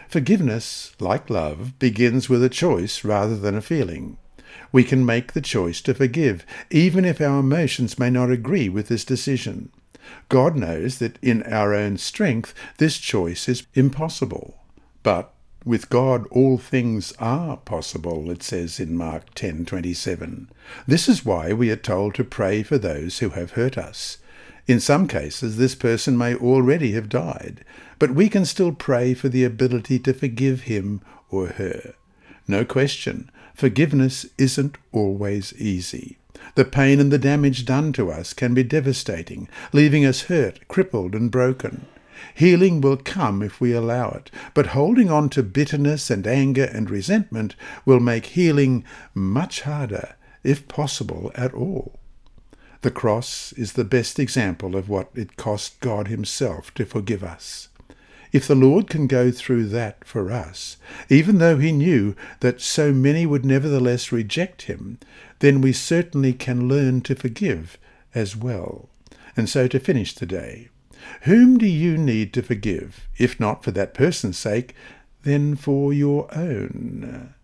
Forgiveness, 0.09 0.95
like 1.01 1.29
love, 1.31 1.79
begins 1.79 2.29
with 2.29 2.43
a 2.43 2.49
choice 2.49 3.05
rather 3.05 3.37
than 3.37 3.55
a 3.55 3.63
feeling. 3.63 4.19
We 4.73 4.85
can 4.85 5.05
make 5.05 5.33
the 5.33 5.41
choice 5.41 5.81
to 5.83 5.95
forgive, 5.95 6.45
even 6.71 7.05
if 7.05 7.21
our 7.21 7.41
emotions 7.41 7.99
may 7.99 8.11
not 8.11 8.31
agree 8.31 8.69
with 8.69 8.89
this 8.89 9.05
decision. 9.05 9.71
God 10.29 10.57
knows 10.57 10.99
that 10.99 11.19
in 11.21 11.43
our 11.45 11.75
own 11.75 11.97
strength 11.99 12.55
this 12.79 12.99
choice 12.99 13.49
is 13.49 13.67
impossible. 13.75 14.57
But 15.03 15.33
with 15.65 15.91
God 15.91 16.27
all 16.31 16.59
things 16.59 17.13
are 17.19 17.57
possible, 17.57 18.31
it 18.31 18.43
says 18.43 18.79
in 18.79 18.97
Mark 18.97 19.35
10:27. 19.35 20.49
This 20.87 21.09
is 21.09 21.25
why 21.25 21.53
we 21.53 21.71
are 21.71 21.77
told 21.77 22.15
to 22.15 22.25
pray 22.25 22.63
for 22.63 22.79
those 22.79 23.19
who 23.19 23.31
have 23.31 23.53
hurt 23.53 23.77
us. 23.77 24.19
In 24.67 24.81
some 24.81 25.07
cases, 25.07 25.57
this 25.57 25.77
person 25.77 26.19
may 26.19 26.35
already 26.35 26.93
have 26.93 27.09
died, 27.09 27.65
but 27.99 28.15
we 28.15 28.29
can 28.29 28.45
still 28.45 28.73
pray 28.73 29.15
for 29.15 29.29
the 29.29 29.45
ability 29.45 30.01
to 30.01 30.13
forgive 30.13 30.63
him 30.63 31.01
or 31.31 31.49
her. 31.49 31.95
No 32.49 32.65
question, 32.65 33.31
forgiveness 33.55 34.27
isn't 34.39 34.77
always 34.93 35.55
easy. 35.55 36.19
The 36.57 36.65
pain 36.65 37.01
and 37.01 37.13
the 37.13 37.19
damage 37.19 37.65
done 37.65 37.93
to 37.95 38.11
us 38.11 38.33
can 38.33 38.55
be 38.55 38.65
devastating, 38.65 39.49
leaving 39.73 40.05
us 40.05 40.23
hurt, 40.23 40.67
crippled, 40.69 41.15
and 41.15 41.31
broken. 41.31 41.87
Healing 42.35 42.81
will 42.81 42.97
come 42.97 43.43
if 43.43 43.61
we 43.61 43.73
allow 43.73 44.11
it, 44.11 44.31
but 44.53 44.69
holding 44.69 45.11
on 45.11 45.29
to 45.31 45.43
bitterness 45.43 46.11
and 46.11 46.27
anger 46.27 46.65
and 46.65 46.91
resentment 46.91 47.55
will 47.85 48.01
make 48.01 48.27
healing 48.27 48.85
much 49.15 49.63
harder, 49.63 50.17
if 50.43 50.67
possible 50.67 51.31
at 51.35 51.55
all. 51.55 52.01
The 52.87 52.93
cross 52.93 53.53
is 53.55 53.73
the 53.73 53.83
best 53.83 54.21
example 54.21 54.77
of 54.77 54.89
what 54.89 55.11
it 55.17 55.35
cost 55.35 55.81
God 55.81 56.07
Himself 56.07 56.73
to 56.75 56.85
forgive 56.87 57.25
us. 57.25 57.69
If 58.31 58.47
the 58.47 58.55
Lord 58.55 58.89
can 58.89 59.09
go 59.09 59.33
through 59.33 59.67
that 59.71 60.05
for 60.05 60.31
us, 60.31 60.77
even 61.09 61.39
though 61.39 61.59
He 61.59 61.73
knew 61.73 62.15
that 62.39 62.61
so 62.61 62.93
many 62.93 63.27
would 63.27 63.45
nevertheless 63.45 64.13
reject 64.13 64.63
Him, 64.71 65.01
then 65.41 65.61
we 65.61 65.73
certainly 65.73 66.33
can 66.33 66.69
learn 66.69 67.01
to 67.01 67.17
forgive 67.17 67.77
as 68.15 68.37
well. 68.37 68.89
And 69.37 69.49
so 69.49 69.67
to 69.67 69.81
finish 69.81 70.15
the 70.15 70.25
day, 70.25 70.69
whom 71.23 71.59
do 71.59 71.67
you 71.67 71.99
need 71.99 72.33
to 72.35 72.41
forgive? 72.41 73.09
If 73.19 73.41
not 73.41 73.65
for 73.65 73.73
that 73.73 73.95
person's 73.95 74.39
sake, 74.39 74.77
then 75.25 75.57
for 75.57 75.93
your 75.93 76.33
own. 76.33 77.35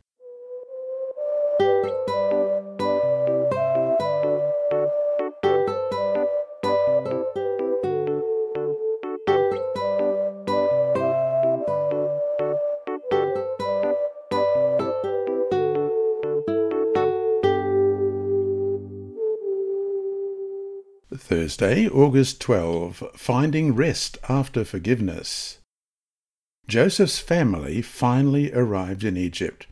Thursday, 21.33 21.89
August 21.89 22.43
12. 22.43 23.03
Finding 23.17 23.75
Rest 23.75 24.19
After 24.29 24.67
Forgiveness. 24.67 25.61
Joseph's 26.69 27.21
family 27.21 27.81
finally 27.81 28.53
arrived 28.53 29.03
in 29.03 29.17
Egypt. 29.17 29.67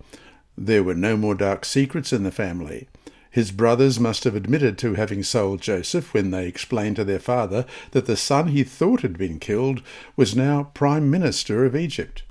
There 0.56 0.82
were 0.82 0.94
no 0.94 1.18
more 1.18 1.34
dark 1.34 1.66
secrets 1.66 2.14
in 2.14 2.22
the 2.22 2.30
family. 2.30 2.88
His 3.30 3.52
brothers 3.52 4.00
must 4.00 4.24
have 4.24 4.34
admitted 4.34 4.78
to 4.78 4.94
having 4.94 5.22
sold 5.22 5.60
Joseph 5.60 6.14
when 6.14 6.30
they 6.30 6.48
explained 6.48 6.96
to 6.96 7.04
their 7.04 7.18
father 7.18 7.66
that 7.90 8.06
the 8.06 8.16
son 8.16 8.48
he 8.48 8.64
thought 8.64 9.02
had 9.02 9.18
been 9.18 9.38
killed 9.38 9.82
was 10.16 10.34
now 10.34 10.70
Prime 10.72 11.10
Minister 11.10 11.66
of 11.66 11.76
Egypt. 11.76 12.22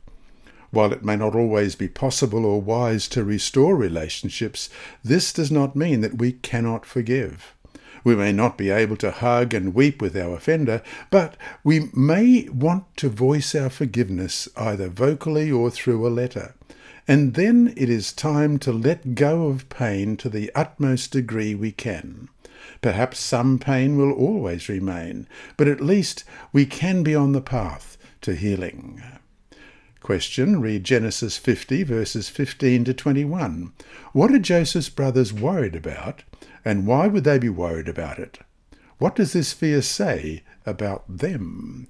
While 0.71 0.91
it 0.91 1.05
may 1.05 1.17
not 1.17 1.35
always 1.35 1.75
be 1.75 1.87
possible 1.87 2.47
or 2.47 2.59
wise 2.59 3.07
to 3.09 3.23
restore 3.23 3.75
relationships, 3.75 4.71
this 5.03 5.31
does 5.31 5.51
not 5.51 5.75
mean 5.75 6.01
that 6.01 6.17
we 6.17 6.31
cannot 6.31 6.83
forgive. 6.83 7.53
We 8.03 8.15
may 8.15 8.31
not 8.31 8.57
be 8.57 8.69
able 8.69 8.97
to 8.97 9.11
hug 9.11 9.53
and 9.53 9.73
weep 9.73 10.01
with 10.01 10.15
our 10.15 10.35
offender, 10.35 10.81
but 11.09 11.35
we 11.63 11.89
may 11.93 12.47
want 12.49 12.95
to 12.97 13.09
voice 13.09 13.55
our 13.55 13.69
forgiveness 13.69 14.47
either 14.55 14.89
vocally 14.89 15.51
or 15.51 15.69
through 15.69 16.05
a 16.05 16.09
letter. 16.09 16.55
And 17.07 17.33
then 17.33 17.73
it 17.75 17.89
is 17.89 18.13
time 18.13 18.59
to 18.59 18.71
let 18.71 19.15
go 19.15 19.47
of 19.47 19.67
pain 19.69 20.15
to 20.17 20.29
the 20.29 20.51
utmost 20.53 21.11
degree 21.11 21.55
we 21.55 21.71
can. 21.71 22.29
Perhaps 22.81 23.19
some 23.19 23.57
pain 23.57 23.97
will 23.97 24.11
always 24.11 24.69
remain, 24.69 25.27
but 25.57 25.67
at 25.67 25.81
least 25.81 26.23
we 26.53 26.65
can 26.65 27.03
be 27.03 27.15
on 27.15 27.31
the 27.31 27.41
path 27.41 27.97
to 28.21 28.35
healing. 28.35 29.01
Question 30.01 30.61
Read 30.61 30.83
Genesis 30.85 31.37
50, 31.37 31.83
verses 31.83 32.29
15 32.29 32.85
to 32.85 32.93
21. 32.93 33.73
What 34.13 34.31
are 34.31 34.39
Joseph's 34.39 34.89
brothers 34.89 35.33
worried 35.33 35.75
about 35.75 36.23
and 36.63 36.87
why 36.87 37.07
would 37.07 37.25
they 37.25 37.37
be 37.37 37.49
worried 37.49 37.89
about 37.89 38.17
it? 38.17 38.39
What 38.97 39.15
does 39.15 39.33
this 39.33 39.53
fear 39.53 39.81
say 39.81 40.43
about 40.65 41.03
them? 41.07 41.87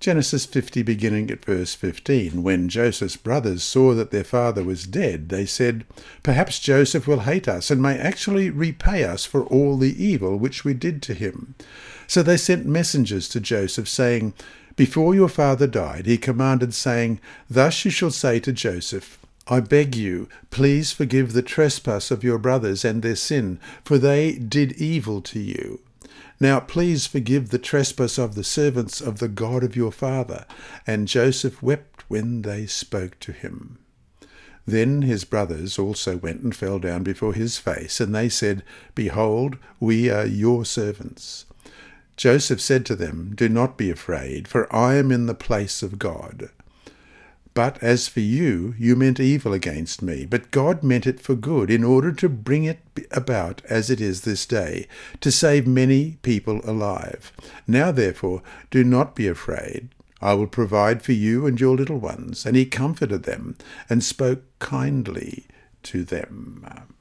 Genesis 0.00 0.44
50, 0.44 0.82
beginning 0.82 1.30
at 1.30 1.44
verse 1.44 1.74
15. 1.74 2.42
When 2.42 2.68
Joseph's 2.68 3.16
brothers 3.16 3.62
saw 3.62 3.94
that 3.94 4.10
their 4.10 4.24
father 4.24 4.62
was 4.62 4.86
dead, 4.86 5.28
they 5.28 5.46
said, 5.46 5.86
Perhaps 6.22 6.58
Joseph 6.58 7.06
will 7.06 7.20
hate 7.20 7.48
us 7.48 7.70
and 7.70 7.80
may 7.80 7.98
actually 7.98 8.50
repay 8.50 9.04
us 9.04 9.24
for 9.24 9.44
all 9.44 9.76
the 9.76 10.04
evil 10.04 10.36
which 10.36 10.64
we 10.64 10.74
did 10.74 11.02
to 11.02 11.14
him. 11.14 11.54
So 12.06 12.22
they 12.22 12.36
sent 12.36 12.66
messengers 12.66 13.28
to 13.30 13.40
Joseph, 13.40 13.88
saying, 13.88 14.34
Before 14.76 15.14
your 15.14 15.28
father 15.28 15.66
died, 15.66 16.06
he 16.06 16.18
commanded, 16.18 16.74
saying, 16.74 17.20
Thus 17.48 17.84
you 17.84 17.90
shall 17.90 18.10
say 18.10 18.40
to 18.40 18.52
Joseph, 18.52 19.18
I 19.46 19.60
beg 19.60 19.94
you, 19.94 20.28
please 20.50 20.90
forgive 20.90 21.32
the 21.32 21.42
trespass 21.42 22.10
of 22.10 22.24
your 22.24 22.38
brothers 22.38 22.84
and 22.84 23.02
their 23.02 23.16
sin, 23.16 23.60
for 23.84 23.98
they 23.98 24.32
did 24.32 24.72
evil 24.72 25.20
to 25.22 25.38
you. 25.38 25.80
Now 26.40 26.60
please 26.60 27.06
forgive 27.06 27.50
the 27.50 27.58
trespass 27.58 28.18
of 28.18 28.34
the 28.34 28.44
servants 28.44 29.00
of 29.00 29.18
the 29.18 29.28
God 29.28 29.62
of 29.62 29.76
your 29.76 29.92
father. 29.92 30.46
And 30.86 31.06
Joseph 31.06 31.62
wept 31.62 32.04
when 32.08 32.42
they 32.42 32.66
spoke 32.66 33.20
to 33.20 33.32
him. 33.32 33.78
Then 34.66 35.02
his 35.02 35.24
brothers 35.24 35.78
also 35.78 36.16
went 36.16 36.40
and 36.40 36.56
fell 36.56 36.78
down 36.78 37.02
before 37.02 37.34
his 37.34 37.58
face, 37.58 38.00
and 38.00 38.14
they 38.14 38.30
said, 38.30 38.62
Behold, 38.94 39.58
we 39.78 40.10
are 40.10 40.26
your 40.26 40.64
servants. 40.64 41.44
Joseph 42.16 42.60
said 42.60 42.86
to 42.86 42.96
them, 42.96 43.32
Do 43.34 43.48
not 43.48 43.76
be 43.76 43.90
afraid, 43.90 44.46
for 44.46 44.74
I 44.74 44.94
am 44.94 45.10
in 45.10 45.26
the 45.26 45.34
place 45.34 45.82
of 45.82 45.98
God. 45.98 46.50
But 47.54 47.80
as 47.82 48.08
for 48.08 48.20
you, 48.20 48.74
you 48.78 48.96
meant 48.96 49.20
evil 49.20 49.52
against 49.52 50.02
me, 50.02 50.26
but 50.26 50.50
God 50.50 50.82
meant 50.82 51.06
it 51.06 51.20
for 51.20 51.36
good, 51.36 51.70
in 51.70 51.84
order 51.84 52.10
to 52.12 52.28
bring 52.28 52.64
it 52.64 52.80
about 53.12 53.62
as 53.68 53.90
it 53.90 54.00
is 54.00 54.22
this 54.22 54.44
day, 54.44 54.88
to 55.20 55.30
save 55.30 55.66
many 55.66 56.18
people 56.22 56.60
alive. 56.64 57.32
Now 57.68 57.92
therefore, 57.92 58.42
do 58.70 58.82
not 58.82 59.14
be 59.14 59.28
afraid. 59.28 59.88
I 60.20 60.34
will 60.34 60.48
provide 60.48 61.02
for 61.02 61.12
you 61.12 61.46
and 61.46 61.60
your 61.60 61.76
little 61.76 61.98
ones. 61.98 62.44
And 62.44 62.56
he 62.56 62.66
comforted 62.66 63.22
them, 63.22 63.56
and 63.88 64.02
spoke 64.02 64.42
kindly 64.58 65.46
to 65.84 66.02
them. 66.02 66.93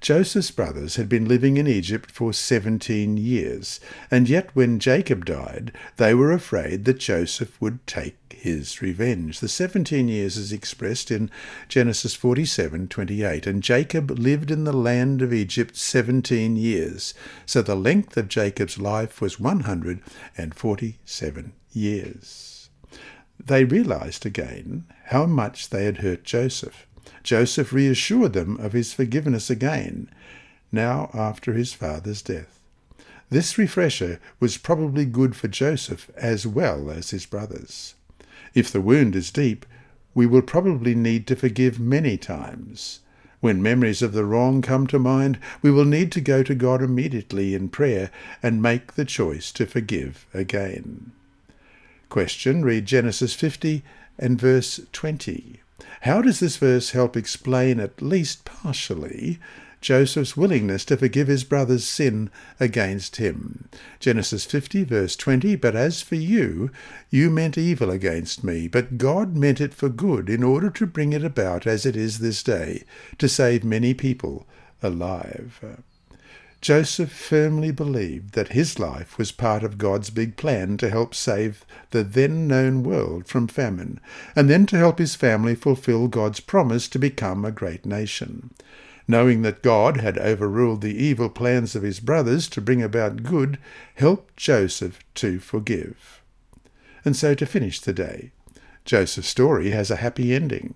Joseph's 0.00 0.52
brothers 0.52 0.96
had 0.96 1.08
been 1.08 1.26
living 1.26 1.56
in 1.56 1.66
Egypt 1.66 2.10
for 2.10 2.32
seventeen 2.32 3.16
years, 3.16 3.80
and 4.10 4.28
yet 4.28 4.48
when 4.54 4.78
Jacob 4.78 5.24
died, 5.24 5.72
they 5.96 6.14
were 6.14 6.32
afraid 6.32 6.84
that 6.84 7.00
Joseph 7.00 7.60
would 7.60 7.84
take 7.86 8.16
his 8.32 8.80
revenge. 8.80 9.40
The 9.40 9.48
seventeen 9.48 10.06
years 10.06 10.36
is 10.36 10.52
expressed 10.52 11.10
in 11.10 11.30
Genesis 11.68 12.14
forty-seven 12.14 12.88
twenty-eight, 12.88 13.46
and 13.46 13.62
Jacob 13.62 14.10
lived 14.12 14.50
in 14.50 14.64
the 14.64 14.72
land 14.72 15.20
of 15.20 15.32
Egypt 15.32 15.76
seventeen 15.76 16.56
years. 16.56 17.12
So 17.44 17.60
the 17.60 17.74
length 17.74 18.16
of 18.16 18.28
Jacob's 18.28 18.78
life 18.78 19.20
was 19.20 19.40
one 19.40 19.60
hundred 19.60 20.00
and 20.36 20.54
forty-seven 20.54 21.52
years. 21.72 22.70
They 23.44 23.64
realized 23.64 24.26
again 24.26 24.86
how 25.06 25.26
much 25.26 25.70
they 25.70 25.84
had 25.84 25.98
hurt 25.98 26.24
Joseph. 26.24 26.86
Joseph 27.22 27.72
reassured 27.72 28.32
them 28.32 28.56
of 28.58 28.72
his 28.72 28.92
forgiveness 28.92 29.50
again, 29.50 30.10
now 30.72 31.10
after 31.14 31.52
his 31.52 31.72
father's 31.72 32.22
death. 32.22 32.58
This 33.30 33.58
refresher 33.58 34.20
was 34.40 34.56
probably 34.56 35.04
good 35.04 35.36
for 35.36 35.48
Joseph 35.48 36.10
as 36.16 36.46
well 36.46 36.90
as 36.90 37.10
his 37.10 37.26
brothers. 37.26 37.94
If 38.54 38.70
the 38.70 38.80
wound 38.80 39.14
is 39.14 39.30
deep, 39.30 39.66
we 40.14 40.26
will 40.26 40.42
probably 40.42 40.94
need 40.94 41.26
to 41.26 41.36
forgive 41.36 41.78
many 41.78 42.16
times. 42.16 43.00
When 43.40 43.62
memories 43.62 44.02
of 44.02 44.12
the 44.12 44.24
wrong 44.24 44.62
come 44.62 44.86
to 44.88 44.98
mind, 44.98 45.38
we 45.62 45.70
will 45.70 45.84
need 45.84 46.10
to 46.12 46.20
go 46.20 46.42
to 46.42 46.54
God 46.54 46.82
immediately 46.82 47.54
in 47.54 47.68
prayer 47.68 48.10
and 48.42 48.62
make 48.62 48.94
the 48.94 49.04
choice 49.04 49.52
to 49.52 49.66
forgive 49.66 50.26
again. 50.34 51.12
Question 52.08 52.64
Read 52.64 52.86
Genesis 52.86 53.34
50 53.34 53.84
and 54.18 54.40
verse 54.40 54.80
20. 54.92 55.60
How 56.02 56.22
does 56.22 56.40
this 56.40 56.56
verse 56.56 56.90
help 56.90 57.16
explain, 57.16 57.78
at 57.78 58.02
least 58.02 58.44
partially, 58.44 59.38
Joseph's 59.80 60.36
willingness 60.36 60.84
to 60.86 60.96
forgive 60.96 61.28
his 61.28 61.44
brother's 61.44 61.86
sin 61.86 62.30
against 62.58 63.16
him? 63.16 63.68
Genesis 64.00 64.44
50, 64.44 64.84
verse 64.84 65.14
20 65.16 65.54
But 65.56 65.76
as 65.76 66.02
for 66.02 66.16
you, 66.16 66.70
you 67.10 67.30
meant 67.30 67.56
evil 67.56 67.90
against 67.90 68.42
me, 68.42 68.66
but 68.66 68.98
God 68.98 69.36
meant 69.36 69.60
it 69.60 69.74
for 69.74 69.88
good, 69.88 70.28
in 70.28 70.42
order 70.42 70.70
to 70.70 70.86
bring 70.86 71.12
it 71.12 71.24
about 71.24 71.66
as 71.66 71.86
it 71.86 71.96
is 71.96 72.18
this 72.18 72.42
day, 72.42 72.84
to 73.18 73.28
save 73.28 73.62
many 73.62 73.94
people 73.94 74.46
alive. 74.82 75.64
Joseph 76.60 77.12
firmly 77.12 77.70
believed 77.70 78.32
that 78.32 78.48
his 78.48 78.80
life 78.80 79.16
was 79.16 79.30
part 79.30 79.62
of 79.62 79.78
God's 79.78 80.10
big 80.10 80.36
plan 80.36 80.76
to 80.78 80.90
help 80.90 81.14
save 81.14 81.64
the 81.90 82.02
then 82.02 82.48
known 82.48 82.82
world 82.82 83.28
from 83.28 83.46
famine, 83.46 84.00
and 84.34 84.50
then 84.50 84.66
to 84.66 84.76
help 84.76 84.98
his 84.98 85.14
family 85.14 85.54
fulfill 85.54 86.08
God's 86.08 86.40
promise 86.40 86.88
to 86.88 86.98
become 86.98 87.44
a 87.44 87.52
great 87.52 87.86
nation. 87.86 88.50
Knowing 89.06 89.42
that 89.42 89.62
God 89.62 89.98
had 89.98 90.18
overruled 90.18 90.80
the 90.80 91.02
evil 91.02 91.30
plans 91.30 91.76
of 91.76 91.82
his 91.82 92.00
brothers 92.00 92.48
to 92.48 92.60
bring 92.60 92.82
about 92.82 93.22
good, 93.22 93.58
helped 93.94 94.36
Joseph 94.36 94.98
to 95.14 95.38
forgive. 95.38 96.20
And 97.04 97.16
so 97.16 97.34
to 97.34 97.46
finish 97.46 97.80
the 97.80 97.92
day, 97.92 98.32
Joseph's 98.84 99.28
story 99.28 99.70
has 99.70 99.90
a 99.90 99.96
happy 99.96 100.34
ending. 100.34 100.74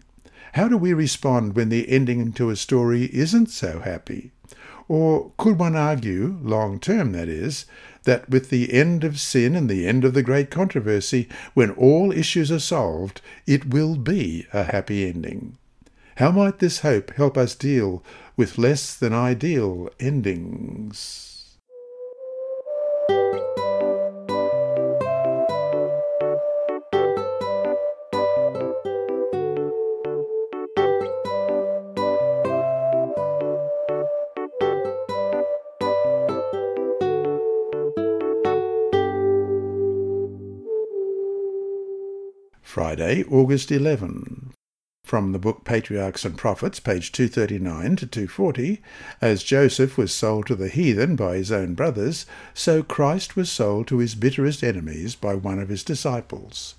How 0.52 0.68
do 0.68 0.76
we 0.76 0.92
respond 0.92 1.56
when 1.56 1.70
the 1.70 1.88
ending 1.88 2.32
to 2.34 2.50
a 2.50 2.56
story 2.56 3.10
isn't 3.12 3.50
so 3.50 3.80
happy? 3.80 4.30
Or 4.92 5.32
could 5.38 5.58
one 5.58 5.74
argue, 5.74 6.38
long 6.42 6.78
term 6.78 7.12
that 7.12 7.26
is, 7.26 7.64
that 8.02 8.28
with 8.28 8.50
the 8.50 8.74
end 8.74 9.04
of 9.04 9.18
sin 9.18 9.56
and 9.56 9.66
the 9.66 9.86
end 9.86 10.04
of 10.04 10.12
the 10.12 10.22
great 10.22 10.50
controversy, 10.50 11.30
when 11.54 11.70
all 11.70 12.12
issues 12.12 12.52
are 12.52 12.58
solved, 12.58 13.22
it 13.46 13.70
will 13.70 13.96
be 13.96 14.46
a 14.52 14.64
happy 14.64 15.08
ending? 15.08 15.56
How 16.16 16.30
might 16.30 16.58
this 16.58 16.80
hope 16.80 17.14
help 17.14 17.38
us 17.38 17.54
deal 17.54 18.04
with 18.36 18.58
less 18.58 18.94
than 18.94 19.14
ideal 19.14 19.88
endings? 19.98 21.31
Friday, 42.92 43.24
August 43.24 43.72
11. 43.72 44.52
From 45.02 45.32
the 45.32 45.38
book 45.38 45.64
Patriarchs 45.64 46.26
and 46.26 46.36
Prophets, 46.36 46.78
page 46.78 47.10
239 47.10 47.96
to 47.96 48.06
240, 48.06 48.82
as 49.22 49.42
Joseph 49.42 49.96
was 49.96 50.12
sold 50.12 50.46
to 50.48 50.54
the 50.54 50.68
heathen 50.68 51.16
by 51.16 51.36
his 51.36 51.50
own 51.50 51.72
brothers, 51.72 52.26
so 52.52 52.82
Christ 52.82 53.34
was 53.34 53.50
sold 53.50 53.86
to 53.86 53.96
his 53.96 54.14
bitterest 54.14 54.62
enemies 54.62 55.14
by 55.14 55.34
one 55.34 55.58
of 55.58 55.70
his 55.70 55.82
disciples. 55.82 56.74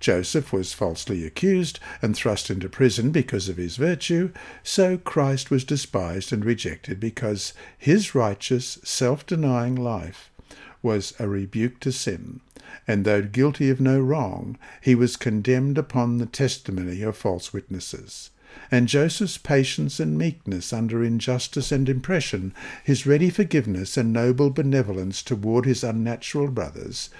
Joseph 0.00 0.52
was 0.52 0.74
falsely 0.74 1.24
accused 1.24 1.80
and 2.02 2.14
thrust 2.14 2.50
into 2.50 2.68
prison 2.68 3.10
because 3.10 3.48
of 3.48 3.56
his 3.56 3.76
virtue, 3.76 4.32
so 4.62 4.98
Christ 4.98 5.50
was 5.50 5.64
despised 5.64 6.30
and 6.30 6.44
rejected 6.44 7.00
because 7.00 7.54
his 7.78 8.14
righteous, 8.14 8.78
self-denying 8.84 9.76
life 9.76 10.30
was 10.84 11.14
a 11.18 11.26
rebuke 11.26 11.80
to 11.80 11.90
sin 11.90 12.40
and 12.86 13.04
though 13.04 13.22
guilty 13.22 13.70
of 13.70 13.80
no 13.80 14.00
wrong, 14.00 14.58
he 14.80 14.94
was 14.94 15.16
condemned 15.16 15.78
upon 15.78 16.18
the 16.18 16.26
testimony 16.26 17.02
of 17.02 17.16
false 17.16 17.52
witnesses. 17.52 18.30
And 18.70 18.88
Joseph's 18.88 19.38
patience 19.38 19.98
and 19.98 20.16
meekness 20.16 20.72
under 20.72 21.02
injustice 21.02 21.72
and 21.72 21.88
impression, 21.88 22.54
his 22.84 23.06
ready 23.06 23.30
forgiveness 23.30 23.96
and 23.96 24.12
noble 24.12 24.50
benevolence 24.50 25.22
toward 25.22 25.64
his 25.64 25.82
unnatural 25.82 26.48
brothers, 26.48 27.10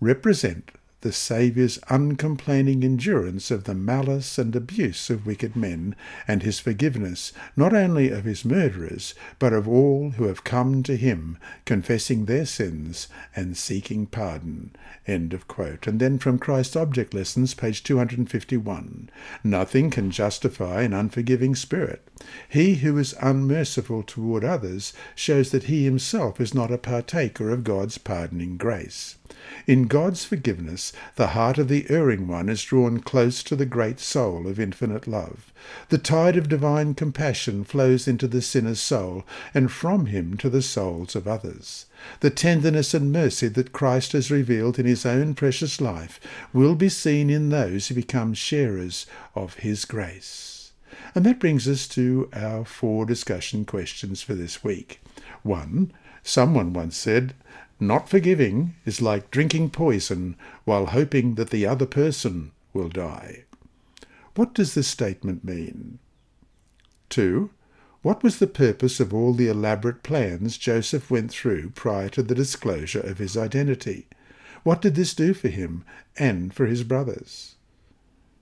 represent 0.00 0.70
the 1.04 1.12
Saviour's 1.12 1.78
uncomplaining 1.90 2.82
endurance 2.82 3.50
of 3.50 3.64
the 3.64 3.74
malice 3.74 4.38
and 4.38 4.56
abuse 4.56 5.10
of 5.10 5.26
wicked 5.26 5.54
men, 5.54 5.94
and 6.26 6.42
his 6.42 6.58
forgiveness 6.58 7.30
not 7.54 7.74
only 7.74 8.08
of 8.08 8.24
his 8.24 8.42
murderers, 8.42 9.14
but 9.38 9.52
of 9.52 9.68
all 9.68 10.12
who 10.12 10.24
have 10.24 10.44
come 10.44 10.82
to 10.82 10.96
him, 10.96 11.36
confessing 11.66 12.24
their 12.24 12.46
sins 12.46 13.06
and 13.36 13.54
seeking 13.54 14.06
pardon. 14.06 14.70
End 15.06 15.34
of 15.34 15.46
quote. 15.46 15.86
And 15.86 16.00
then 16.00 16.18
from 16.18 16.38
Christ's 16.38 16.74
Object 16.74 17.12
Lessons, 17.12 17.52
page 17.52 17.82
251. 17.82 19.10
Nothing 19.44 19.90
can 19.90 20.10
justify 20.10 20.84
an 20.84 20.94
unforgiving 20.94 21.54
spirit. 21.54 22.08
He 22.48 22.76
who 22.76 22.96
is 22.96 23.14
unmerciful 23.20 24.04
toward 24.04 24.42
others 24.42 24.94
shows 25.14 25.50
that 25.50 25.64
he 25.64 25.84
himself 25.84 26.40
is 26.40 26.54
not 26.54 26.72
a 26.72 26.78
partaker 26.78 27.50
of 27.50 27.62
God's 27.62 27.98
pardoning 27.98 28.56
grace. 28.56 29.16
In 29.66 29.88
God's 29.88 30.24
forgiveness, 30.24 30.93
the 31.16 31.28
heart 31.28 31.58
of 31.58 31.68
the 31.68 31.86
erring 31.88 32.26
one 32.28 32.48
is 32.48 32.62
drawn 32.62 33.00
close 33.00 33.42
to 33.44 33.56
the 33.56 33.66
great 33.66 34.00
soul 34.00 34.46
of 34.46 34.60
infinite 34.60 35.06
love. 35.06 35.52
The 35.88 35.98
tide 35.98 36.36
of 36.36 36.48
divine 36.48 36.94
compassion 36.94 37.64
flows 37.64 38.06
into 38.06 38.26
the 38.26 38.42
sinner's 38.42 38.80
soul, 38.80 39.24
and 39.52 39.70
from 39.70 40.06
him 40.06 40.36
to 40.38 40.50
the 40.50 40.62
souls 40.62 41.16
of 41.16 41.26
others. 41.26 41.86
The 42.20 42.30
tenderness 42.30 42.94
and 42.94 43.12
mercy 43.12 43.48
that 43.48 43.72
Christ 43.72 44.12
has 44.12 44.30
revealed 44.30 44.78
in 44.78 44.86
his 44.86 45.06
own 45.06 45.34
precious 45.34 45.80
life 45.80 46.20
will 46.52 46.74
be 46.74 46.88
seen 46.88 47.30
in 47.30 47.48
those 47.48 47.88
who 47.88 47.94
become 47.94 48.34
sharers 48.34 49.06
of 49.34 49.54
his 49.54 49.84
grace. 49.84 50.72
And 51.14 51.24
that 51.26 51.40
brings 51.40 51.68
us 51.68 51.88
to 51.88 52.28
our 52.32 52.64
four 52.64 53.06
discussion 53.06 53.64
questions 53.64 54.22
for 54.22 54.34
this 54.34 54.62
week. 54.62 55.00
1. 55.42 55.92
Someone 56.22 56.72
once 56.72 56.96
said, 56.96 57.34
not 57.80 58.08
forgiving 58.08 58.74
is 58.84 59.02
like 59.02 59.30
drinking 59.30 59.70
poison 59.70 60.36
while 60.64 60.86
hoping 60.86 61.34
that 61.34 61.50
the 61.50 61.66
other 61.66 61.86
person 61.86 62.52
will 62.72 62.88
die. 62.88 63.44
What 64.34 64.54
does 64.54 64.74
this 64.74 64.88
statement 64.88 65.44
mean? 65.44 65.98
2. 67.10 67.50
What 68.02 68.22
was 68.22 68.38
the 68.38 68.46
purpose 68.46 69.00
of 69.00 69.14
all 69.14 69.32
the 69.32 69.48
elaborate 69.48 70.02
plans 70.02 70.58
Joseph 70.58 71.10
went 71.10 71.30
through 71.30 71.70
prior 71.70 72.08
to 72.10 72.22
the 72.22 72.34
disclosure 72.34 73.00
of 73.00 73.18
his 73.18 73.36
identity? 73.36 74.08
What 74.62 74.82
did 74.82 74.94
this 74.94 75.14
do 75.14 75.32
for 75.34 75.48
him 75.48 75.84
and 76.18 76.52
for 76.52 76.66
his 76.66 76.82
brothers? 76.82 77.54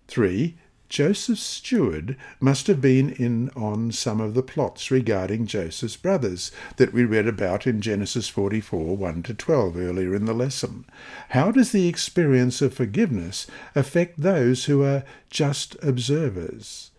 3. 0.09 0.57
Joseph's 0.93 1.41
steward 1.41 2.19
must 2.39 2.67
have 2.67 2.83
been 2.83 3.09
in 3.13 3.49
on 3.57 3.93
some 3.93 4.21
of 4.21 4.35
the 4.35 4.43
plots 4.43 4.91
regarding 4.91 5.47
Joseph's 5.47 5.97
brothers 5.97 6.53
that 6.77 6.93
we 6.93 7.03
read 7.03 7.27
about 7.27 7.67
in 7.67 7.81
Genesis 7.81 8.29
44 8.29 8.95
1 8.95 9.23
to 9.23 9.33
12 9.33 9.79
earlier 9.79 10.15
in 10.15 10.27
the 10.27 10.35
lesson. 10.35 10.85
How 11.31 11.51
does 11.51 11.73
the 11.73 11.89
experience 11.89 12.61
of 12.61 12.75
forgiveness 12.75 13.47
affect 13.75 14.21
those 14.21 14.67
who 14.67 14.83
are 14.83 15.03
just 15.31 15.83
observers? 15.83 16.92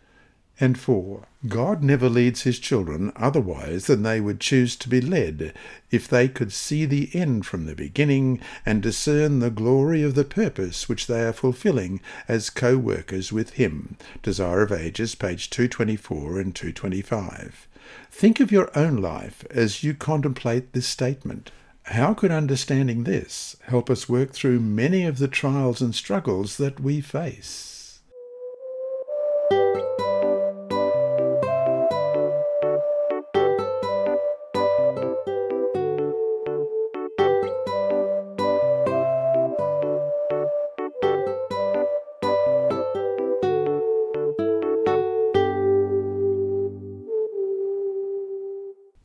And 0.63 0.79
4. 0.79 1.27
God 1.49 1.83
never 1.83 2.07
leads 2.07 2.43
his 2.43 2.57
children 2.57 3.11
otherwise 3.17 3.87
than 3.87 4.03
they 4.03 4.21
would 4.21 4.39
choose 4.39 4.77
to 4.77 4.87
be 4.87 5.01
led, 5.01 5.53
if 5.91 6.07
they 6.07 6.29
could 6.29 6.53
see 6.53 6.85
the 6.85 7.09
end 7.13 7.45
from 7.45 7.65
the 7.65 7.75
beginning 7.75 8.39
and 8.65 8.81
discern 8.81 9.39
the 9.39 9.49
glory 9.49 10.03
of 10.03 10.15
the 10.15 10.23
purpose 10.23 10.87
which 10.87 11.07
they 11.07 11.25
are 11.25 11.33
fulfilling 11.33 11.99
as 12.29 12.49
co-workers 12.49 13.33
with 13.33 13.55
him. 13.55 13.97
Desire 14.21 14.61
of 14.61 14.71
Ages, 14.71 15.15
page 15.15 15.49
224 15.49 16.39
and 16.39 16.55
225. 16.55 17.67
Think 18.09 18.39
of 18.39 18.49
your 18.49 18.71
own 18.73 18.95
life 18.95 19.43
as 19.51 19.83
you 19.83 19.93
contemplate 19.93 20.71
this 20.71 20.87
statement. 20.87 21.51
How 21.87 22.13
could 22.13 22.31
understanding 22.31 23.03
this 23.03 23.57
help 23.63 23.89
us 23.89 24.07
work 24.07 24.31
through 24.31 24.61
many 24.61 25.03
of 25.03 25.17
the 25.17 25.27
trials 25.27 25.81
and 25.81 25.93
struggles 25.93 26.55
that 26.55 26.79
we 26.79 27.01
face? 27.01 27.72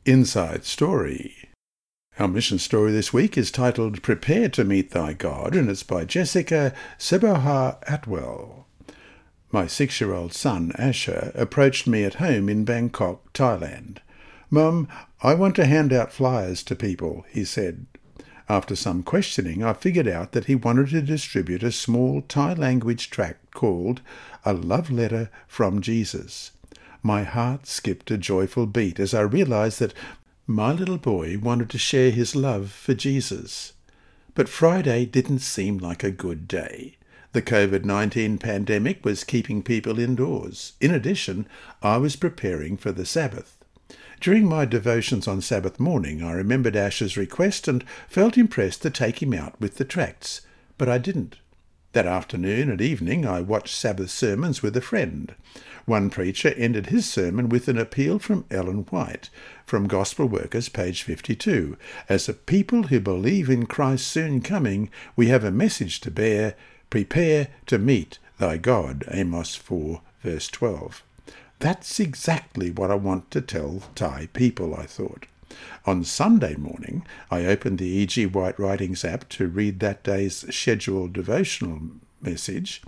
Inside 0.09 0.65
Story. 0.65 1.35
Our 2.17 2.27
mission 2.27 2.57
story 2.57 2.91
this 2.91 3.13
week 3.13 3.37
is 3.37 3.51
titled 3.51 4.01
Prepare 4.01 4.49
to 4.49 4.63
Meet 4.63 4.89
Thy 4.89 5.13
God, 5.13 5.55
and 5.55 5.69
it's 5.69 5.83
by 5.83 6.03
Jessica 6.03 6.73
Seboha 6.97 7.77
Atwell. 7.87 8.65
My 9.51 9.67
six 9.67 10.01
year 10.01 10.15
old 10.15 10.33
son, 10.33 10.71
Asher, 10.79 11.31
approached 11.35 11.85
me 11.85 12.05
at 12.05 12.15
home 12.15 12.49
in 12.49 12.65
Bangkok, 12.65 13.31
Thailand. 13.33 13.99
Mum, 14.49 14.87
I 15.21 15.35
want 15.35 15.55
to 15.57 15.67
hand 15.67 15.93
out 15.93 16.11
flyers 16.11 16.63
to 16.63 16.75
people, 16.75 17.23
he 17.29 17.45
said. 17.45 17.85
After 18.49 18.75
some 18.75 19.03
questioning, 19.03 19.63
I 19.63 19.73
figured 19.73 20.07
out 20.07 20.31
that 20.31 20.45
he 20.45 20.55
wanted 20.55 20.89
to 20.89 21.03
distribute 21.03 21.61
a 21.61 21.71
small 21.71 22.23
Thai 22.23 22.55
language 22.55 23.11
tract 23.11 23.51
called 23.51 24.01
A 24.43 24.53
Love 24.53 24.89
Letter 24.89 25.29
from 25.47 25.81
Jesus. 25.81 26.49
My 27.01 27.23
heart 27.23 27.65
skipped 27.65 28.11
a 28.11 28.17
joyful 28.17 28.65
beat 28.65 28.99
as 28.99 29.13
I 29.13 29.21
realized 29.21 29.79
that 29.79 29.93
my 30.45 30.73
little 30.73 30.97
boy 30.97 31.37
wanted 31.37 31.69
to 31.69 31.77
share 31.77 32.11
his 32.11 32.35
love 32.35 32.71
for 32.71 32.93
Jesus. 32.93 33.73
But 34.35 34.49
Friday 34.49 35.05
didn't 35.05 35.39
seem 35.39 35.77
like 35.77 36.03
a 36.03 36.11
good 36.11 36.47
day. 36.47 36.97
The 37.31 37.41
COVID 37.41 37.85
19 37.85 38.39
pandemic 38.39 39.05
was 39.05 39.23
keeping 39.23 39.61
people 39.61 39.99
indoors. 39.99 40.73
In 40.81 40.91
addition, 40.91 41.47
I 41.81 41.97
was 41.97 42.15
preparing 42.15 42.75
for 42.75 42.91
the 42.91 43.05
Sabbath. 43.05 43.57
During 44.19 44.45
my 44.45 44.65
devotions 44.65 45.27
on 45.27 45.41
Sabbath 45.41 45.79
morning, 45.79 46.21
I 46.23 46.31
remembered 46.31 46.75
Asher's 46.75 47.15
request 47.15 47.67
and 47.67 47.83
felt 48.07 48.37
impressed 48.37 48.81
to 48.81 48.89
take 48.89 49.21
him 49.21 49.33
out 49.33 49.59
with 49.61 49.75
the 49.77 49.85
tracts, 49.85 50.41
but 50.77 50.89
I 50.89 50.97
didn't. 50.97 51.37
That 51.93 52.05
afternoon 52.05 52.69
and 52.69 52.81
evening 52.81 53.25
I 53.25 53.41
watched 53.41 53.75
Sabbath 53.75 54.11
sermons 54.11 54.61
with 54.61 54.77
a 54.77 54.81
friend. 54.81 55.33
One 55.85 56.11
preacher 56.11 56.49
ended 56.49 56.87
his 56.87 57.09
sermon 57.09 57.49
with 57.49 57.67
an 57.67 57.79
appeal 57.79 58.19
from 58.19 58.45
Ellen 58.51 58.85
White, 58.91 59.31
from 59.65 59.87
Gospel 59.87 60.27
Workers, 60.27 60.69
page 60.69 61.01
52. 61.01 61.77
As 62.07 62.29
a 62.29 62.35
people 62.35 62.83
who 62.83 62.99
believe 62.99 63.49
in 63.49 63.65
Christ's 63.65 64.07
soon 64.07 64.39
coming, 64.39 64.91
we 65.15 65.29
have 65.29 65.43
a 65.43 65.49
message 65.49 65.99
to 66.01 66.11
bear. 66.11 66.53
Prepare 66.91 67.47
to 67.65 67.79
meet 67.79 68.19
thy 68.37 68.57
God. 68.57 69.03
Amos 69.09 69.55
4, 69.55 70.01
verse 70.21 70.47
12. 70.47 71.03
That's 71.57 71.99
exactly 71.99 72.69
what 72.69 72.91
I 72.91 72.95
want 72.95 73.31
to 73.31 73.41
tell 73.41 73.81
Thai 73.95 74.29
people, 74.33 74.75
I 74.75 74.85
thought. 74.85 75.25
On 75.85 76.03
Sunday 76.03 76.55
morning, 76.55 77.05
I 77.31 77.45
opened 77.45 77.79
the 77.79 77.87
E.G. 77.87 78.27
White 78.27 78.59
Writings 78.59 79.03
app 79.03 79.27
to 79.29 79.47
read 79.47 79.79
that 79.79 80.03
day's 80.03 80.45
scheduled 80.53 81.13
devotional 81.13 81.81
message. 82.21 82.81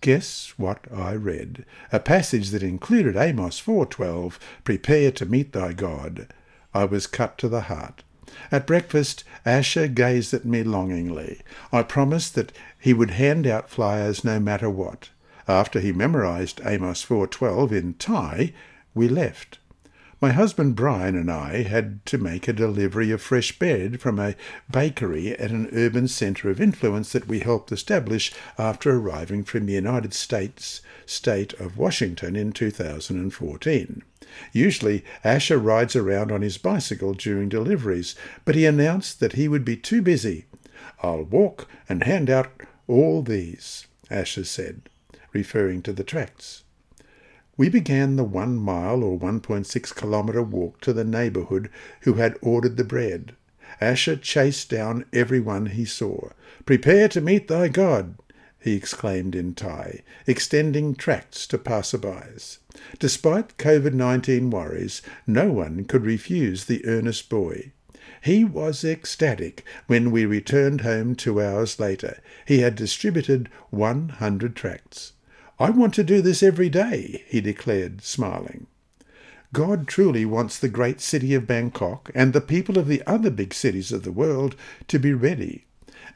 Guess 0.00 0.54
what 0.56 0.86
I 0.94 1.14
read? 1.14 1.64
A 1.90 1.98
passage 1.98 2.50
that 2.50 2.62
included 2.62 3.16
Amos 3.16 3.58
4:12, 3.60 4.38
"Prepare 4.62 5.10
to 5.12 5.26
meet 5.26 5.52
thy 5.52 5.72
God." 5.72 6.28
I 6.72 6.84
was 6.84 7.06
cut 7.06 7.36
to 7.38 7.48
the 7.48 7.62
heart. 7.62 8.04
At 8.52 8.66
breakfast, 8.66 9.24
Asher 9.44 9.88
gazed 9.88 10.32
at 10.32 10.44
me 10.44 10.62
longingly. 10.62 11.40
I 11.72 11.82
promised 11.82 12.34
that 12.36 12.52
he 12.78 12.94
would 12.94 13.10
hand 13.10 13.46
out 13.46 13.70
flyers 13.70 14.22
no 14.22 14.38
matter 14.38 14.70
what. 14.70 15.10
After 15.48 15.80
he 15.80 15.92
memorized 15.92 16.60
Amos 16.64 17.02
4:12 17.02 17.72
in 17.72 17.94
Thai, 17.94 18.52
we 18.94 19.08
left. 19.08 19.57
My 20.20 20.32
husband 20.32 20.74
Brian 20.74 21.14
and 21.14 21.30
I 21.30 21.62
had 21.62 22.04
to 22.06 22.18
make 22.18 22.48
a 22.48 22.52
delivery 22.52 23.12
of 23.12 23.22
fresh 23.22 23.56
bread 23.56 24.00
from 24.00 24.18
a 24.18 24.34
bakery 24.68 25.30
at 25.38 25.52
an 25.52 25.68
urban 25.72 26.08
centre 26.08 26.50
of 26.50 26.60
influence 26.60 27.12
that 27.12 27.28
we 27.28 27.38
helped 27.38 27.70
establish 27.70 28.32
after 28.58 28.96
arriving 28.96 29.44
from 29.44 29.66
the 29.66 29.74
United 29.74 30.12
States 30.12 30.80
state 31.06 31.52
of 31.60 31.78
Washington 31.78 32.34
in 32.34 32.50
2014. 32.50 34.02
Usually, 34.52 35.04
Asher 35.22 35.58
rides 35.58 35.94
around 35.94 36.32
on 36.32 36.42
his 36.42 36.58
bicycle 36.58 37.14
during 37.14 37.48
deliveries, 37.48 38.16
but 38.44 38.56
he 38.56 38.66
announced 38.66 39.20
that 39.20 39.34
he 39.34 39.46
would 39.46 39.64
be 39.64 39.76
too 39.76 40.02
busy. 40.02 40.46
I'll 41.00 41.22
walk 41.22 41.68
and 41.88 42.02
hand 42.02 42.28
out 42.28 42.50
all 42.88 43.22
these, 43.22 43.86
Asher 44.10 44.44
said, 44.44 44.88
referring 45.32 45.82
to 45.82 45.92
the 45.92 46.02
tracts. 46.02 46.64
We 47.58 47.68
began 47.68 48.14
the 48.14 48.22
one 48.22 48.56
mile 48.56 49.02
or 49.02 49.18
1.6 49.18 49.96
kilometre 49.96 50.44
walk 50.44 50.80
to 50.82 50.92
the 50.92 51.02
neighbourhood 51.02 51.68
who 52.02 52.14
had 52.14 52.38
ordered 52.40 52.76
the 52.76 52.84
bread. 52.84 53.34
Asher 53.80 54.14
chased 54.14 54.70
down 54.70 55.04
everyone 55.12 55.66
he 55.66 55.84
saw. 55.84 56.30
Prepare 56.64 57.08
to 57.08 57.20
meet 57.20 57.48
thy 57.48 57.66
God, 57.66 58.14
he 58.60 58.74
exclaimed 58.74 59.34
in 59.34 59.54
Thai, 59.54 60.04
extending 60.24 60.94
tracts 60.94 61.48
to 61.48 61.58
passerbys. 61.58 62.58
Despite 63.00 63.58
COVID 63.58 63.92
19 63.92 64.50
worries, 64.50 65.02
no 65.26 65.50
one 65.50 65.84
could 65.84 66.04
refuse 66.04 66.64
the 66.66 66.86
earnest 66.86 67.28
boy. 67.28 67.72
He 68.22 68.44
was 68.44 68.84
ecstatic 68.84 69.64
when 69.88 70.12
we 70.12 70.26
returned 70.26 70.82
home 70.82 71.16
two 71.16 71.42
hours 71.42 71.80
later. 71.80 72.20
He 72.46 72.60
had 72.60 72.76
distributed 72.76 73.48
100 73.70 74.54
tracts. 74.54 75.14
I 75.60 75.70
want 75.70 75.92
to 75.94 76.04
do 76.04 76.22
this 76.22 76.42
every 76.42 76.68
day, 76.68 77.24
he 77.26 77.40
declared, 77.40 78.02
smiling. 78.02 78.68
God 79.52 79.88
truly 79.88 80.24
wants 80.24 80.58
the 80.58 80.68
great 80.68 81.00
city 81.00 81.34
of 81.34 81.46
Bangkok 81.46 82.10
and 82.14 82.32
the 82.32 82.40
people 82.40 82.78
of 82.78 82.86
the 82.86 83.02
other 83.06 83.30
big 83.30 83.52
cities 83.54 83.90
of 83.90 84.04
the 84.04 84.12
world 84.12 84.54
to 84.86 84.98
be 84.98 85.12
ready. 85.12 85.64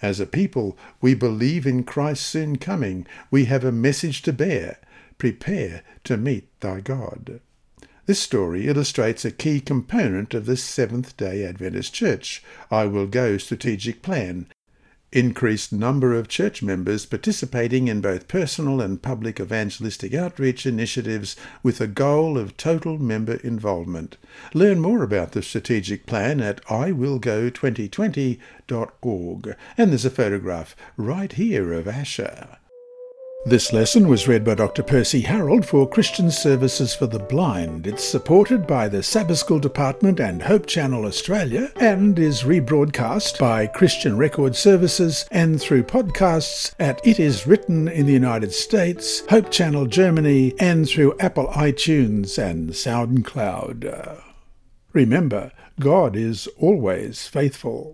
As 0.01 0.21
a 0.21 0.27
people, 0.27 0.77
we 1.01 1.15
believe 1.15 1.67
in 1.67 1.83
Christ's 1.83 2.27
soon 2.27 2.57
coming. 2.57 3.07
We 3.31 3.47
have 3.47 3.65
a 3.65 3.73
message 3.73 4.23
to 4.23 4.33
bear. 4.33 4.79
Prepare 5.19 5.83
to 6.05 6.17
meet 6.17 6.49
thy 6.61 6.81
God. 6.81 7.41
This 8.07 8.21
story 8.21 8.69
illustrates 8.69 9.25
a 9.25 9.31
key 9.31 9.61
component 9.61 10.35
of 10.35 10.47
the 10.47 10.57
Seventh 10.57 11.17
day 11.17 11.45
Adventist 11.45 11.95
Church, 11.95 12.43
I 12.71 12.87
Will 12.87 13.07
Go 13.07 13.39
strategic 13.39 14.03
plan, 14.03 14.49
increased 15.13 15.73
number 15.73 16.15
of 16.15 16.29
church 16.29 16.63
members 16.63 17.07
participating 17.07 17.89
in 17.89 18.01
both 18.01 18.29
personal 18.29 18.81
and 18.81 19.03
public 19.03 19.39
evangelistic 19.39 20.15
outreach 20.15 20.65
initiatives 20.65 21.37
with 21.63 21.79
a 21.81 21.87
goal 21.87 22.39
of 22.39 22.57
total 22.57 22.99
member 22.99 23.35
involvement. 23.37 24.17
Learn 24.55 24.81
more 24.81 25.03
about 25.03 25.33
the 25.33 25.43
strategic 25.43 26.07
plan 26.07 26.41
at 26.41 26.65
iwillgo2020.org. 26.65 29.57
And 29.77 29.91
there's 29.91 30.05
a 30.05 30.11
photograph 30.11 30.75
right 30.97 31.33
here 31.33 31.73
of 31.73 31.87
Asher. 31.87 32.59
This 33.45 33.73
lesson 33.73 34.07
was 34.07 34.29
read 34.29 34.45
by 34.45 34.55
Dr. 34.55 34.85
Percy 34.85 35.21
Harrold 35.21 35.67
for 35.67 35.89
Christian 35.89 36.31
Services 36.31 36.95
for 36.95 37.09
the 37.09 37.19
Blind. 37.19 37.89
It's 37.89 38.05
supported 38.05 38.69
by 38.69 38.87
the 38.87 39.03
Sabbath 39.03 39.39
School 39.39 39.59
Department 39.59 40.21
and 40.21 40.41
Hope 40.41 40.65
Channel 40.65 41.05
Australia 41.07 41.73
and 41.81 42.17
is 42.21 42.45
rebroadcast 42.45 43.41
by 43.41 43.67
Christian 43.67 44.17
Record 44.17 44.55
Services 44.55 45.27
and 45.33 45.61
through 45.61 45.83
podcasts 45.83 46.73
at 46.79 47.05
It 47.05 47.19
Is 47.19 47.45
Written 47.45 47.89
in 47.89 48.07
the 48.07 48.13
United 48.13 48.53
States, 48.53 49.27
Hope 49.29 49.51
Channel 49.51 49.87
Germany, 49.87 50.55
and 50.61 50.89
through 50.89 51.19
Apple 51.19 51.49
iTunes 51.49 52.39
and 52.39 52.71
SoundCloud. 52.71 54.23
Remember, 54.93 55.51
God 55.81 56.15
is 56.15 56.47
always 56.59 57.27
faithful. 57.27 57.91